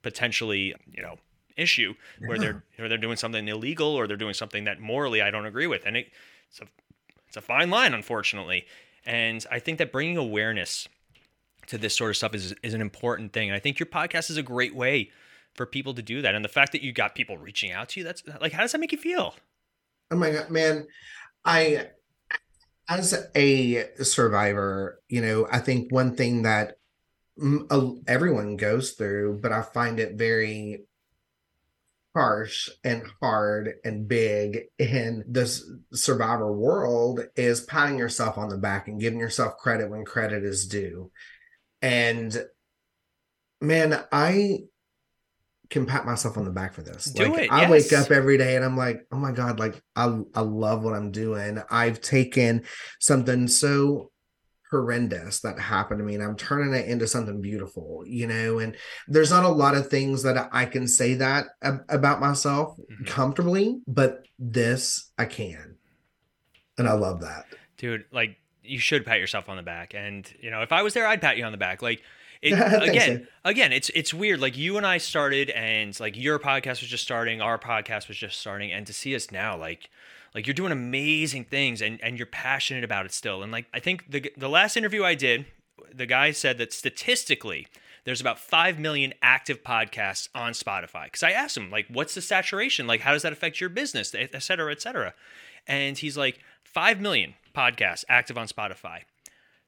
potentially, 0.01 0.75
you 0.91 1.01
know, 1.01 1.15
issue 1.57 1.93
where 2.25 2.37
they're 2.37 2.63
where 2.77 2.89
they're 2.89 2.97
doing 2.97 3.17
something 3.17 3.47
illegal 3.47 3.87
or 3.87 4.07
they're 4.07 4.17
doing 4.17 4.33
something 4.33 4.63
that 4.65 4.79
morally 4.79 5.21
I 5.21 5.31
don't 5.31 5.45
agree 5.45 5.67
with. 5.67 5.85
And 5.85 5.97
it, 5.97 6.07
it's 6.49 6.61
a 6.61 6.65
it's 7.27 7.37
a 7.37 7.41
fine 7.41 7.69
line, 7.69 7.93
unfortunately. 7.93 8.65
And 9.05 9.45
I 9.51 9.59
think 9.59 9.77
that 9.79 9.91
bringing 9.91 10.17
awareness 10.17 10.87
to 11.67 11.77
this 11.77 11.95
sort 11.95 12.11
of 12.11 12.17
stuff 12.17 12.35
is 12.35 12.53
is 12.63 12.73
an 12.73 12.81
important 12.81 13.33
thing. 13.33 13.49
And 13.49 13.55
I 13.55 13.59
think 13.59 13.79
your 13.79 13.87
podcast 13.87 14.29
is 14.29 14.37
a 14.37 14.43
great 14.43 14.75
way 14.75 15.11
for 15.53 15.65
people 15.65 15.93
to 15.93 16.01
do 16.01 16.21
that. 16.21 16.33
And 16.33 16.43
the 16.43 16.49
fact 16.49 16.71
that 16.71 16.81
you 16.81 16.91
got 16.91 17.13
people 17.15 17.37
reaching 17.37 17.71
out 17.71 17.89
to 17.89 17.99
you, 17.99 18.03
that's 18.03 18.23
like, 18.41 18.53
how 18.53 18.61
does 18.61 18.71
that 18.71 18.79
make 18.79 18.91
you 18.91 18.97
feel? 18.97 19.35
oh 20.13 20.15
my 20.15 20.29
god 20.31 20.49
man 20.49 20.85
i 21.43 21.87
as 22.87 23.15
a 23.35 23.85
survivor 24.03 25.01
you 25.09 25.21
know 25.21 25.47
i 25.51 25.59
think 25.59 25.91
one 25.91 26.15
thing 26.15 26.43
that 26.43 26.77
everyone 28.07 28.55
goes 28.55 28.91
through 28.91 29.39
but 29.41 29.51
i 29.51 29.61
find 29.61 29.99
it 29.99 30.15
very 30.15 30.83
harsh 32.15 32.69
and 32.83 33.03
hard 33.21 33.73
and 33.83 34.07
big 34.07 34.61
in 34.77 35.23
this 35.27 35.63
survivor 35.93 36.51
world 36.51 37.21
is 37.35 37.61
patting 37.61 37.97
yourself 37.97 38.37
on 38.37 38.49
the 38.49 38.57
back 38.57 38.87
and 38.87 38.99
giving 38.99 39.19
yourself 39.19 39.57
credit 39.57 39.89
when 39.89 40.05
credit 40.05 40.43
is 40.43 40.67
due. 40.67 41.11
And 41.81 42.45
man 43.63 43.97
i 44.11 44.59
can 45.69 45.85
pat 45.87 46.05
myself 46.05 46.37
on 46.37 46.45
the 46.45 46.51
back 46.51 46.73
for 46.73 46.83
this. 46.83 47.05
Do 47.05 47.33
like 47.33 47.45
it, 47.45 47.51
i 47.51 47.69
wake 47.69 47.91
up 47.93 48.11
every 48.11 48.37
day 48.37 48.55
and 48.55 48.63
i'm 48.63 48.77
like 48.77 49.07
oh 49.11 49.17
my 49.17 49.31
god 49.31 49.59
like 49.59 49.81
i 49.95 50.19
i 50.35 50.41
love 50.41 50.83
what 50.83 50.93
i'm 50.93 51.11
doing. 51.11 51.59
I've 51.71 51.99
taken 51.99 52.63
something 52.99 53.47
so 53.47 54.11
horrendous 54.73 55.39
that 55.41 55.57
happened 55.59 55.99
to 55.99 56.03
me 56.05 56.15
and 56.15 56.23
I'm 56.23 56.35
turning 56.35 56.73
it 56.73 56.87
into 56.87 57.07
something 57.07 57.39
beautiful, 57.41 58.03
you 58.05 58.27
know, 58.27 58.59
and 58.59 58.75
there's 59.07 59.31
not 59.31 59.45
a 59.45 59.49
lot 59.49 59.75
of 59.75 59.87
things 59.87 60.23
that 60.23 60.49
I 60.51 60.65
can 60.65 60.87
say 60.87 61.13
that 61.15 61.45
ab- 61.61 61.85
about 61.89 62.19
myself 62.19 62.77
Mhm. 62.77 63.07
comfortably, 63.07 63.79
but 63.87 64.25
this 64.37 65.11
I 65.17 65.25
can. 65.25 65.75
And 66.77 66.87
I 66.87 66.93
love 66.93 67.21
that. 67.21 67.45
Dude, 67.77 68.05
like, 68.11 68.37
you 68.63 68.79
should 68.79 69.05
pat 69.05 69.19
yourself 69.19 69.49
on 69.49 69.57
the 69.57 69.63
back. 69.63 69.93
And, 69.93 70.31
you 70.41 70.49
know, 70.49 70.61
if 70.61 70.71
I 70.71 70.81
was 70.81 70.93
there, 70.93 71.05
I'd 71.05 71.21
pat 71.21 71.37
you 71.37 71.43
on 71.43 71.51
the 71.51 71.57
back. 71.57 71.81
Like, 71.81 72.01
it, 72.41 72.51
again, 72.83 73.17
Dave. 73.19 73.27
again, 73.45 73.71
it's 73.73 73.89
it's 73.95 74.13
weird. 74.13 74.39
Like 74.41 74.57
you 74.57 74.75
and 74.77 74.85
I 74.85 74.97
started, 74.97 75.49
and 75.51 75.97
like 75.99 76.17
your 76.17 76.39
podcast 76.39 76.81
was 76.81 76.89
just 76.89 77.03
starting, 77.03 77.39
our 77.41 77.57
podcast 77.57 78.07
was 78.09 78.17
just 78.17 78.37
starting, 78.39 78.71
and 78.71 78.85
to 78.87 78.91
see 78.93 79.15
us 79.15 79.31
now, 79.31 79.55
like, 79.57 79.89
like 80.33 80.47
you're 80.47 80.53
doing 80.53 80.71
amazing 80.71 81.45
things, 81.45 81.81
and 81.81 81.99
and 82.01 82.17
you're 82.17 82.25
passionate 82.25 82.83
about 82.83 83.05
it 83.05 83.13
still. 83.13 83.43
And 83.43 83.51
like 83.51 83.65
I 83.73 83.79
think 83.79 84.09
the 84.11 84.31
the 84.37 84.49
last 84.49 84.77
interview 84.77 85.03
I 85.03 85.15
did, 85.15 85.45
the 85.93 86.05
guy 86.05 86.31
said 86.31 86.57
that 86.57 86.73
statistically, 86.73 87.67
there's 88.05 88.21
about 88.21 88.39
five 88.39 88.79
million 88.79 89.13
active 89.21 89.63
podcasts 89.63 90.27
on 90.35 90.53
Spotify. 90.53 91.05
Because 91.05 91.23
I 91.23 91.31
asked 91.31 91.55
him, 91.55 91.69
like, 91.71 91.87
what's 91.87 92.15
the 92.15 92.21
saturation? 92.21 92.87
Like, 92.87 93.01
how 93.01 93.13
does 93.13 93.21
that 93.21 93.33
affect 93.33 93.61
your 93.61 93.69
business, 93.69 94.13
et 94.13 94.41
cetera, 94.43 94.71
et 94.71 94.81
cetera? 94.81 95.13
And 95.67 95.97
he's 95.97 96.17
like, 96.17 96.39
five 96.63 96.99
million 96.99 97.35
podcasts 97.55 98.03
active 98.09 98.37
on 98.37 98.47
Spotify. 98.47 99.01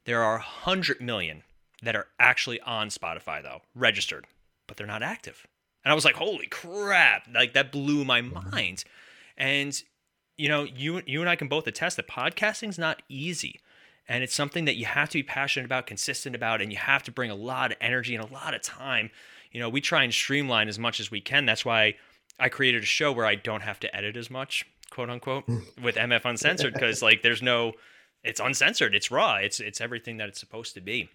There 0.06 0.22
are 0.22 0.38
100 0.38 1.02
million 1.02 1.44
that 1.82 1.96
are 1.96 2.08
actually 2.20 2.60
on 2.62 2.90
Spotify, 2.90 3.42
though, 3.42 3.62
registered, 3.74 4.26
but 4.68 4.78
they're 4.78 4.86
not 4.86 5.04
active. 5.04 5.48
And 5.84 5.92
I 5.92 5.96
was 5.96 6.06
like, 6.06 6.16
holy 6.16 6.48
crap. 6.48 7.28
Like, 7.34 7.54
that 7.54 7.72
blew 7.72 8.04
my 8.04 8.22
mm-hmm. 8.22 8.52
mind. 8.52 8.84
And, 9.38 9.82
you 10.38 10.50
know, 10.50 10.64
you, 10.64 11.02
you 11.06 11.22
and 11.22 11.30
I 11.30 11.36
can 11.36 11.48
both 11.48 11.68
attest 11.68 11.98
that 11.98 12.08
podcasting's 12.08 12.78
not 12.78 13.02
easy. 13.10 13.60
And 14.08 14.24
it's 14.24 14.36
something 14.36 14.66
that 14.66 14.76
you 14.76 14.86
have 14.86 15.10
to 15.10 15.18
be 15.18 15.24
passionate 15.24 15.66
about, 15.66 15.88
consistent 15.88 16.36
about, 16.36 16.62
and 16.62 16.72
you 16.72 16.78
have 16.78 17.04
to 17.04 17.12
bring 17.12 17.32
a 17.32 17.36
lot 17.36 17.72
of 17.72 17.78
energy 17.82 18.16
and 18.16 18.24
a 18.24 18.32
lot 18.32 18.54
of 18.54 18.62
time. 18.62 19.10
You 19.52 19.60
know, 19.60 19.70
we 19.70 19.82
try 19.82 20.04
and 20.04 20.14
streamline 20.14 20.68
as 20.68 20.78
much 20.78 21.00
as 21.00 21.10
we 21.10 21.22
can. 21.22 21.46
That's 21.46 21.66
why 21.66 21.96
I 22.40 22.50
created 22.50 22.84
a 22.84 22.86
show 22.86 23.12
where 23.12 23.26
I 23.26 23.36
don't 23.36 23.62
have 23.62 23.80
to 23.80 23.96
edit 23.96 24.16
as 24.16 24.30
much, 24.30 24.66
quote 24.92 25.10
unquote, 25.10 25.46
hmm. 25.46 25.60
with 25.82 25.96
MF 25.96 26.26
Uncensored, 26.26 26.74
because 26.74 27.02
like 27.02 27.24
there's 27.24 27.42
no, 27.42 27.74
it's 28.24 28.40
uncensored, 28.40 28.94
it's 28.94 29.10
raw, 29.10 29.36
it's 29.36 29.60
it's 29.60 29.82
everything 29.82 30.18
that 30.18 30.30
it's 30.30 30.40
supposed 30.40 30.74
to 30.76 30.82
be. 30.82 31.10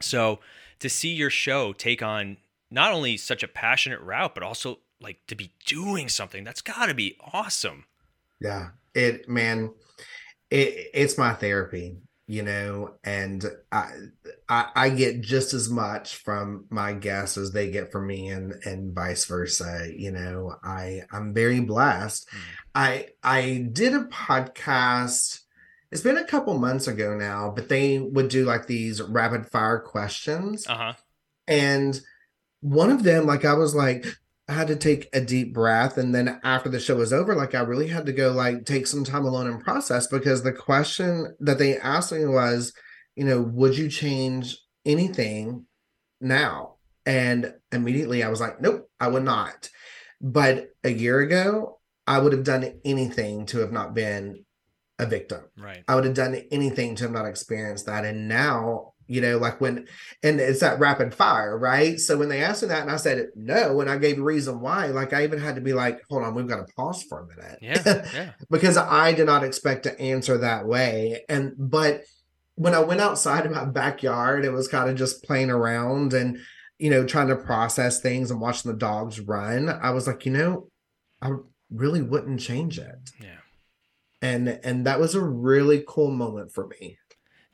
So 0.00 0.40
to 0.80 0.88
see 0.88 1.10
your 1.10 1.30
show 1.30 1.72
take 1.72 2.02
on 2.02 2.36
not 2.70 2.92
only 2.92 3.16
such 3.16 3.42
a 3.42 3.48
passionate 3.48 4.00
route, 4.00 4.34
but 4.34 4.42
also 4.42 4.80
like 5.00 5.26
to 5.28 5.34
be 5.34 5.52
doing 5.64 6.08
something, 6.08 6.44
that's 6.44 6.60
got 6.60 6.86
to 6.86 6.94
be 6.94 7.16
awesome. 7.32 7.84
Yeah. 8.40 8.68
It 8.94 9.28
man, 9.28 9.72
it 10.50 10.90
it's 10.94 11.18
my 11.18 11.34
therapy, 11.34 11.98
you 12.26 12.42
know, 12.42 12.94
and 13.04 13.44
I 13.70 13.92
I, 14.48 14.70
I 14.74 14.90
get 14.90 15.20
just 15.20 15.54
as 15.54 15.68
much 15.68 16.16
from 16.16 16.66
my 16.70 16.92
guests 16.92 17.36
as 17.36 17.52
they 17.52 17.70
get 17.70 17.92
from 17.92 18.06
me 18.06 18.28
and 18.28 18.54
and 18.64 18.94
vice 18.94 19.24
versa. 19.26 19.88
You 19.94 20.10
know, 20.10 20.56
I 20.62 21.02
I'm 21.12 21.34
very 21.34 21.60
blessed. 21.60 22.28
Mm. 22.28 22.38
I 22.74 23.06
I 23.22 23.68
did 23.72 23.94
a 23.94 24.04
podcast 24.04 25.40
it's 25.90 26.02
been 26.02 26.18
a 26.18 26.24
couple 26.24 26.58
months 26.58 26.86
ago 26.86 27.16
now, 27.16 27.50
but 27.54 27.68
they 27.68 27.98
would 27.98 28.28
do 28.28 28.44
like 28.44 28.66
these 28.66 29.00
rapid 29.00 29.46
fire 29.46 29.78
questions. 29.78 30.66
Uh 30.66 30.76
huh. 30.76 30.92
And 31.46 31.98
one 32.60 32.90
of 32.90 33.04
them, 33.04 33.26
like 33.26 33.44
I 33.44 33.54
was 33.54 33.74
like, 33.74 34.04
I 34.48 34.54
had 34.54 34.68
to 34.68 34.76
take 34.76 35.08
a 35.12 35.20
deep 35.20 35.52
breath. 35.52 35.98
And 35.98 36.14
then 36.14 36.40
after 36.42 36.70
the 36.70 36.80
show 36.80 36.96
was 36.96 37.12
over, 37.12 37.34
like 37.34 37.54
I 37.54 37.60
really 37.60 37.88
had 37.88 38.06
to 38.06 38.12
go 38.12 38.32
like 38.32 38.64
take 38.64 38.86
some 38.86 39.04
time 39.04 39.26
alone 39.26 39.46
and 39.46 39.62
process 39.62 40.06
because 40.06 40.42
the 40.42 40.52
question 40.52 41.36
that 41.40 41.58
they 41.58 41.76
asked 41.78 42.12
me 42.12 42.24
was, 42.24 42.72
you 43.14 43.24
know, 43.24 43.42
would 43.42 43.76
you 43.76 43.88
change 43.88 44.56
anything 44.86 45.66
now? 46.20 46.76
And 47.04 47.54
immediately 47.72 48.22
I 48.22 48.28
was 48.28 48.40
like, 48.40 48.60
nope, 48.60 48.88
I 48.98 49.08
would 49.08 49.24
not. 49.24 49.68
But 50.20 50.68
a 50.82 50.90
year 50.90 51.20
ago, 51.20 51.80
I 52.06 52.18
would 52.18 52.32
have 52.32 52.44
done 52.44 52.80
anything 52.84 53.44
to 53.46 53.58
have 53.58 53.72
not 53.72 53.94
been 53.94 54.44
a 54.98 55.06
victim. 55.06 55.44
Right. 55.58 55.84
I 55.86 55.94
would 55.94 56.04
have 56.04 56.14
done 56.14 56.42
anything 56.50 56.96
to 56.96 57.04
have 57.04 57.12
not 57.12 57.26
experienced 57.26 57.86
that. 57.86 58.04
And 58.04 58.28
now 58.28 58.94
you 59.08 59.22
know, 59.22 59.38
like 59.38 59.58
when, 59.60 59.88
and 60.22 60.38
it's 60.38 60.60
that 60.60 60.78
rapid 60.78 61.14
fire, 61.14 61.58
right? 61.58 61.98
So 61.98 62.18
when 62.18 62.28
they 62.28 62.42
asked 62.42 62.62
me 62.62 62.68
that 62.68 62.82
and 62.82 62.90
I 62.90 62.96
said 62.96 63.28
no, 63.34 63.80
and 63.80 63.88
I 63.88 63.96
gave 63.96 64.18
a 64.18 64.22
reason 64.22 64.60
why, 64.60 64.88
like 64.88 65.14
I 65.14 65.24
even 65.24 65.40
had 65.40 65.54
to 65.54 65.62
be 65.62 65.72
like, 65.72 66.02
hold 66.10 66.24
on, 66.24 66.34
we've 66.34 66.46
got 66.46 66.66
to 66.66 66.72
pause 66.74 67.02
for 67.02 67.20
a 67.22 67.26
minute. 67.26 67.58
Yeah. 67.62 68.04
Yeah. 68.14 68.30
because 68.50 68.76
I 68.76 69.14
did 69.14 69.24
not 69.26 69.44
expect 69.44 69.84
to 69.84 69.98
answer 69.98 70.36
that 70.38 70.66
way. 70.66 71.22
And, 71.28 71.54
but 71.56 72.02
when 72.54 72.74
I 72.74 72.80
went 72.80 73.00
outside 73.00 73.46
of 73.46 73.52
my 73.52 73.64
backyard, 73.64 74.44
it 74.44 74.52
was 74.52 74.68
kind 74.68 74.90
of 74.90 74.96
just 74.96 75.24
playing 75.24 75.50
around 75.50 76.12
and, 76.12 76.38
you 76.78 76.90
know, 76.90 77.06
trying 77.06 77.28
to 77.28 77.36
process 77.36 78.00
things 78.00 78.30
and 78.30 78.42
watching 78.42 78.70
the 78.70 78.76
dogs 78.76 79.20
run. 79.20 79.70
I 79.70 79.90
was 79.90 80.06
like, 80.06 80.26
you 80.26 80.32
know, 80.32 80.68
I 81.22 81.30
really 81.70 82.02
wouldn't 82.02 82.40
change 82.40 82.78
it. 82.78 83.10
Yeah. 83.18 83.36
And, 84.20 84.48
and 84.48 84.86
that 84.86 85.00
was 85.00 85.14
a 85.14 85.24
really 85.24 85.82
cool 85.88 86.10
moment 86.10 86.52
for 86.52 86.66
me. 86.66 86.98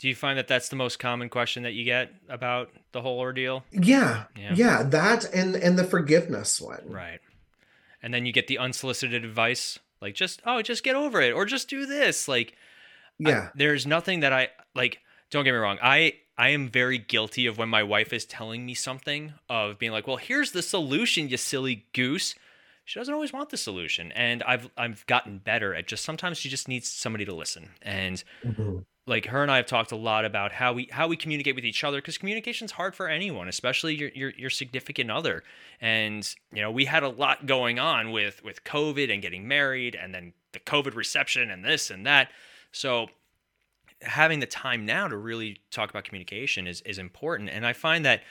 Do 0.05 0.11
you 0.11 0.15
find 0.15 0.37
that 0.39 0.49
that's 0.49 0.69
the 0.69 0.77
most 0.77 0.99
common 0.99 1.31
question 1.31 1.63
that 1.63 1.73
you 1.73 1.83
get 1.83 2.13
about 2.29 2.69
the 2.93 3.01
whole 3.01 3.19
ordeal? 3.19 3.65
Yeah, 3.73 4.25
Yeah. 4.37 4.53
yeah, 4.55 4.83
that 4.83 5.25
and 5.33 5.57
and 5.57 5.79
the 5.79 5.85
forgiveness 5.85 6.61
one. 6.61 6.83
Right. 6.85 7.21
And 8.03 8.13
then 8.13 8.27
you 8.27 8.33
get 8.35 8.47
the 8.47 8.59
unsolicited 8.59 9.25
advice, 9.25 9.79
like 10.03 10.15
just 10.15 10.43
oh, 10.45 10.61
just 10.61 10.85
get 10.85 10.95
over 10.95 11.23
it, 11.23 11.33
or 11.33 11.47
just 11.47 11.71
do 11.71 11.87
this. 11.87 12.29
Like, 12.29 12.53
I- 13.25 13.31
Yeah, 13.31 13.49
there's 13.55 13.87
nothing 13.87 14.21
that 14.21 14.31
I 14.35 14.49
like. 14.75 14.99
Don't 15.31 15.43
get 15.45 15.53
me 15.53 15.57
wrong. 15.57 15.79
I 15.83 16.17
I 16.37 16.51
am 16.51 16.69
very 16.69 16.99
guilty 16.99 17.47
of 17.47 17.57
when 17.57 17.71
my 17.71 17.83
wife 17.83 18.13
is 18.13 18.27
telling 18.27 18.67
me 18.67 18.75
something 18.75 19.33
of 19.49 19.79
being 19.79 19.93
like, 19.93 20.07
well, 20.07 20.19
here's 20.19 20.53
the 20.53 20.61
solution, 20.61 21.31
you 21.31 21.39
silly 21.39 21.87
goose. 21.95 22.35
She 22.85 23.01
doesn't 23.01 23.15
always 23.15 23.33
want 23.33 23.49
the 23.49 23.57
solution, 23.57 24.13
and 24.13 24.43
I've 24.43 24.69
I've 24.77 25.07
gotten 25.07 25.39
better 25.39 25.75
at 25.75 25.87
just 25.87 26.05
sometimes 26.05 26.37
she 26.37 26.51
just 26.51 26.69
needs 26.69 26.91
somebody 26.91 27.25
to 27.25 27.35
listen 27.35 27.71
and 27.81 28.23
Mhm. 28.45 28.85
Like 29.07 29.27
her 29.27 29.43
and 29.43 29.51
I 29.51 29.57
have 29.57 29.67
talked 29.67 29.93
a 29.93 29.97
lot 29.97 30.25
about 30.25 30.53
how 30.53 30.73
we 30.73 30.89
how 30.91 31.09
we 31.09 31.17
communicate 31.17 31.55
with 31.55 31.65
each 31.65 31.85
other 31.85 31.99
because 31.99 32.17
communication's 32.17 32.73
hard 32.73 32.95
for 32.95 33.09
anyone, 33.09 33.49
especially 33.49 33.95
your, 33.95 34.09
your 34.15 34.31
your 34.31 34.51
significant 34.51 35.11
other. 35.11 35.43
And 35.81 36.35
you 36.53 36.63
know, 36.63 36.71
we 36.71 36.87
had 36.87 37.03
a 37.03 37.09
lot 37.09 37.47
going 37.47 37.79
on 37.79 38.13
with 38.13 38.43
with 38.43 38.65
COVID 38.65 39.13
and 39.13 39.21
getting 39.21 39.47
married, 39.47 39.95
and 39.95 40.15
then 40.15 40.33
the 40.53 40.61
COVID 40.61 40.95
reception 40.95 41.51
and 41.51 41.65
this 41.65 41.91
and 41.91 42.07
that. 42.07 42.31
So 42.73 43.09
having 44.01 44.41
the 44.41 44.47
time 44.47 44.87
now 44.87 45.09
to 45.09 45.17
really 45.17 45.61
talk 45.71 45.91
about 45.91 46.05
communication 46.05 46.67
is 46.67 46.81
is 46.83 46.97
important. 46.97 47.51
And 47.51 47.67
I 47.67 47.75
find 47.75 48.07
that 48.07 48.23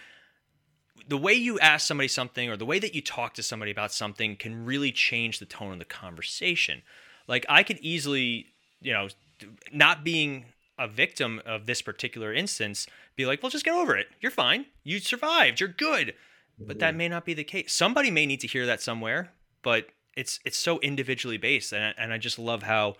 the 1.07 1.17
way 1.17 1.33
you 1.33 1.59
ask 1.59 1.85
somebody 1.85 2.07
something 2.07 2.49
or 2.49 2.57
the 2.57 2.65
way 2.65 2.79
that 2.79 2.95
you 2.95 3.01
talk 3.01 3.35
to 3.35 3.43
somebody 3.43 3.71
about 3.71 3.91
something 3.91 4.35
can 4.37 4.65
really 4.65 4.91
change 4.91 5.37
the 5.37 5.45
tone 5.45 5.73
of 5.73 5.79
the 5.79 5.85
conversation. 5.85 6.81
Like 7.27 7.45
I 7.47 7.61
could 7.61 7.77
easily, 7.79 8.47
you 8.81 8.93
know, 8.93 9.09
not 9.71 10.03
being 10.03 10.45
a 10.77 10.87
victim 10.87 11.41
of 11.45 11.65
this 11.65 11.81
particular 11.81 12.33
instance, 12.33 12.87
be 13.15 13.25
like, 13.25 13.43
well, 13.43 13.49
just 13.49 13.65
get 13.65 13.75
over 13.75 13.95
it. 13.95 14.07
You're 14.21 14.31
fine. 14.31 14.65
You 14.83 14.99
survived. 14.99 15.59
You're 15.59 15.69
good. 15.69 16.13
But 16.59 16.79
that 16.79 16.89
mm-hmm. 16.89 16.97
may 16.97 17.09
not 17.09 17.25
be 17.25 17.33
the 17.33 17.43
case. 17.43 17.73
Somebody 17.73 18.11
may 18.11 18.25
need 18.25 18.39
to 18.41 18.47
hear 18.47 18.65
that 18.65 18.81
somewhere, 18.81 19.31
but 19.63 19.87
it's 20.15 20.39
it's 20.45 20.57
so 20.57 20.79
individually 20.79 21.37
based, 21.37 21.73
and 21.73 21.83
I, 21.83 21.93
and 21.97 22.13
I 22.13 22.17
just 22.17 22.37
love 22.37 22.63
how 22.63 22.95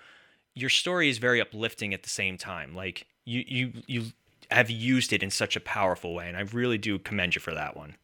your 0.55 0.69
story 0.69 1.09
is 1.09 1.19
very 1.19 1.39
uplifting 1.39 1.93
at 1.93 2.03
the 2.03 2.09
same 2.09 2.38
time. 2.38 2.76
Like 2.76 3.05
you 3.26 3.43
you 3.47 3.74
you 3.86 4.03
have 4.49 4.69
used 4.69 5.13
it 5.13 5.24
in 5.24 5.30
such 5.30 5.55
a 5.55 5.59
powerful 5.59 6.13
way, 6.13 6.28
and 6.28 6.36
I 6.36 6.41
really 6.41 6.78
do 6.78 6.97
commend 6.99 7.36
you 7.36 7.41
for 7.41 7.53
that 7.53 7.78
one. 7.78 7.95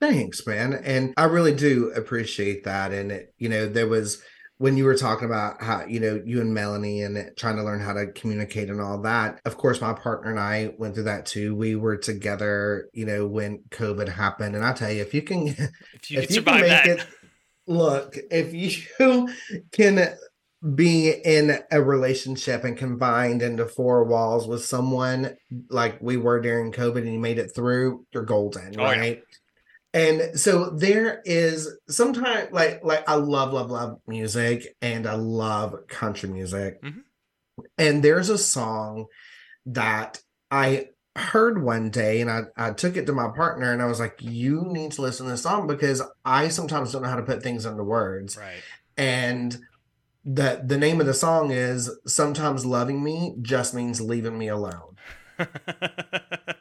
Thanks, 0.00 0.46
man. 0.46 0.74
And 0.74 1.12
I 1.16 1.24
really 1.24 1.54
do 1.54 1.90
appreciate 1.90 2.64
that. 2.64 2.92
And 2.92 3.10
it, 3.10 3.34
you 3.38 3.48
know, 3.48 3.68
there 3.68 3.88
was 3.88 4.22
when 4.58 4.76
you 4.76 4.84
were 4.84 4.96
talking 4.96 5.26
about 5.26 5.62
how, 5.62 5.84
you 5.86 6.00
know, 6.00 6.20
you 6.24 6.40
and 6.40 6.52
Melanie 6.52 7.02
and 7.02 7.30
trying 7.36 7.56
to 7.56 7.62
learn 7.62 7.80
how 7.80 7.92
to 7.92 8.10
communicate 8.12 8.68
and 8.70 8.80
all 8.80 9.00
that. 9.02 9.40
Of 9.44 9.56
course, 9.56 9.80
my 9.80 9.92
partner 9.92 10.30
and 10.30 10.40
I 10.40 10.74
went 10.78 10.94
through 10.94 11.04
that 11.04 11.26
too. 11.26 11.54
We 11.54 11.76
were 11.76 11.96
together, 11.96 12.88
you 12.92 13.06
know, 13.06 13.26
when 13.26 13.60
COVID 13.70 14.08
happened. 14.08 14.56
And 14.56 14.64
I 14.64 14.72
tell 14.72 14.90
you, 14.90 15.00
if 15.02 15.14
you 15.14 15.22
can 15.22 15.46
If 15.94 16.10
you 16.10 16.20
if 16.20 16.26
can 16.26 16.34
you 16.36 16.42
can 16.42 16.60
make 16.60 16.68
that, 16.68 16.86
it 16.86 17.06
look, 17.68 18.16
if 18.30 18.52
you 18.52 19.28
can 19.72 20.16
be 20.74 21.10
in 21.24 21.56
a 21.70 21.80
relationship 21.80 22.64
and 22.64 22.76
confined 22.76 23.42
into 23.42 23.64
four 23.64 24.02
walls 24.02 24.48
with 24.48 24.64
someone 24.64 25.36
like 25.70 25.98
we 26.00 26.16
were 26.16 26.40
during 26.40 26.72
COVID 26.72 26.98
and 26.98 27.12
you 27.12 27.20
made 27.20 27.38
it 27.38 27.54
through, 27.54 28.04
you're 28.12 28.24
golden, 28.24 28.74
Oh, 28.78 28.90
yeah. 28.90 29.14
And 29.94 30.38
so 30.38 30.70
there 30.70 31.22
is 31.24 31.76
sometimes 31.88 32.52
like 32.52 32.84
like 32.84 33.08
I 33.08 33.14
love 33.14 33.52
love 33.52 33.70
love 33.70 34.00
music 34.06 34.76
and 34.82 35.06
I 35.06 35.14
love 35.14 35.74
country 35.88 36.28
music. 36.28 36.82
Mhm. 36.82 37.02
And 37.78 38.02
there's 38.02 38.28
a 38.28 38.38
song 38.38 39.06
that 39.66 40.20
I 40.50 40.88
heard 41.16 41.62
one 41.62 41.90
day 41.90 42.20
and 42.20 42.30
I, 42.30 42.42
I 42.56 42.70
took 42.72 42.96
it 42.96 43.06
to 43.06 43.12
my 43.12 43.28
partner 43.34 43.72
and 43.72 43.82
I 43.82 43.86
was 43.86 43.98
like, 43.98 44.16
you 44.20 44.62
need 44.66 44.92
to 44.92 45.02
listen 45.02 45.26
to 45.26 45.32
this 45.32 45.42
song 45.42 45.66
because 45.66 46.00
I 46.24 46.48
sometimes 46.48 46.92
don't 46.92 47.02
know 47.02 47.08
how 47.08 47.16
to 47.16 47.22
put 47.22 47.42
things 47.42 47.66
into 47.66 47.82
words. 47.82 48.36
right? 48.36 48.62
And 48.96 49.58
the 50.24 50.62
the 50.64 50.76
name 50.78 51.00
of 51.00 51.06
the 51.06 51.14
song 51.14 51.50
is 51.50 51.90
Sometimes 52.06 52.66
Loving 52.66 53.02
Me 53.02 53.34
Just 53.40 53.72
Means 53.74 54.00
Leaving 54.00 54.36
Me 54.38 54.48
Alone. 54.48 54.96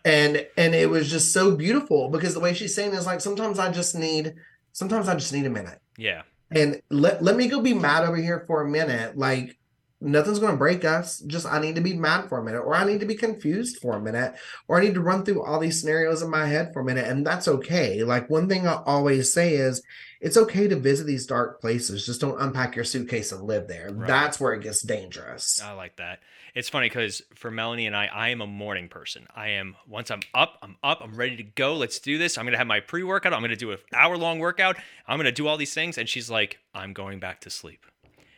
And 0.08 0.48
and 0.58 0.74
it 0.74 0.90
was 0.90 1.10
just 1.10 1.34
so 1.34 1.56
beautiful 1.56 2.10
because 2.10 2.34
the 2.34 2.40
way 2.40 2.54
she's 2.54 2.74
saying 2.74 2.94
is 2.94 3.06
like 3.06 3.22
sometimes 3.22 3.60
I 3.60 3.72
just 3.72 3.96
need 3.96 4.36
sometimes 4.72 5.08
I 5.08 5.16
just 5.16 5.34
need 5.34 5.46
a 5.46 5.50
minute. 5.50 5.80
yeah, 5.98 6.22
And 6.52 6.82
let 6.90 7.24
let 7.24 7.36
me 7.36 7.48
go 7.48 7.62
be 7.62 7.74
mad 7.74 8.04
over 8.04 8.18
here 8.18 8.44
for 8.48 8.62
a 8.62 8.70
minute. 8.70 9.18
Like 9.18 9.58
nothing's 10.00 10.38
going 10.40 10.52
to 10.52 10.58
break 10.58 10.86
us. 10.86 11.20
Just 11.22 11.46
I 11.48 11.60
need 11.60 11.76
to 11.76 11.82
be 11.82 11.94
mad 11.94 12.30
for 12.30 12.38
a 12.38 12.44
minute, 12.44 12.62
or 12.62 12.76
I 12.76 12.86
need 12.86 13.00
to 13.00 13.06
be 13.06 13.16
confused 13.16 13.80
for 13.82 13.96
a 13.96 14.02
minute, 14.02 14.36
or 14.68 14.78
I 14.78 14.82
need 14.84 14.94
to 14.94 15.02
run 15.02 15.26
through 15.26 15.44
all 15.44 15.60
these 15.60 15.80
scenarios 15.80 16.22
in 16.22 16.30
my 16.30 16.46
head 16.46 16.72
for 16.72 16.82
a 16.82 16.86
minute, 16.86 17.08
and 17.08 17.26
that's 17.26 17.48
okay. 17.48 18.04
Like 18.04 18.30
one 18.30 18.48
thing 18.48 18.68
I 18.68 18.82
always 18.86 19.34
say 19.34 19.56
is, 19.56 19.82
it's 20.22 20.38
okay 20.38 20.68
to 20.68 20.76
visit 20.76 21.06
these 21.06 21.26
dark 21.26 21.60
places. 21.60 22.06
Just 22.06 22.22
don't 22.22 22.40
unpack 22.40 22.76
your 22.76 22.86
suitcase 22.86 23.32
and 23.32 23.44
live 23.44 23.68
there. 23.68 23.90
Right. 23.92 24.08
That's 24.08 24.40
where 24.40 24.54
it 24.54 24.64
gets 24.64 24.82
dangerous. 24.82 25.60
I 25.62 25.74
like 25.74 25.96
that. 25.98 26.20
It's 26.58 26.70
funny 26.70 26.90
because 26.90 27.22
for 27.36 27.52
Melanie 27.52 27.86
and 27.86 27.96
I, 27.96 28.08
I 28.08 28.30
am 28.30 28.42
a 28.42 28.48
morning 28.48 28.88
person. 28.90 29.28
I 29.36 29.50
am 29.50 29.76
once 29.88 30.10
I'm 30.10 30.22
up, 30.34 30.58
I'm 30.64 30.76
up, 30.82 31.02
I'm 31.04 31.16
ready 31.16 31.36
to 31.38 31.44
go. 31.44 31.76
Let's 31.76 32.00
do 32.00 32.18
this. 32.18 32.36
I'm 32.36 32.46
gonna 32.46 32.58
have 32.58 32.66
my 32.66 32.80
pre-workout. 32.80 33.32
I'm 33.32 33.42
gonna 33.42 33.56
do 33.56 33.74
an 33.74 33.78
hour-long 33.94 34.40
workout. 34.40 34.76
I'm 35.08 35.20
gonna 35.20 35.32
do 35.32 35.46
all 35.46 35.58
these 35.58 35.76
things, 35.76 36.00
and 36.00 36.10
she's 36.10 36.32
like, 36.32 36.58
I'm 36.74 36.94
going 36.94 37.20
back 37.20 37.42
to 37.42 37.52
sleep. 37.52 37.86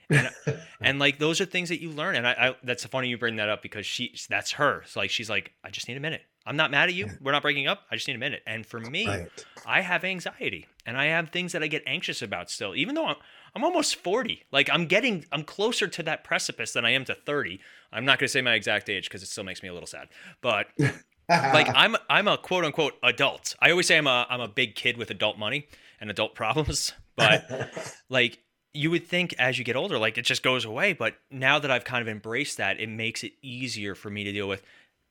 And, 0.10 0.30
and 0.82 1.00
like 1.00 1.18
those 1.18 1.40
are 1.40 1.46
things 1.46 1.70
that 1.70 1.82
you 1.82 1.92
learn, 1.92 2.18
and 2.18 2.28
I, 2.28 2.32
I 2.32 2.56
that's 2.62 2.84
funny 2.88 3.08
you 3.08 3.18
bring 3.18 3.38
that 3.38 3.48
up 3.48 3.62
because 3.62 3.86
she 3.86 4.14
that's 4.30 4.52
her. 4.52 4.84
So 4.86 5.00
like 5.00 5.12
she's 5.12 5.30
like, 5.30 5.54
I 5.64 5.70
just 5.70 5.88
need 5.88 5.96
a 5.96 6.02
minute. 6.02 6.24
I'm 6.46 6.58
not 6.58 6.72
mad 6.72 6.90
at 6.90 6.96
you. 6.96 7.10
We're 7.22 7.32
not 7.32 7.42
breaking 7.42 7.68
up. 7.68 7.84
I 7.90 7.96
just 7.96 8.08
need 8.08 8.16
a 8.16 8.20
minute. 8.20 8.42
And 8.46 8.66
for 8.66 8.82
me, 8.82 9.08
Right. 9.08 9.30
I 9.66 9.82
have 9.82 10.04
anxiety 10.04 10.68
and 10.86 10.98
I 10.98 11.06
have 11.06 11.30
things 11.30 11.52
that 11.54 11.64
I 11.64 11.68
get 11.68 11.84
anxious 11.86 12.22
about 12.22 12.50
still, 12.50 12.76
even 12.76 12.96
though 12.96 13.06
I'm, 13.06 13.16
I'm 13.56 13.64
almost 13.64 13.96
40. 13.98 14.44
Like 14.52 14.70
I'm 14.72 14.86
getting, 14.86 15.26
I'm 15.32 15.44
closer 15.44 15.88
to 15.88 16.04
that 16.04 16.24
precipice 16.24 16.74
than 16.74 16.86
I 16.86 16.92
am 16.92 17.06
to 17.06 17.16
30. 17.16 17.60
I'm 17.92 18.06
not 18.06 18.20
going 18.20 18.28
to 18.28 18.32
say 18.32 18.42
my 18.42 18.54
exact 18.54 18.90
age 18.90 19.06
because 19.06 19.24
it 19.24 19.28
still 19.28 19.44
makes 19.44 19.64
me 19.64 19.70
a 19.70 19.74
little 19.74 19.88
sad, 19.88 20.10
but 20.42 20.68
like 21.30 21.68
I'm, 21.74 21.96
I'm 22.10 22.28
a 22.28 22.38
quote 22.38 22.66
unquote 22.66 22.94
adult. 23.04 23.56
I 23.60 23.72
always 23.72 23.88
say 23.88 23.98
I'm 23.98 24.08
a, 24.08 24.26
I'm 24.30 24.42
a 24.42 24.48
big 24.48 24.76
kid 24.76 24.98
with 24.98 25.12
adult 25.12 25.38
money 25.38 25.68
and 26.00 26.10
adult 26.10 26.36
problems, 26.36 26.94
but 27.16 27.72
like 28.10 28.40
you 28.74 28.92
would 28.92 29.08
think 29.08 29.34
as 29.40 29.58
you 29.58 29.66
get 29.66 29.76
older, 29.76 29.98
like 29.98 30.18
it 30.18 30.26
just 30.26 30.44
goes 30.44 30.66
away. 30.66 30.94
But 30.94 31.16
now 31.32 31.60
that 31.60 31.72
I've 31.72 31.86
kind 31.86 32.02
of 32.02 32.08
embraced 32.08 32.58
that, 32.58 32.80
it 32.80 32.88
makes 32.90 33.24
it 33.24 33.34
easier 33.42 33.96
for 33.96 34.10
me 34.10 34.24
to 34.24 34.32
deal 34.32 34.48
with. 34.48 34.62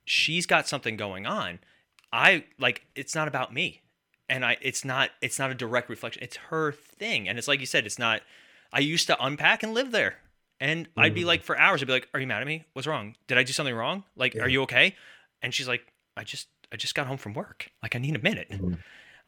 She's 0.05 0.45
got 0.45 0.67
something 0.67 0.97
going 0.97 1.25
on. 1.25 1.59
I 2.11 2.45
like 2.57 2.85
it's 2.95 3.13
not 3.13 3.27
about 3.27 3.53
me. 3.53 3.81
And 4.29 4.45
I 4.45 4.57
it's 4.61 4.85
not 4.85 5.09
it's 5.21 5.39
not 5.39 5.51
a 5.51 5.55
direct 5.55 5.89
reflection. 5.89 6.23
It's 6.23 6.37
her 6.37 6.71
thing. 6.71 7.27
And 7.27 7.37
it's 7.37 7.47
like 7.47 7.59
you 7.59 7.65
said, 7.65 7.85
it's 7.85 7.99
not 7.99 8.21
I 8.71 8.79
used 8.79 9.07
to 9.07 9.23
unpack 9.23 9.63
and 9.63 9.73
live 9.73 9.91
there. 9.91 10.17
And 10.59 10.87
I'd 10.97 11.13
be 11.13 11.23
mm. 11.23 11.27
like 11.27 11.43
for 11.43 11.57
hours, 11.57 11.81
I'd 11.81 11.87
be 11.87 11.93
like, 11.93 12.09
Are 12.13 12.19
you 12.19 12.27
mad 12.27 12.41
at 12.41 12.47
me? 12.47 12.65
What's 12.73 12.87
wrong? 12.87 13.15
Did 13.27 13.37
I 13.37 13.43
do 13.43 13.53
something 13.53 13.73
wrong? 13.73 14.03
Like, 14.15 14.33
Yeah. 14.33 14.43
are 14.43 14.49
you 14.49 14.63
okay? 14.63 14.95
And 15.41 15.53
she's 15.53 15.67
like, 15.67 15.81
I 16.17 16.23
just 16.23 16.47
I 16.71 16.75
just 16.75 16.95
got 16.95 17.07
home 17.07 17.17
from 17.17 17.33
work. 17.33 17.71
Like 17.81 17.95
I 17.95 17.99
need 17.99 18.15
a 18.15 18.19
minute. 18.19 18.49
Mm-hmm. 18.51 18.73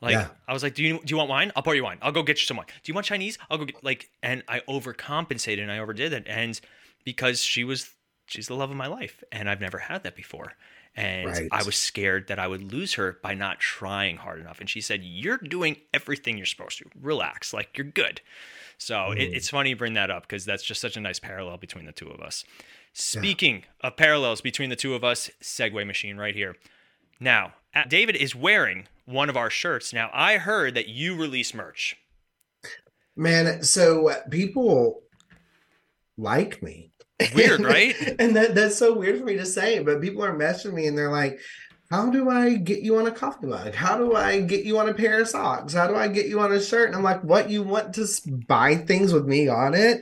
Like 0.02 0.14
Yeah. 0.14 0.28
I 0.48 0.54
was 0.54 0.62
like, 0.64 0.76
do 0.76 0.84
you 0.84 1.00
do 1.00 1.12
you 1.12 1.18
want 1.18 1.30
wine? 1.30 1.52
I'll 1.56 1.64
pour 1.64 1.76
you 1.76 1.84
wine. 1.84 2.00
I'll 2.02 2.12
go 2.12 2.24
get 2.24 2.40
you 2.42 2.46
some 2.46 2.58
wine. 2.58 2.68
Do 2.68 2.90
you 2.90 2.94
want 2.94 3.06
Chinese? 3.06 3.38
I'll 3.50 3.58
go 3.58 3.66
get 3.66 3.84
like 3.84 4.10
and 4.22 4.44
I 4.48 4.60
overcompensated 4.62 5.62
and 5.62 5.72
I 5.72 5.80
overdid 5.80 6.14
it. 6.14 6.26
And 6.28 6.60
because 7.06 7.42
she 7.42 7.64
was 7.64 7.90
she's 8.26 8.48
the 8.48 8.56
love 8.56 8.70
of 8.70 8.78
my 8.78 8.88
life 8.88 9.24
and 9.32 9.50
I've 9.50 9.62
never 9.62 9.78
had 9.78 10.04
that 10.04 10.16
before. 10.16 10.54
And 10.96 11.28
Right. 11.28 11.48
I 11.52 11.64
was 11.64 11.76
scared 11.76 12.28
that 12.28 12.38
I 12.38 12.48
would 12.48 12.74
lose 12.74 12.96
her 12.96 13.18
by 13.24 13.34
not 13.34 13.60
trying 13.60 14.18
hard 14.18 14.40
enough. 14.40 14.60
And 14.60 14.70
she 14.70 14.82
said, 14.82 15.02
You're 15.04 15.38
doing 15.38 15.78
everything 15.94 16.38
you're 16.38 16.46
supposed 16.46 16.80
to. 16.80 16.86
Relax. 17.00 17.54
Like 17.54 17.78
you're 17.78 17.86
good. 17.88 18.22
So 18.78 19.12
it, 19.12 19.24
it's 19.24 19.50
funny 19.50 19.70
you 19.70 19.76
bring 19.76 19.94
that 19.94 20.10
up 20.10 20.24
because 20.24 20.44
that's 20.44 20.64
just 20.64 20.82
such 20.82 20.98
a 20.98 21.02
nice 21.02 21.20
parallel 21.20 21.58
between 21.58 21.86
the 21.86 21.92
two 21.92 22.10
of 22.10 22.20
us. 22.20 22.44
Speaking 22.94 23.64
of 23.82 23.96
parallels 23.96 24.42
between 24.42 24.70
the 24.70 24.76
two 24.76 24.96
of 24.96 25.04
us, 25.04 25.30
segue 25.42 25.86
machine 25.88 26.18
right 26.18 26.36
here. 26.36 26.58
Now, 27.20 27.54
David 27.88 28.16
is 28.16 28.36
wearing 28.36 28.88
one 29.06 29.30
of 29.30 29.38
our 29.38 29.50
shirts. 29.50 29.94
Now, 29.94 30.10
I 30.14 30.38
heard 30.38 30.74
that 30.74 30.88
you 30.90 31.16
release 31.16 31.54
merch. 31.54 31.96
Man, 33.16 33.64
so 33.64 34.10
uh, 34.10 34.16
people 34.30 35.04
like 36.18 36.62
me. 36.64 36.91
Weird, 37.36 37.62
right? 37.64 37.96
and 38.20 38.36
that 38.36 38.56
that's 38.56 38.78
so 38.78 38.94
weird 38.98 39.20
for 39.20 39.26
me 39.26 39.38
to 39.38 39.46
say, 39.46 39.80
but 39.80 40.02
people 40.02 40.24
are 40.24 40.36
messaging 40.38 40.74
me 40.74 40.88
and 40.88 40.98
they're 40.98 41.12
like, 41.12 41.40
how 41.90 42.10
do 42.10 42.30
I 42.30 42.56
get 42.56 42.82
you 42.82 42.98
on 42.98 43.08
a 43.08 43.12
coffee 43.12 43.48
mug? 43.48 43.74
How 43.76 43.98
do 43.98 44.16
I 44.16 44.40
get 44.40 44.64
you 44.66 44.80
on 44.80 44.88
a 44.88 44.94
pair 44.94 45.22
of 45.22 45.28
socks? 45.28 45.74
How 45.74 45.88
do 45.88 45.96
I 45.96 46.08
get 46.08 46.28
you 46.28 46.40
on 46.40 46.52
a 46.54 46.62
shirt? 46.62 46.88
And 46.88 46.96
I'm 46.96 47.04
like, 47.04 47.22
what? 47.24 47.50
You 47.50 47.64
want 47.64 47.94
to 47.96 48.08
buy 48.48 48.76
things 48.76 49.12
with 49.14 49.26
me 49.26 49.48
on 49.50 49.74
it? 49.74 50.02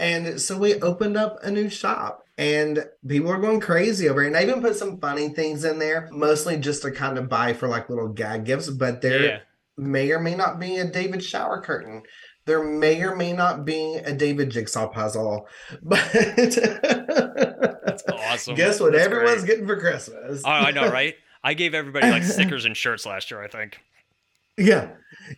And 0.00 0.40
so 0.40 0.58
we 0.58 0.74
opened 0.80 1.16
up 1.16 1.38
a 1.42 1.50
new 1.50 1.68
shop 1.68 2.24
and 2.38 2.84
people 3.06 3.30
are 3.30 3.38
going 3.38 3.60
crazy 3.60 4.08
over 4.08 4.24
it. 4.24 4.28
And 4.28 4.36
I 4.36 4.42
even 4.42 4.60
put 4.62 4.74
some 4.76 4.98
funny 4.98 5.28
things 5.28 5.64
in 5.64 5.78
there, 5.78 6.08
mostly 6.10 6.56
just 6.56 6.82
to 6.82 6.90
kind 6.90 7.16
of 7.18 7.28
buy 7.28 7.52
for 7.52 7.68
like 7.68 7.90
little 7.90 8.08
gag 8.08 8.44
gifts. 8.44 8.68
But 8.70 9.00
there 9.02 9.22
Yeah. 9.24 9.38
may 9.76 10.10
or 10.10 10.18
may 10.18 10.34
not 10.34 10.58
be 10.58 10.78
a 10.78 10.84
David 10.84 11.22
shower 11.22 11.60
curtain. 11.60 12.02
There 12.46 12.62
may 12.64 13.00
or 13.02 13.14
may 13.14 13.32
not 13.32 13.64
be 13.64 13.96
a 13.96 14.12
David 14.12 14.50
jigsaw 14.50 14.88
puzzle. 14.88 15.46
But 15.82 16.00
That's 16.12 18.02
awesome. 18.08 18.54
guess 18.54 18.80
what 18.80 18.92
That's 18.92 19.04
everyone's 19.04 19.40
great. 19.44 19.46
getting 19.48 19.66
for 19.66 19.78
Christmas? 19.78 20.42
Oh, 20.44 20.48
I 20.50 20.70
know, 20.70 20.88
right? 20.92 21.14
I 21.42 21.54
gave 21.54 21.74
everybody 21.74 22.10
like 22.10 22.22
stickers 22.22 22.64
and 22.64 22.76
shirts 22.76 23.06
last 23.06 23.30
year, 23.30 23.42
I 23.42 23.48
think. 23.48 23.78
Yeah. 24.58 24.90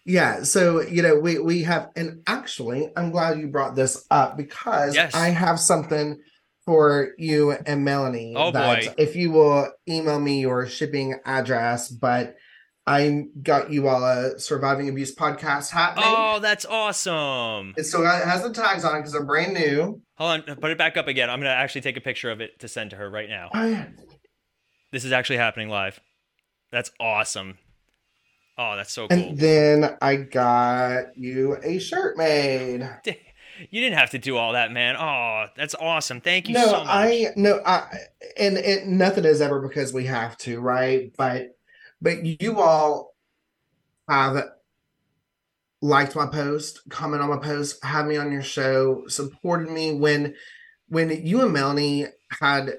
Yeah. 0.05 0.43
So, 0.43 0.81
you 0.83 1.01
know, 1.03 1.19
we 1.19 1.39
we 1.39 1.63
have 1.63 1.91
and 1.95 2.23
actually 2.27 2.91
I'm 2.97 3.11
glad 3.13 3.39
you 3.39 3.47
brought 3.49 3.77
this 3.77 4.05
up 4.11 4.37
because 4.37 4.95
Yes. 4.97 5.15
I 5.15 5.29
have 5.29 5.61
something 5.61 6.21
for 6.65 7.11
you 7.19 7.53
and 7.53 7.85
Melanie. 7.85 8.35
Oh, 8.37 8.51
that 8.51 8.85
boy. 8.85 8.95
If 8.99 9.15
you 9.15 9.31
will 9.31 9.71
email 9.89 10.19
me 10.19 10.41
your 10.41 10.67
shipping 10.67 11.21
address, 11.25 11.89
but 11.89 12.37
I 12.87 13.27
got 13.43 13.71
you 13.71 13.87
all 13.87 14.05
a 14.05 14.39
surviving 14.41 14.89
abuse 14.89 15.15
podcast 15.15 15.71
hat 15.71 15.95
made. 15.97 16.05
Oh, 16.05 16.41
that's 16.41 16.65
awesome. 16.65 17.75
It 17.77 17.85
still 17.85 18.03
got- 18.03 18.23
it 18.23 18.29
has 18.29 18.43
the 18.43 18.53
tags 18.53 18.85
on 18.85 18.97
it 18.97 18.99
because 19.01 19.13
they're 19.13 19.25
brand 19.25 19.55
new. 19.55 20.03
Hold 20.17 20.49
on, 20.49 20.57
put 20.57 20.71
it 20.71 20.79
back 20.79 20.97
up 20.97 21.07
again. 21.07 21.31
I'm 21.31 21.39
gonna 21.39 21.51
actually 21.51 21.83
take 21.83 21.97
a 21.97 22.01
picture 22.01 22.31
of 22.31 22.41
it 22.41 22.59
to 22.61 22.69
send 22.69 22.91
to 22.91 22.97
her 22.97 23.09
right 23.09 23.29
now. 23.29 23.51
Oh, 23.55 23.67
yeah. 23.67 23.87
This 24.91 25.05
is 25.05 25.13
actually 25.13 25.37
happening 25.37 25.69
live. 25.69 26.01
That's 26.73 26.91
awesome. 26.99 27.59
Oh, 28.59 28.77
that's 28.77 28.93
so 28.93 29.09
cool. 29.09 29.19
And 29.19 29.39
then 29.39 29.97
I 30.03 30.17
got 30.17 31.17
you 31.17 31.57
a 31.63 31.79
shirt 31.79 32.17
made. 32.17 32.89
You 33.71 33.81
didn't 33.83 33.99
have 33.99 34.11
to 34.11 34.19
do 34.19 34.37
all 34.39 34.55
that, 34.55 34.73
man. 34.73 34.97
Oh, 34.97 35.45
that's 35.57 35.75
awesome. 35.75 36.21
Thank 36.21 36.49
you 36.49 36.55
no, 36.55 36.65
so 36.65 36.73
much. 36.79 36.87
I 36.89 37.27
no, 37.37 37.61
I 37.65 37.87
and 38.39 38.57
it 38.57 38.87
nothing 38.87 39.25
is 39.25 39.41
ever 39.43 39.61
because 39.61 39.93
we 39.93 40.07
have 40.07 40.37
to, 40.39 40.59
right? 40.59 41.13
But 41.17 41.51
but 42.03 42.25
you 42.25 42.61
all 42.61 43.15
have 44.09 44.45
liked 45.81 46.15
my 46.15 46.27
post, 46.27 46.81
comment 46.91 47.23
on 47.23 47.31
my 47.31 47.39
post, 47.39 47.83
had 47.85 48.07
me 48.07 48.17
on 48.17 48.31
your 48.33 48.43
show, 48.43 49.05
supported 49.09 49.71
me 49.71 49.95
when 49.95 50.35
when 50.89 51.25
you 51.25 51.41
and 51.41 51.53
Melanie 51.53 52.07
had 52.41 52.73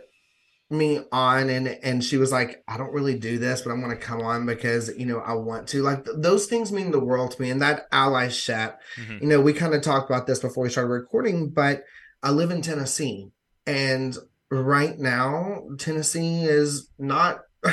me 0.69 1.01
on 1.11 1.49
and 1.49 1.67
and 1.67 2.03
she 2.03 2.17
was 2.17 2.31
like 2.31 2.63
i 2.67 2.77
don't 2.77 2.93
really 2.93 3.13
do 3.19 3.37
this 3.37 3.61
but 3.61 3.69
i'm 3.69 3.79
going 3.79 3.95
to 3.95 4.01
come 4.03 4.21
on 4.21 4.43
because 4.43 4.89
you 4.97 5.05
know 5.05 5.19
i 5.19 5.31
want 5.33 5.67
to 5.67 5.83
like 5.83 6.03
th- 6.03 6.17
those 6.19 6.47
things 6.47 6.71
mean 6.71 6.89
the 6.89 6.99
world 6.99 7.29
to 7.29 7.39
me 7.39 7.51
and 7.51 7.61
that 7.61 7.91
allyship 7.91 8.77
Mhm. 8.97 9.21
you 9.21 9.27
know, 9.27 9.39
we 9.39 9.53
kind 9.53 9.75
of 9.75 9.83
talked 9.83 10.09
about 10.09 10.25
this 10.25 10.39
before 10.39 10.63
we 10.63 10.69
started 10.71 10.89
recording, 10.89 11.49
but 11.49 11.83
I 12.23 12.31
live 12.31 12.49
in 12.49 12.63
Tennessee, 12.63 13.29
and 13.67 14.17
right 14.49 14.97
now, 14.97 15.63
Tennessee 15.77 16.43
is 16.43 16.89
not 16.97 17.41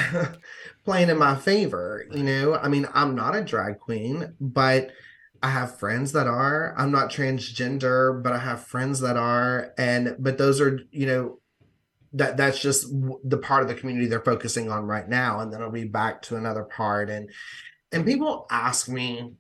playing 0.90 1.08
in 1.08 1.18
my 1.18 1.36
favor. 1.36 2.04
You 2.10 2.24
know, 2.24 2.56
I 2.56 2.66
mean, 2.66 2.88
I'm 2.92 3.14
not 3.14 3.36
a 3.36 3.44
drag 3.44 3.78
queen, 3.78 4.34
but 4.40 4.90
I 5.40 5.50
have 5.50 5.78
friends 5.78 6.10
that 6.12 6.26
are. 6.26 6.74
I'm 6.76 6.90
not 6.90 7.10
transgender, 7.10 8.20
but 8.20 8.32
I 8.32 8.38
have 8.38 8.66
friends 8.66 8.98
that 9.00 9.16
are, 9.16 9.72
and 9.78 10.16
but 10.18 10.36
those 10.36 10.60
are, 10.60 10.80
you 10.90 11.06
know. 11.06 11.36
That 12.14 12.36
that's 12.36 12.60
just 12.60 12.88
the 13.22 13.38
part 13.38 13.62
of 13.62 13.68
the 13.68 13.76
community 13.76 14.08
they're 14.08 14.20
focusing 14.20 14.68
on 14.68 14.84
right 14.84 15.08
now, 15.08 15.38
and 15.38 15.52
then 15.52 15.62
I'll 15.62 15.70
be 15.70 15.84
back 15.84 16.22
to 16.22 16.36
another 16.36 16.64
part. 16.64 17.08
And 17.08 17.30
and 17.92 18.04
people 18.04 18.48
ask 18.50 18.88
me, 18.88 19.30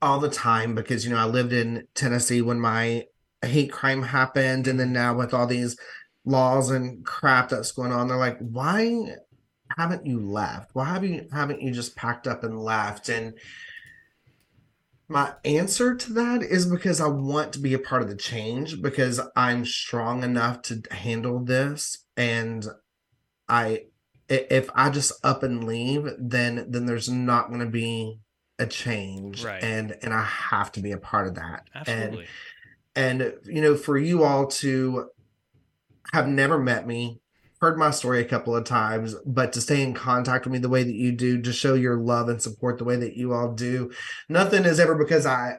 all 0.00 0.18
the 0.18 0.30
time 0.30 0.74
because 0.74 1.04
you 1.04 1.10
know 1.10 1.18
I 1.18 1.26
lived 1.26 1.52
in 1.52 1.86
Tennessee 1.94 2.40
when 2.40 2.60
my 2.60 3.04
hate 3.42 3.72
crime 3.72 4.02
happened 4.02 4.68
and 4.68 4.80
then 4.80 4.94
now 4.94 5.14
with 5.14 5.34
all 5.34 5.46
these 5.46 5.76
laws 6.24 6.70
and 6.70 7.04
crap 7.04 7.50
that's 7.50 7.72
going 7.72 7.92
on 7.92 8.08
they're 8.08 8.16
like 8.16 8.38
why 8.38 9.16
haven't 9.76 10.06
you 10.06 10.20
left? 10.20 10.70
Why 10.74 10.86
have 10.86 11.04
you 11.04 11.28
haven't 11.32 11.60
you 11.60 11.70
just 11.70 11.96
packed 11.96 12.26
up 12.26 12.42
and 12.44 12.58
left? 12.58 13.08
And 13.08 13.34
my 15.08 15.34
answer 15.44 15.94
to 15.94 16.12
that 16.14 16.42
is 16.42 16.66
because 16.66 17.00
I 17.00 17.08
want 17.08 17.52
to 17.52 17.58
be 17.58 17.74
a 17.74 17.78
part 17.78 18.02
of 18.02 18.08
the 18.08 18.16
change 18.16 18.80
because 18.80 19.20
I'm 19.36 19.64
strong 19.64 20.22
enough 20.22 20.62
to 20.62 20.82
handle 20.90 21.44
this. 21.44 22.04
And 22.16 22.66
I 23.48 23.84
if 24.28 24.68
I 24.74 24.90
just 24.90 25.12
up 25.22 25.42
and 25.42 25.64
leave 25.64 26.10
then 26.18 26.66
then 26.68 26.86
there's 26.86 27.08
not 27.08 27.48
going 27.48 27.60
to 27.60 27.66
be 27.66 28.18
a 28.58 28.66
change. 28.66 29.44
Right. 29.44 29.62
and 29.62 29.96
and 30.02 30.14
I 30.14 30.24
have 30.24 30.72
to 30.72 30.80
be 30.80 30.92
a 30.92 30.98
part 30.98 31.26
of 31.26 31.34
that. 31.34 31.68
And 31.74 31.88
Absolutely. 31.88 32.26
and 32.96 33.34
you 33.44 33.60
know 33.60 33.76
for 33.76 33.98
you 33.98 34.24
all 34.24 34.46
to 34.46 35.10
have 36.12 36.26
never 36.28 36.58
met 36.58 36.86
me 36.86 37.20
heard 37.60 37.78
my 37.78 37.90
story 37.90 38.20
a 38.20 38.24
couple 38.24 38.54
of 38.54 38.64
times 38.64 39.14
but 39.24 39.52
to 39.52 39.60
stay 39.60 39.82
in 39.82 39.94
contact 39.94 40.44
with 40.44 40.52
me 40.52 40.58
the 40.58 40.68
way 40.68 40.82
that 40.82 40.94
you 40.94 41.12
do 41.12 41.40
to 41.40 41.52
show 41.52 41.74
your 41.74 41.96
love 41.96 42.28
and 42.28 42.42
support 42.42 42.78
the 42.78 42.84
way 42.84 42.96
that 42.96 43.16
you 43.16 43.32
all 43.32 43.52
do 43.52 43.90
nothing 44.28 44.64
is 44.64 44.80
ever 44.80 44.94
because 44.94 45.26
i 45.26 45.54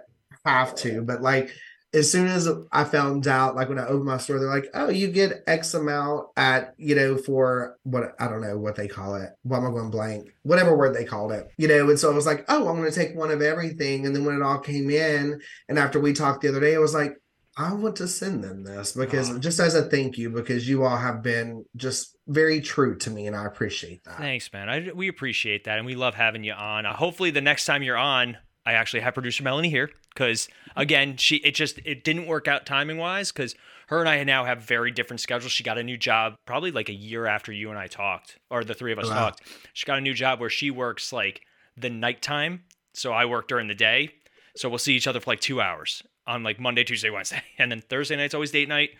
have 0.45 0.75
to 0.75 1.01
but 1.01 1.21
like 1.21 1.51
as 1.93 2.11
soon 2.11 2.27
as 2.27 2.49
i 2.71 2.83
found 2.83 3.27
out 3.27 3.55
like 3.55 3.69
when 3.69 3.79
i 3.79 3.85
opened 3.85 4.05
my 4.05 4.17
store 4.17 4.39
they're 4.39 4.49
like 4.49 4.69
oh 4.73 4.89
you 4.89 5.07
get 5.07 5.43
x 5.47 5.73
amount 5.73 6.27
at 6.35 6.73
you 6.77 6.93
know 6.95 7.17
for 7.17 7.77
what 7.83 8.13
i 8.19 8.27
don't 8.27 8.41
know 8.41 8.57
what 8.57 8.75
they 8.75 8.87
call 8.87 9.15
it 9.15 9.29
why 9.43 9.57
am 9.57 9.65
i 9.65 9.69
going 9.69 9.89
blank? 9.89 10.29
Whatever 10.43 10.77
word 10.77 10.93
they 10.93 11.05
called 11.05 11.31
it 11.31 11.47
you 11.57 11.67
know 11.67 11.89
and 11.89 11.99
so 11.99 12.11
i 12.11 12.15
was 12.15 12.25
like 12.25 12.45
oh 12.49 12.67
i'm 12.67 12.77
going 12.77 12.91
to 12.91 12.95
take 12.95 13.15
one 13.15 13.31
of 13.31 13.41
everything 13.41 14.05
and 14.05 14.15
then 14.15 14.25
when 14.25 14.35
it 14.35 14.41
all 14.41 14.59
came 14.59 14.89
in 14.89 15.39
and 15.69 15.79
after 15.79 15.99
we 15.99 16.13
talked 16.13 16.41
the 16.41 16.49
other 16.49 16.59
day, 16.59 16.75
I 16.75 16.79
was 16.79 16.93
like, 16.93 17.17
I 17.59 17.73
want 17.73 17.95
to 17.95 18.07
send 18.07 18.43
them 18.43 18.63
this 18.63 18.91
because 18.91 19.31
Aw. 19.31 19.39
just 19.39 19.59
as 19.59 19.73
a 19.73 19.83
thank 19.83 20.17
you, 20.17 20.29
because 20.29 20.69
you 20.69 20.83
all 20.85 20.97
have 20.97 21.23
been 21.23 21.65
just 21.75 22.15
very 22.27 22.61
true 22.61 22.95
to 22.99 23.09
me, 23.09 23.25
and 23.25 23.35
I 23.35 23.45
appreciate 23.45 24.03
that. 24.03 24.17
Thanks, 24.17 24.53
man. 24.53 24.69
I, 24.69 24.91
we 24.93 25.07
appreciate 25.07 25.63
that, 25.63 25.77
and 25.77 25.85
we 25.85 25.95
love 25.95 26.13
having 26.13 26.43
you 26.43 26.53
on. 26.53 26.85
Uh, 26.85 26.93
hopefully, 26.93 27.31
the 27.31 27.41
next 27.41 27.65
time 27.65 27.81
you're 27.81 27.97
on, 27.97 28.37
I 28.63 28.73
actually 28.73 28.99
have 28.99 29.15
producer 29.15 29.41
Melanie 29.43 29.71
here 29.71 29.89
because 30.13 30.47
again, 30.75 31.17
she 31.17 31.37
it 31.37 31.55
just 31.55 31.79
it 31.83 32.03
didn't 32.03 32.27
work 32.27 32.47
out 32.47 32.67
timing 32.67 32.97
wise 32.97 33.31
because 33.31 33.55
her 33.87 34.01
and 34.01 34.09
I 34.09 34.23
now 34.23 34.45
have 34.45 34.61
very 34.61 34.91
different 34.91 35.19
schedules. 35.19 35.51
She 35.51 35.63
got 35.63 35.79
a 35.79 35.83
new 35.83 35.97
job 35.97 36.35
probably 36.45 36.71
like 36.71 36.89
a 36.89 36.93
year 36.93 37.25
after 37.25 37.51
you 37.51 37.71
and 37.71 37.79
I 37.79 37.87
talked, 37.87 38.37
or 38.51 38.63
the 38.63 38.75
three 38.75 38.91
of 38.91 38.99
us 38.99 39.07
Wow. 39.09 39.15
talked. 39.15 39.41
She 39.73 39.85
got 39.87 39.97
a 39.97 40.01
new 40.01 40.13
job 40.13 40.39
where 40.39 40.49
she 40.51 40.69
works 40.69 41.11
like 41.11 41.41
the 41.75 41.89
nighttime, 41.89 42.65
so 42.93 43.13
I 43.13 43.25
work 43.25 43.47
during 43.47 43.67
the 43.67 43.75
day. 43.75 44.11
So 44.55 44.69
we'll 44.69 44.79
see 44.79 44.95
each 44.95 45.07
other 45.07 45.19
for 45.19 45.31
like 45.31 45.39
two 45.39 45.61
hours 45.61 46.03
on 46.27 46.43
like 46.43 46.59
Monday, 46.59 46.83
Tuesday, 46.83 47.09
Wednesday, 47.09 47.41
and 47.57 47.71
then 47.71 47.81
Thursday 47.81 48.15
night's 48.15 48.33
always 48.33 48.51
date 48.51 48.69
night. 48.69 48.91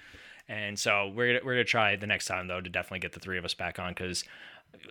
And 0.49 0.79
so 0.79 1.11
we're 1.13 1.33
gonna, 1.33 1.45
we're 1.45 1.53
gonna 1.53 1.65
try 1.65 1.95
the 1.95 2.07
next 2.07 2.25
time 2.25 2.47
though 2.47 2.61
to 2.61 2.69
definitely 2.69 2.99
get 2.99 3.11
the 3.11 3.19
three 3.19 3.37
of 3.37 3.45
us 3.45 3.53
back 3.53 3.79
on 3.79 3.91
because 3.91 4.23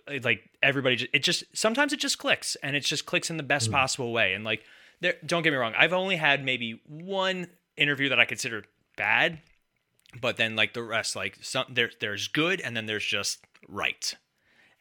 uh, 0.07 0.19
like 0.23 0.49
everybody 0.61 0.95
just, 0.95 1.09
it 1.13 1.23
just 1.23 1.43
sometimes 1.53 1.93
it 1.93 1.99
just 1.99 2.19
clicks 2.19 2.55
and 2.61 2.75
it 2.75 2.81
just 2.81 3.05
clicks 3.05 3.29
in 3.29 3.37
the 3.37 3.43
best 3.43 3.69
mm. 3.69 3.73
possible 3.73 4.13
way. 4.13 4.33
And 4.33 4.43
like 4.43 4.63
there 5.01 5.15
don't 5.25 5.43
get 5.43 5.51
me 5.51 5.57
wrong 5.57 5.73
i've 5.77 5.93
only 5.93 6.15
had 6.15 6.43
maybe 6.43 6.81
one 6.87 7.45
interview 7.75 8.09
that 8.09 8.19
i 8.19 8.25
consider 8.25 8.63
bad 8.95 9.39
but 10.19 10.37
then 10.37 10.55
like 10.55 10.73
the 10.73 10.83
rest 10.83 11.15
like 11.15 11.37
some 11.41 11.65
there, 11.69 11.91
there's 11.99 12.27
good 12.27 12.61
and 12.61 12.75
then 12.75 12.85
there's 12.85 13.05
just 13.05 13.39
right. 13.67 14.13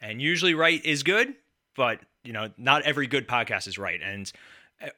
And 0.01 0.21
usually 0.21 0.55
right 0.55 0.85
is 0.85 1.03
good 1.03 1.35
but 1.77 2.01
you 2.25 2.33
know 2.33 2.51
not 2.57 2.83
every 2.83 3.07
good 3.07 3.29
podcast 3.29 3.69
is 3.69 3.79
right. 3.79 4.01
And 4.03 4.31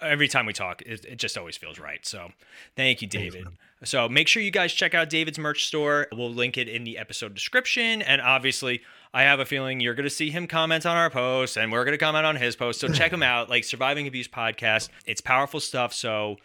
every 0.01 0.29
time 0.29 0.47
we 0.47 0.53
talk 0.53 0.83
it, 0.83 1.05
it 1.05 1.17
just 1.17 1.39
always 1.39 1.57
feels 1.57 1.79
right. 1.79 2.05
So 2.05 2.31
thank 2.77 3.03
you 3.03 3.09
david. 3.09 3.47
so 3.85 4.09
make 4.09 4.29
sure 4.29 4.43
you 4.43 4.51
guys 4.51 4.73
check 4.73 4.95
out 4.95 5.11
david's 5.11 5.39
merch 5.39 5.67
store. 5.67 6.09
We'll 6.13 6.33
link 6.33 6.59
it 6.59 6.69
in 6.69 6.85
the 6.85 6.99
episode 6.99 7.35
description. 7.35 8.03
And 8.03 8.21
obviously 8.21 8.83
i 9.15 9.23
have 9.23 9.41
a 9.41 9.45
feeling 9.47 9.81
you're 9.81 9.95
going 9.95 10.05
to 10.05 10.11
see 10.11 10.31
him 10.31 10.47
comment 10.47 10.85
on 10.85 10.95
our 10.95 11.09
post 11.09 11.57
and 11.57 11.73
we're 11.73 11.85
going 11.85 11.97
to 11.97 12.05
comment 12.05 12.27
on 12.27 12.37
his 12.37 12.55
post 12.57 12.79
so 12.79 12.89
check 12.93 13.11
him 13.11 13.23
out 13.23 13.49
like 13.49 13.65
surviving 13.65 14.07
abuse 14.07 14.29
podcast. 14.29 14.89
It's 15.07 15.21
powerful 15.21 15.61
stuff. 15.61 15.93
So 15.95 16.37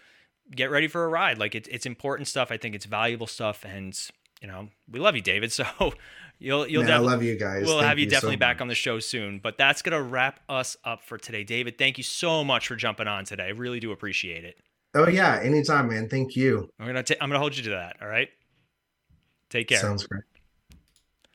get 0.51 0.69
ready 0.71 0.87
for 0.87 1.03
a 1.03 1.07
ride. 1.07 1.37
Like 1.37 1.55
it, 1.55 1.67
it's 1.69 1.85
important 1.85 2.27
stuff. 2.27 2.51
I 2.51 2.57
think 2.57 2.75
it's 2.75 2.85
valuable 2.85 3.27
stuff. 3.27 3.65
And 3.65 3.97
you 4.41 4.47
know 4.47 4.69
we 4.89 4.99
love 4.99 5.15
you 5.15 5.21
david. 5.21 5.51
So 5.79 5.93
you'll 6.43 6.67
you'll 6.67 6.83
Man, 6.83 6.93
I 6.93 6.97
love 6.97 7.23
you 7.23 7.35
guys. 7.35 7.65
We'll 7.65 7.77
Thank 7.77 7.87
have 7.87 7.99
you, 7.99 8.05
so 8.05 8.11
definitely 8.11 8.35
back 8.35 8.57
much. 8.57 8.61
on 8.61 8.67
the 8.67 8.75
show 8.75 8.99
soon. 8.99 9.39
But 9.39 9.57
that's 9.57 9.81
going 9.81 9.97
to 9.97 10.03
wrap 10.03 10.41
us 10.49 10.77
up 10.83 11.03
for 11.03 11.17
today. 11.17 11.43
David, 11.43 11.77
thank 11.77 11.97
you 11.97 12.03
so 12.03 12.43
much 12.43 12.67
for 12.67 12.75
jumping 12.75 13.07
on 13.07 13.25
today. 13.25 13.45
I 13.45 13.49
really 13.49 13.79
do 13.79 13.91
appreciate 13.91 14.43
it. 14.43 14.57
Oh 14.93 15.07
yeah, 15.07 15.39
anytime, 15.41 15.89
man. 15.89 16.07
Thank 16.09 16.35
you. 16.35 16.69
I'm 16.79 16.85
going 16.85 17.03
to 17.03 17.23
I'm 17.23 17.29
going 17.29 17.37
to 17.37 17.39
hold 17.39 17.57
you 17.57 17.63
to 17.63 17.69
that, 17.71 17.97
all 18.01 18.07
right? 18.07 18.29
Take 19.49 19.67
care. 19.67 19.79
Sounds 19.79 20.05
great. 20.05 20.23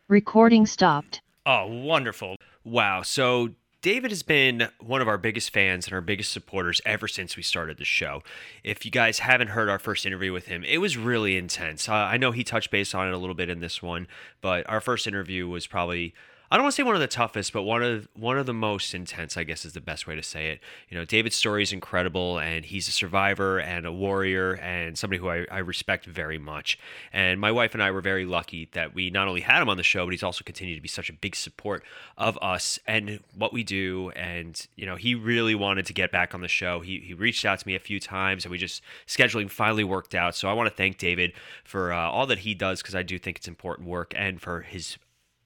Recording 0.08 0.66
stopped. 0.66 1.20
Oh, 1.44 1.66
wonderful. 1.66 2.36
Wow. 2.64 3.02
So 3.02 3.50
David 3.80 4.10
has 4.10 4.24
been 4.24 4.68
one 4.80 5.00
of 5.00 5.06
our 5.06 5.18
biggest 5.18 5.52
fans 5.52 5.86
and 5.86 5.94
our 5.94 6.00
biggest 6.00 6.32
supporters 6.32 6.80
ever 6.84 7.06
since 7.06 7.36
we 7.36 7.44
started 7.44 7.78
the 7.78 7.84
show. 7.84 8.24
If 8.64 8.84
you 8.84 8.90
guys 8.90 9.20
haven't 9.20 9.48
heard 9.48 9.68
our 9.68 9.78
first 9.78 10.04
interview 10.04 10.32
with 10.32 10.46
him, 10.46 10.64
it 10.64 10.78
was 10.78 10.96
really 10.96 11.36
intense. 11.36 11.88
Uh, 11.88 11.92
I 11.92 12.16
know 12.16 12.32
he 12.32 12.42
touched 12.42 12.72
base 12.72 12.92
on 12.92 13.06
it 13.06 13.14
a 13.14 13.18
little 13.18 13.36
bit 13.36 13.48
in 13.48 13.60
this 13.60 13.80
one, 13.80 14.08
but 14.40 14.68
our 14.68 14.80
first 14.80 15.06
interview 15.06 15.46
was 15.46 15.68
probably 15.68 16.12
I 16.50 16.56
don't 16.56 16.64
want 16.64 16.72
to 16.72 16.76
say 16.76 16.82
one 16.82 16.94
of 16.94 17.02
the 17.02 17.06
toughest, 17.06 17.52
but 17.52 17.62
one 17.62 17.82
of 17.82 18.08
one 18.14 18.38
of 18.38 18.46
the 18.46 18.54
most 18.54 18.94
intense, 18.94 19.36
I 19.36 19.44
guess 19.44 19.66
is 19.66 19.74
the 19.74 19.82
best 19.82 20.06
way 20.06 20.14
to 20.14 20.22
say 20.22 20.48
it. 20.48 20.60
You 20.88 20.96
know, 20.96 21.04
David's 21.04 21.36
story 21.36 21.62
is 21.62 21.74
incredible, 21.74 22.38
and 22.38 22.64
he's 22.64 22.88
a 22.88 22.90
survivor 22.90 23.58
and 23.58 23.84
a 23.84 23.92
warrior 23.92 24.54
and 24.54 24.96
somebody 24.96 25.20
who 25.20 25.28
I, 25.28 25.44
I 25.50 25.58
respect 25.58 26.06
very 26.06 26.38
much. 26.38 26.78
And 27.12 27.38
my 27.38 27.52
wife 27.52 27.74
and 27.74 27.82
I 27.82 27.90
were 27.90 28.00
very 28.00 28.24
lucky 28.24 28.70
that 28.72 28.94
we 28.94 29.10
not 29.10 29.28
only 29.28 29.42
had 29.42 29.60
him 29.60 29.68
on 29.68 29.76
the 29.76 29.82
show, 29.82 30.06
but 30.06 30.12
he's 30.12 30.22
also 30.22 30.42
continued 30.42 30.76
to 30.76 30.80
be 30.80 30.88
such 30.88 31.10
a 31.10 31.12
big 31.12 31.36
support 31.36 31.84
of 32.16 32.38
us 32.40 32.78
and 32.86 33.20
what 33.36 33.52
we 33.52 33.62
do. 33.62 34.10
And 34.16 34.66
you 34.74 34.86
know, 34.86 34.96
he 34.96 35.14
really 35.14 35.54
wanted 35.54 35.84
to 35.84 35.92
get 35.92 36.10
back 36.10 36.34
on 36.34 36.40
the 36.40 36.48
show. 36.48 36.80
He 36.80 37.00
he 37.00 37.12
reached 37.12 37.44
out 37.44 37.58
to 37.58 37.68
me 37.68 37.74
a 37.74 37.80
few 37.80 38.00
times, 38.00 38.46
and 38.46 38.52
we 38.52 38.56
just 38.56 38.82
scheduling 39.06 39.50
finally 39.50 39.84
worked 39.84 40.14
out. 40.14 40.34
So 40.34 40.48
I 40.48 40.54
want 40.54 40.70
to 40.70 40.74
thank 40.74 40.96
David 40.96 41.34
for 41.62 41.92
uh, 41.92 42.08
all 42.08 42.26
that 42.26 42.38
he 42.38 42.54
does 42.54 42.80
because 42.80 42.94
I 42.94 43.02
do 43.02 43.18
think 43.18 43.36
it's 43.36 43.48
important 43.48 43.86
work, 43.86 44.14
and 44.16 44.40
for 44.40 44.62
his 44.62 44.96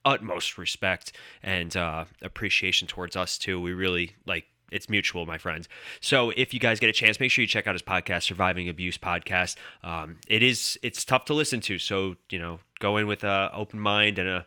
utmost 0.05 0.57
respect 0.57 1.13
and 1.41 1.75
uh, 1.75 2.05
appreciation 2.21 2.87
towards 2.87 3.15
us 3.15 3.37
too. 3.37 3.59
We 3.61 3.73
really 3.73 4.15
like 4.25 4.45
it's 4.71 4.89
mutual, 4.89 5.25
my 5.25 5.37
friends. 5.37 5.69
So 6.01 6.31
if 6.31 6.53
you 6.53 6.59
guys 6.59 6.79
get 6.79 6.89
a 6.89 6.93
chance, 6.93 7.19
make 7.19 7.31
sure 7.31 7.43
you 7.43 7.47
check 7.47 7.67
out 7.67 7.75
his 7.75 7.83
podcast, 7.83 8.23
Surviving 8.23 8.67
Abuse 8.67 8.97
Podcast. 8.97 9.55
Um, 9.83 10.17
it 10.27 10.41
is 10.41 10.79
it's 10.81 11.05
tough 11.05 11.25
to 11.25 11.33
listen 11.33 11.61
to, 11.61 11.77
so 11.77 12.15
you 12.29 12.39
know 12.39 12.59
go 12.79 12.97
in 12.97 13.07
with 13.07 13.23
a 13.23 13.51
open 13.53 13.79
mind 13.79 14.17
and 14.17 14.27
a 14.27 14.45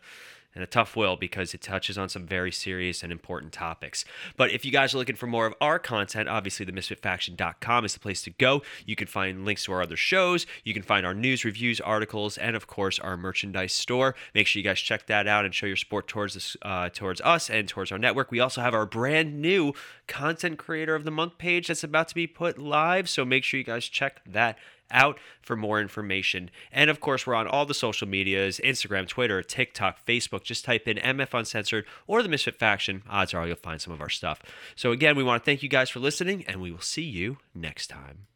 and 0.53 0.63
a 0.63 0.67
tough 0.67 0.95
will 0.95 1.15
because 1.15 1.53
it 1.53 1.61
touches 1.61 1.97
on 1.97 2.09
some 2.09 2.25
very 2.25 2.51
serious 2.51 3.03
and 3.03 3.11
important 3.11 3.53
topics. 3.53 4.05
But 4.35 4.51
if 4.51 4.65
you 4.65 4.71
guys 4.71 4.93
are 4.93 4.97
looking 4.97 5.15
for 5.15 5.27
more 5.27 5.45
of 5.45 5.53
our 5.61 5.77
content, 5.77 6.27
obviously 6.27 6.65
the 6.65 6.71
misfitfaction.com 6.71 7.85
is 7.85 7.93
the 7.93 7.99
place 7.99 8.21
to 8.23 8.31
go. 8.31 8.63
You 8.85 8.95
can 8.95 9.07
find 9.07 9.45
links 9.45 9.65
to 9.65 9.73
our 9.73 9.81
other 9.81 9.95
shows, 9.95 10.47
you 10.63 10.73
can 10.73 10.83
find 10.83 11.05
our 11.05 11.13
news, 11.13 11.45
reviews, 11.45 11.79
articles, 11.79 12.37
and 12.37 12.55
of 12.55 12.67
course 12.67 12.97
our 12.99 13.17
merchandise 13.17 13.73
store. 13.73 14.15
Make 14.33 14.47
sure 14.47 14.59
you 14.59 14.63
guys 14.63 14.79
check 14.79 15.07
that 15.07 15.27
out 15.27 15.45
and 15.45 15.53
show 15.53 15.67
your 15.67 15.75
support 15.75 16.07
towards 16.07 16.33
this, 16.33 16.57
uh, 16.63 16.89
towards 16.89 17.21
us 17.21 17.49
and 17.49 17.67
towards 17.67 17.91
our 17.91 17.99
network. 17.99 18.31
We 18.31 18.39
also 18.39 18.61
have 18.61 18.73
our 18.73 18.85
brand 18.85 19.41
new 19.41 19.73
content 20.07 20.57
creator 20.57 20.95
of 20.95 21.03
the 21.03 21.11
month 21.11 21.37
page 21.37 21.67
that's 21.67 21.83
about 21.83 22.07
to 22.09 22.15
be 22.15 22.27
put 22.27 22.57
live, 22.57 23.09
so 23.09 23.25
make 23.25 23.43
sure 23.43 23.57
you 23.57 23.63
guys 23.63 23.85
check 23.87 24.21
that 24.25 24.57
out 24.91 25.19
for 25.41 25.55
more 25.55 25.81
information. 25.81 26.49
And 26.71 26.89
of 26.89 26.99
course, 26.99 27.25
we're 27.25 27.35
on 27.35 27.47
all 27.47 27.65
the 27.65 27.73
social 27.73 28.07
medias 28.07 28.59
Instagram, 28.63 29.07
Twitter, 29.07 29.41
TikTok, 29.43 30.05
Facebook. 30.05 30.43
Just 30.43 30.65
type 30.65 30.87
in 30.87 30.97
MF 30.97 31.37
Uncensored 31.37 31.85
or 32.05 32.23
the 32.23 32.29
Misfit 32.29 32.55
Faction. 32.55 33.03
Odds 33.09 33.33
are 33.33 33.47
you'll 33.47 33.55
find 33.55 33.81
some 33.81 33.93
of 33.93 34.01
our 34.01 34.09
stuff. 34.09 34.41
So, 34.75 34.91
again, 34.91 35.15
we 35.15 35.23
want 35.23 35.43
to 35.43 35.45
thank 35.45 35.63
you 35.63 35.69
guys 35.69 35.89
for 35.89 35.99
listening, 35.99 36.45
and 36.47 36.61
we 36.61 36.71
will 36.71 36.81
see 36.81 37.03
you 37.03 37.37
next 37.53 37.87
time. 37.87 38.27